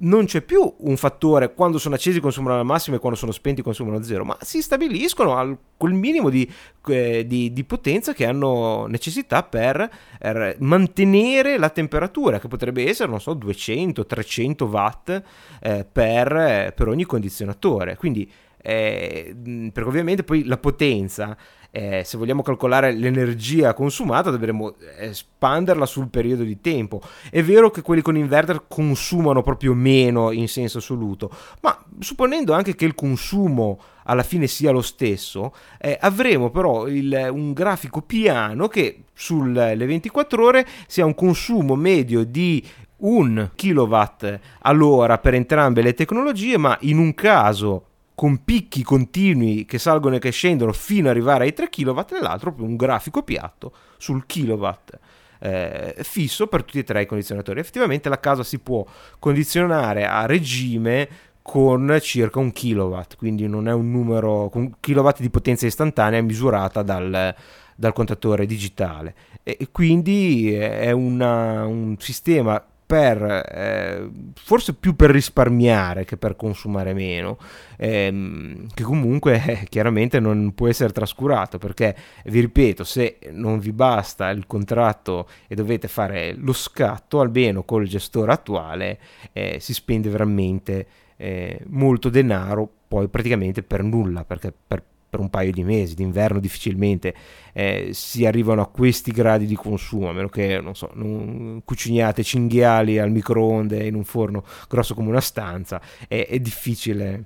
non 0.00 0.26
c'è 0.26 0.42
più 0.42 0.74
un 0.78 0.96
fattore 0.96 1.54
quando 1.54 1.78
sono 1.78 1.94
accesi 1.94 2.20
consumano 2.20 2.58
al 2.58 2.64
massimo 2.64 2.96
e 2.96 2.98
quando 2.98 3.18
sono 3.18 3.32
spenti 3.32 3.62
consumano 3.62 4.02
zero, 4.02 4.24
ma 4.24 4.36
si 4.40 4.62
stabiliscono 4.62 5.36
al 5.36 5.56
quel 5.76 5.92
minimo 5.92 6.28
di, 6.28 6.48
eh, 6.86 7.26
di, 7.26 7.52
di 7.52 7.64
potenza 7.64 8.12
che 8.12 8.26
hanno 8.26 8.86
necessità 8.86 9.42
per 9.42 9.88
eh, 10.20 10.56
mantenere 10.60 11.58
la 11.58 11.70
temperatura, 11.70 12.38
che 12.38 12.48
potrebbe 12.48 12.88
essere, 12.88 13.08
non 13.08 13.20
so, 13.20 13.34
200-300 13.34 14.62
watt 14.64 15.22
eh, 15.60 15.86
per, 15.90 16.72
per 16.74 16.88
ogni 16.88 17.04
condizionatore. 17.04 17.96
Quindi 17.96 18.30
eh, 18.60 19.36
perché 19.72 19.88
ovviamente 19.88 20.24
poi 20.24 20.44
la 20.44 20.58
potenza 20.58 21.36
eh, 21.70 22.02
se 22.04 22.16
vogliamo 22.16 22.42
calcolare 22.42 22.92
l'energia 22.92 23.74
consumata 23.74 24.30
dovremmo 24.30 24.74
espanderla 24.98 25.86
sul 25.86 26.08
periodo 26.08 26.42
di 26.42 26.60
tempo. 26.60 27.00
È 27.30 27.42
vero 27.42 27.70
che 27.70 27.82
quelli 27.82 28.02
con 28.02 28.16
inverter 28.16 28.64
consumano 28.68 29.42
proprio 29.42 29.74
meno 29.74 30.30
in 30.30 30.48
senso 30.48 30.78
assoluto, 30.78 31.30
ma 31.60 31.78
supponendo 31.98 32.52
anche 32.52 32.74
che 32.74 32.84
il 32.84 32.94
consumo 32.94 33.78
alla 34.04 34.22
fine 34.22 34.46
sia 34.46 34.70
lo 34.70 34.80
stesso, 34.80 35.54
eh, 35.78 35.98
avremo 36.00 36.50
però 36.50 36.86
il, 36.86 37.28
un 37.30 37.52
grafico 37.52 38.00
piano 38.00 38.66
che 38.68 39.04
sulle 39.12 39.76
24 39.76 40.42
ore 40.42 40.66
sia 40.86 41.04
un 41.04 41.14
consumo 41.14 41.74
medio 41.76 42.24
di 42.24 42.64
un 43.00 43.50
kilowatt 43.54 44.40
all'ora 44.60 45.18
per 45.18 45.34
entrambe 45.34 45.82
le 45.82 45.94
tecnologie, 45.94 46.56
ma 46.56 46.76
in 46.80 46.98
un 46.98 47.14
caso 47.14 47.87
con 48.18 48.42
picchi 48.42 48.82
continui 48.82 49.64
che 49.64 49.78
salgono 49.78 50.16
e 50.16 50.18
che 50.18 50.32
scendono 50.32 50.72
fino 50.72 51.08
ad 51.08 51.14
arrivare 51.14 51.44
ai 51.44 51.52
3 51.52 51.68
kW, 51.68 52.00
nell'altro 52.10 52.52
un 52.58 52.74
grafico 52.74 53.22
piatto 53.22 53.72
sul 53.96 54.26
kilowatt. 54.26 54.98
Eh, 55.38 55.94
fisso 56.00 56.48
per 56.48 56.64
tutti 56.64 56.80
e 56.80 56.82
tre 56.82 57.02
i 57.02 57.06
condizionatori. 57.06 57.60
Effettivamente 57.60 58.08
la 58.08 58.18
casa 58.18 58.42
si 58.42 58.58
può 58.58 58.84
condizionare 59.20 60.04
a 60.04 60.26
regime 60.26 61.08
con 61.42 61.96
circa 62.00 62.40
un 62.40 62.50
kilowatt, 62.50 63.14
quindi 63.14 63.46
non 63.46 63.68
è 63.68 63.72
un 63.72 63.88
numero, 63.88 64.48
con 64.48 64.74
kilowatt 64.80 65.20
di 65.20 65.30
potenza 65.30 65.66
istantanea 65.66 66.20
misurata 66.20 66.82
dal, 66.82 67.32
dal 67.76 67.92
contatore 67.92 68.46
digitale. 68.46 69.14
E 69.44 69.68
quindi 69.70 70.52
è 70.54 70.90
una, 70.90 71.64
un 71.66 71.94
sistema 72.00 72.60
per 72.88 73.22
eh, 73.22 74.08
forse 74.34 74.72
più 74.72 74.96
per 74.96 75.10
risparmiare 75.10 76.06
che 76.06 76.16
per 76.16 76.36
consumare 76.36 76.94
meno, 76.94 77.36
ehm, 77.76 78.68
che 78.72 78.82
comunque 78.82 79.42
eh, 79.44 79.66
chiaramente 79.68 80.20
non 80.20 80.54
può 80.54 80.68
essere 80.68 80.90
trascurato 80.90 81.58
perché 81.58 81.94
vi 82.24 82.40
ripeto, 82.40 82.84
se 82.84 83.18
non 83.32 83.58
vi 83.58 83.72
basta 83.72 84.30
il 84.30 84.46
contratto 84.46 85.28
e 85.48 85.54
dovete 85.54 85.86
fare 85.86 86.34
lo 86.34 86.54
scatto, 86.54 87.20
almeno 87.20 87.62
col 87.62 87.86
gestore 87.86 88.32
attuale 88.32 88.98
eh, 89.34 89.58
si 89.60 89.74
spende 89.74 90.08
veramente 90.08 90.86
eh, 91.18 91.60
molto 91.66 92.08
denaro 92.08 92.70
poi 92.88 93.08
praticamente 93.08 93.62
per 93.62 93.82
nulla 93.82 94.24
perché 94.24 94.50
per 94.66 94.82
per 95.08 95.20
un 95.20 95.30
paio 95.30 95.52
di 95.52 95.64
mesi, 95.64 95.94
d'inverno 95.94 96.38
difficilmente 96.38 97.14
eh, 97.52 97.90
si 97.92 98.26
arrivano 98.26 98.60
a 98.60 98.66
questi 98.66 99.10
gradi 99.10 99.46
di 99.46 99.54
consumo, 99.54 100.10
a 100.10 100.12
meno 100.12 100.28
che 100.28 100.60
non 100.60 100.74
so, 100.74 100.90
non 100.94 101.62
cuciniate 101.64 102.22
cinghiali 102.22 102.98
al 102.98 103.10
microonde 103.10 103.86
in 103.86 103.94
un 103.94 104.04
forno 104.04 104.44
grosso 104.68 104.94
come 104.94 105.08
una 105.08 105.20
stanza, 105.20 105.80
è, 106.06 106.26
è 106.28 106.38
difficile 106.38 107.24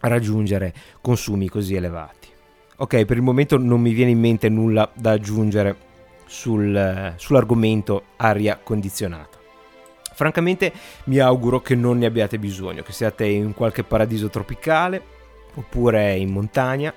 raggiungere 0.00 0.72
consumi 1.00 1.48
così 1.48 1.74
elevati. 1.74 2.28
Ok, 2.76 3.04
per 3.04 3.18
il 3.18 3.22
momento 3.22 3.58
non 3.58 3.80
mi 3.80 3.92
viene 3.92 4.12
in 4.12 4.18
mente 4.18 4.48
nulla 4.48 4.90
da 4.94 5.10
aggiungere 5.10 5.76
sul, 6.24 7.12
sull'argomento 7.16 8.04
aria 8.16 8.58
condizionata. 8.62 9.38
Francamente 10.14 10.72
mi 11.04 11.18
auguro 11.18 11.60
che 11.60 11.74
non 11.74 11.98
ne 11.98 12.06
abbiate 12.06 12.38
bisogno, 12.38 12.82
che 12.82 12.92
siate 12.92 13.26
in 13.26 13.52
qualche 13.52 13.84
paradiso 13.84 14.30
tropicale 14.30 15.18
oppure 15.54 16.16
in 16.16 16.30
montagna 16.30 16.94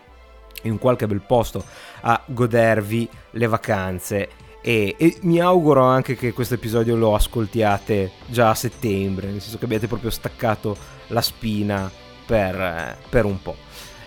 in 0.64 0.78
qualche 0.78 1.08
bel 1.08 1.22
posto 1.22 1.64
a 2.02 2.22
godervi 2.26 3.08
le 3.32 3.48
vacanze 3.48 4.30
e, 4.66 4.96
e, 4.98 5.18
mi 5.24 5.42
auguro 5.42 5.84
anche 5.84 6.16
che 6.16 6.32
questo 6.32 6.54
episodio 6.54 6.96
lo 6.96 7.16
ascoltiate 7.16 8.12
già 8.28 8.52
a 8.52 8.56
settembre, 8.56 9.28
nel 9.30 9.42
senso 9.42 9.58
che 9.58 9.66
abbiate 9.66 9.88
proprio 9.88 10.10
staccato 10.10 10.78
la 11.08 11.20
spina 11.20 11.92
per, 12.26 12.98
per 13.10 13.26
un 13.26 13.42
po'. 13.42 13.58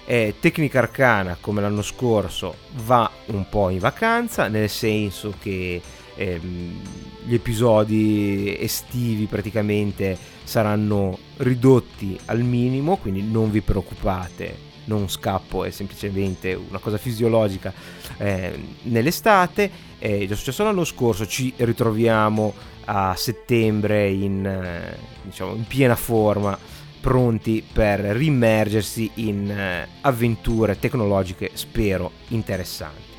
E 0.07 0.37
Tecnica 0.41 0.79
Arcana, 0.79 1.37
come 1.39 1.61
l'anno 1.61 1.83
scorso, 1.83 2.55
va 2.85 3.11
un 3.27 3.47
po' 3.51 3.69
in 3.69 3.81
vacanza, 3.81 4.49
nel 4.49 4.71
senso 4.71 5.35
che 5.39 5.79
ehm, 6.15 6.81
gli 7.25 7.35
episodi 7.35 8.57
estivi 8.59 9.27
praticamente 9.27 10.17
saranno 10.43 11.19
ridotti 11.39 12.19
al 12.27 12.41
minimo, 12.41 12.97
quindi 12.97 13.23
non 13.23 13.51
vi 13.51 13.61
preoccupate 13.61 14.66
non 14.87 15.09
scappo, 15.09 15.65
è 15.65 15.71
semplicemente 15.71 16.55
una 16.55 16.79
cosa 16.79 16.99
fisiologica 16.99 17.73
eh, 18.19 18.59
nell'estate. 18.83 19.71
È 19.99 20.27
già 20.27 20.35
successo 20.35 20.65
l'anno 20.65 20.85
scorso, 20.85 21.27
ci 21.27 21.53
ritroviamo 21.57 22.53
a 22.87 23.15
settembre 23.17 24.09
in, 24.09 24.45
eh, 24.47 24.97
diciamo, 25.23 25.55
in 25.55 25.65
piena 25.67 25.97
forma, 25.97 26.59
pronti 27.01 27.65
per 27.73 28.01
rimergersi 28.01 29.11
in 29.15 29.51
eh, 29.51 29.87
avventure 30.01 30.79
tecnologiche, 30.79 31.51
spero, 31.55 32.11
interessanti. 32.29 33.15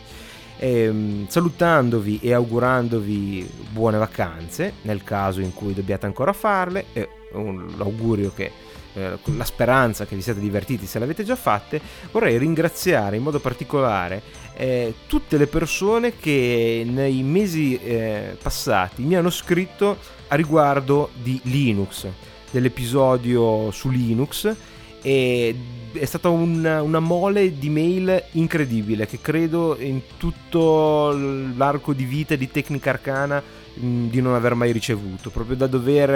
E, 0.58 0.82
ehm, 0.82 1.28
salutandovi 1.28 2.20
e 2.22 2.34
augurandovi 2.34 3.50
buone 3.72 3.98
vacanze 3.98 4.74
nel 4.82 5.04
caso 5.04 5.40
in 5.40 5.54
cui 5.54 5.74
dobbiate 5.74 6.06
ancora 6.06 6.34
farle, 6.34 6.86
e 6.94 7.08
un, 7.34 7.76
l'augurio 7.78 8.34
che 8.34 8.52
eh, 8.98 9.20
la 9.36 9.44
speranza 9.46 10.06
che 10.06 10.16
vi 10.16 10.22
siate 10.22 10.40
divertiti 10.40 10.86
se 10.86 11.00
l'avete 11.00 11.24
già 11.24 11.36
fatte, 11.36 11.80
vorrei 12.12 12.38
ringraziare 12.38 13.18
in 13.18 13.24
modo 13.24 13.40
particolare 13.40 14.22
eh, 14.56 14.94
tutte 15.06 15.38
le 15.38 15.48
persone 15.48 16.18
che 16.18 16.84
nei 16.86 17.22
mesi 17.22 17.78
eh, 17.78 18.36
passati 18.42 19.04
mi 19.04 19.16
hanno 19.16 19.30
scritto 19.30 19.98
a 20.30 20.36
riguardo 20.36 21.12
di 21.22 21.40
Linux, 21.44 22.08
dell'episodio 22.50 23.70
su 23.72 23.90
Linux 23.90 24.56
e 25.02 25.56
è 26.00 26.06
stata 26.06 26.30
una, 26.30 26.82
una, 26.82 27.00
mole 27.00 27.58
di 27.58 27.70
mail 27.70 28.24
incredibile 28.32 29.06
che 29.06 29.20
credo 29.22 29.78
in 29.80 30.02
tutto 30.18 31.12
l'arco 31.56 31.94
di 31.94 32.06
vita 32.06 32.36
di 32.36 32.50
Tecnica 32.50 32.92
Arcana 32.92 33.44
di 33.80 34.22
non 34.22 34.34
aver 34.34 34.56
mai 34.56 34.72
ricevuto, 34.72 35.30
proprio 35.30 35.56
da 35.56 35.68
dover 35.68 36.10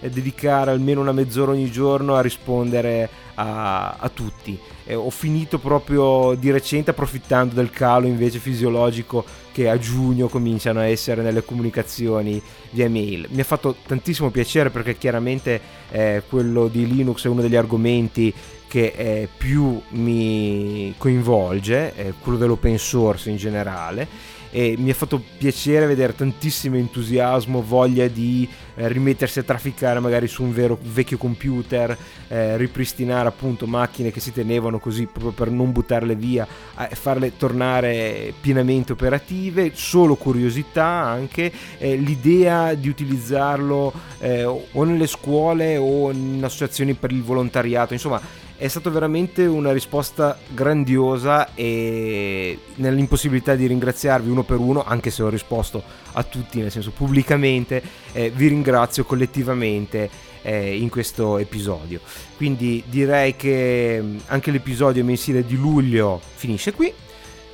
eh, 0.00 0.10
dedicare 0.10 0.70
almeno 0.70 1.00
una 1.00 1.12
mezz'ora 1.12 1.50
ogni 1.50 1.70
giorno 1.70 2.14
a 2.14 2.20
rispondere 2.20 3.08
a, 3.34 3.96
a 3.98 4.08
tutti. 4.08 4.58
Eh, 4.84 4.94
ho 4.94 5.10
finito 5.10 5.58
proprio 5.58 6.34
di 6.34 6.50
recente 6.50 6.90
approfittando 6.90 7.54
del 7.54 7.70
calo 7.70 8.06
invece 8.06 8.38
fisiologico 8.38 9.24
che 9.52 9.68
a 9.68 9.78
giugno 9.78 10.28
cominciano 10.28 10.78
a 10.78 10.86
essere 10.86 11.22
nelle 11.22 11.44
comunicazioni 11.44 12.40
via 12.70 12.88
mail. 12.88 13.26
Mi 13.30 13.40
ha 13.40 13.44
fatto 13.44 13.74
tantissimo 13.86 14.30
piacere 14.30 14.70
perché 14.70 14.96
chiaramente 14.96 15.60
eh, 15.90 16.22
quello 16.28 16.68
di 16.68 16.86
Linux 16.86 17.24
è 17.24 17.28
uno 17.28 17.40
degli 17.40 17.56
argomenti 17.56 18.32
che 18.68 18.92
eh, 18.96 19.28
più 19.36 19.80
mi 19.90 20.94
coinvolge, 20.98 21.94
eh, 21.96 22.14
quello 22.20 22.38
dell'open 22.38 22.78
source 22.78 23.30
in 23.30 23.36
generale 23.36 24.36
e 24.50 24.76
mi 24.78 24.90
ha 24.90 24.94
fatto 24.94 25.22
piacere 25.36 25.86
vedere 25.86 26.14
tantissimo 26.14 26.76
entusiasmo, 26.76 27.62
voglia 27.62 28.08
di 28.08 28.48
eh, 28.76 28.88
rimettersi 28.88 29.40
a 29.40 29.42
trafficare 29.42 30.00
magari 30.00 30.26
su 30.26 30.42
un 30.42 30.52
vero 30.52 30.78
vecchio 30.80 31.18
computer, 31.18 31.96
eh, 32.28 32.56
ripristinare 32.56 33.28
appunto 33.28 33.66
macchine 33.66 34.10
che 34.10 34.20
si 34.20 34.32
tenevano 34.32 34.78
così 34.78 35.06
proprio 35.06 35.32
per 35.32 35.50
non 35.50 35.72
buttarle 35.72 36.14
via 36.14 36.46
e 36.88 36.94
farle 36.94 37.36
tornare 37.36 38.32
pienamente 38.40 38.92
operative, 38.92 39.72
solo 39.74 40.14
curiosità 40.16 40.84
anche, 40.84 41.52
eh, 41.78 41.96
l'idea 41.96 42.72
di 42.74 42.88
utilizzarlo 42.88 43.92
eh, 44.20 44.44
o 44.44 44.84
nelle 44.84 45.06
scuole 45.06 45.76
o 45.76 46.10
in 46.10 46.40
associazioni 46.42 46.94
per 46.94 47.12
il 47.12 47.22
volontariato, 47.22 47.92
insomma 47.92 48.20
è 48.58 48.66
stata 48.66 48.90
veramente 48.90 49.46
una 49.46 49.70
risposta 49.70 50.36
grandiosa 50.48 51.54
e 51.54 52.58
nell'impossibilità 52.74 53.54
di 53.54 53.68
ringraziarvi 53.68 54.28
uno 54.28 54.42
per 54.42 54.58
uno, 54.58 54.84
anche 54.84 55.10
se 55.10 55.22
ho 55.22 55.28
risposto 55.28 55.80
a 56.14 56.24
tutti, 56.24 56.60
nel 56.60 56.72
senso 56.72 56.90
pubblicamente, 56.90 57.80
eh, 58.12 58.30
vi 58.30 58.48
ringrazio 58.48 59.04
collettivamente 59.04 60.10
eh, 60.42 60.76
in 60.76 60.88
questo 60.88 61.38
episodio. 61.38 62.00
Quindi 62.36 62.82
direi 62.88 63.36
che 63.36 64.00
mm, 64.02 64.16
anche 64.26 64.50
l'episodio 64.50 65.04
mensile 65.04 65.46
di 65.46 65.56
luglio 65.56 66.20
finisce 66.34 66.72
qui. 66.72 66.92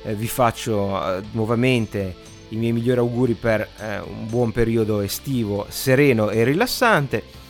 Eh, 0.03 0.15
vi 0.15 0.27
faccio 0.27 1.17
eh, 1.17 1.21
nuovamente 1.33 2.15
i 2.49 2.55
miei 2.55 2.71
migliori 2.71 2.99
auguri 2.99 3.33
per 3.33 3.61
eh, 3.61 3.99
un 3.99 4.25
buon 4.27 4.51
periodo 4.51 5.01
estivo 5.01 5.67
sereno 5.69 6.31
e 6.31 6.43
rilassante 6.43 7.44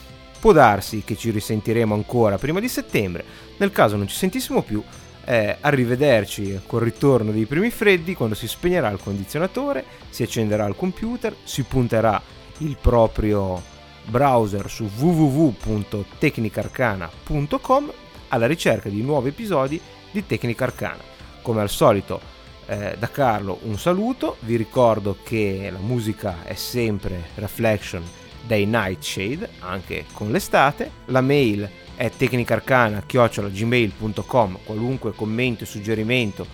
Può 0.45 0.53
darsi 0.53 1.01
che 1.03 1.17
ci 1.17 1.31
risentiremo 1.31 1.95
ancora 1.95 2.37
prima 2.37 2.59
di 2.59 2.69
settembre, 2.69 3.25
nel 3.57 3.71
caso 3.71 3.95
non 3.95 4.07
ci 4.07 4.15
sentissimo 4.15 4.61
più, 4.61 4.79
eh, 5.25 5.57
arrivederci 5.59 6.61
col 6.67 6.83
ritorno 6.83 7.31
dei 7.31 7.47
primi 7.47 7.71
freddi 7.71 8.13
quando 8.13 8.35
si 8.35 8.47
spegnerà 8.47 8.91
il 8.91 8.99
condizionatore, 9.01 9.83
si 10.07 10.21
accenderà 10.21 10.67
il 10.67 10.75
computer, 10.75 11.35
si 11.43 11.63
punterà 11.63 12.21
il 12.59 12.77
proprio 12.79 13.59
browser 14.05 14.69
su 14.69 14.87
www.tecnicarcana.com 14.95 17.93
alla 18.27 18.45
ricerca 18.45 18.87
di 18.87 19.01
nuovi 19.01 19.29
episodi 19.29 19.81
di 20.11 20.27
Tecnica 20.27 20.65
Arcana. 20.65 21.01
Come 21.41 21.61
al 21.61 21.71
solito 21.71 22.21
eh, 22.67 22.95
da 22.99 23.09
Carlo 23.09 23.57
un 23.63 23.79
saluto, 23.79 24.35
vi 24.41 24.57
ricordo 24.57 25.17
che 25.23 25.69
la 25.71 25.79
musica 25.79 26.43
è 26.43 26.53
sempre 26.53 27.29
Reflection 27.33 28.24
dei 28.45 28.65
Nightshade, 28.65 29.49
anche 29.59 30.05
con 30.13 30.31
l'estate. 30.31 30.89
La 31.05 31.21
mail 31.21 31.69
è 31.95 32.09
tecnicarcana-gmail.com, 32.09 34.59
qualunque 34.63 35.13
commento 35.13 35.63
e 35.63 35.67
suggerimento 35.67 36.47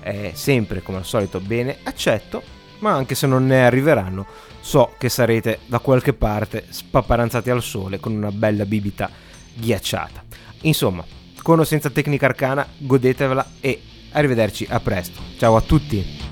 è 0.00 0.32
sempre 0.34 0.82
come 0.82 0.98
al 0.98 1.04
solito 1.04 1.40
bene 1.40 1.78
accetto, 1.82 2.42
ma 2.80 2.92
anche 2.92 3.14
se 3.14 3.26
non 3.26 3.46
ne 3.46 3.64
arriveranno, 3.64 4.26
so 4.60 4.94
che 4.98 5.08
sarete 5.08 5.60
da 5.66 5.78
qualche 5.78 6.12
parte 6.12 6.66
spaparanzati 6.68 7.48
al 7.50 7.62
sole 7.62 8.00
con 8.00 8.12
una 8.12 8.32
bella 8.32 8.66
bibita 8.66 9.08
ghiacciata. 9.54 10.24
Insomma, 10.62 11.04
con 11.42 11.58
o 11.58 11.64
senza 11.64 11.90
tecnica 11.90 12.26
arcana, 12.26 12.66
godetevela 12.76 13.52
e 13.60 13.80
arrivederci 14.12 14.66
a 14.68 14.80
presto. 14.80 15.20
Ciao 15.38 15.56
a 15.56 15.60
tutti! 15.60 16.31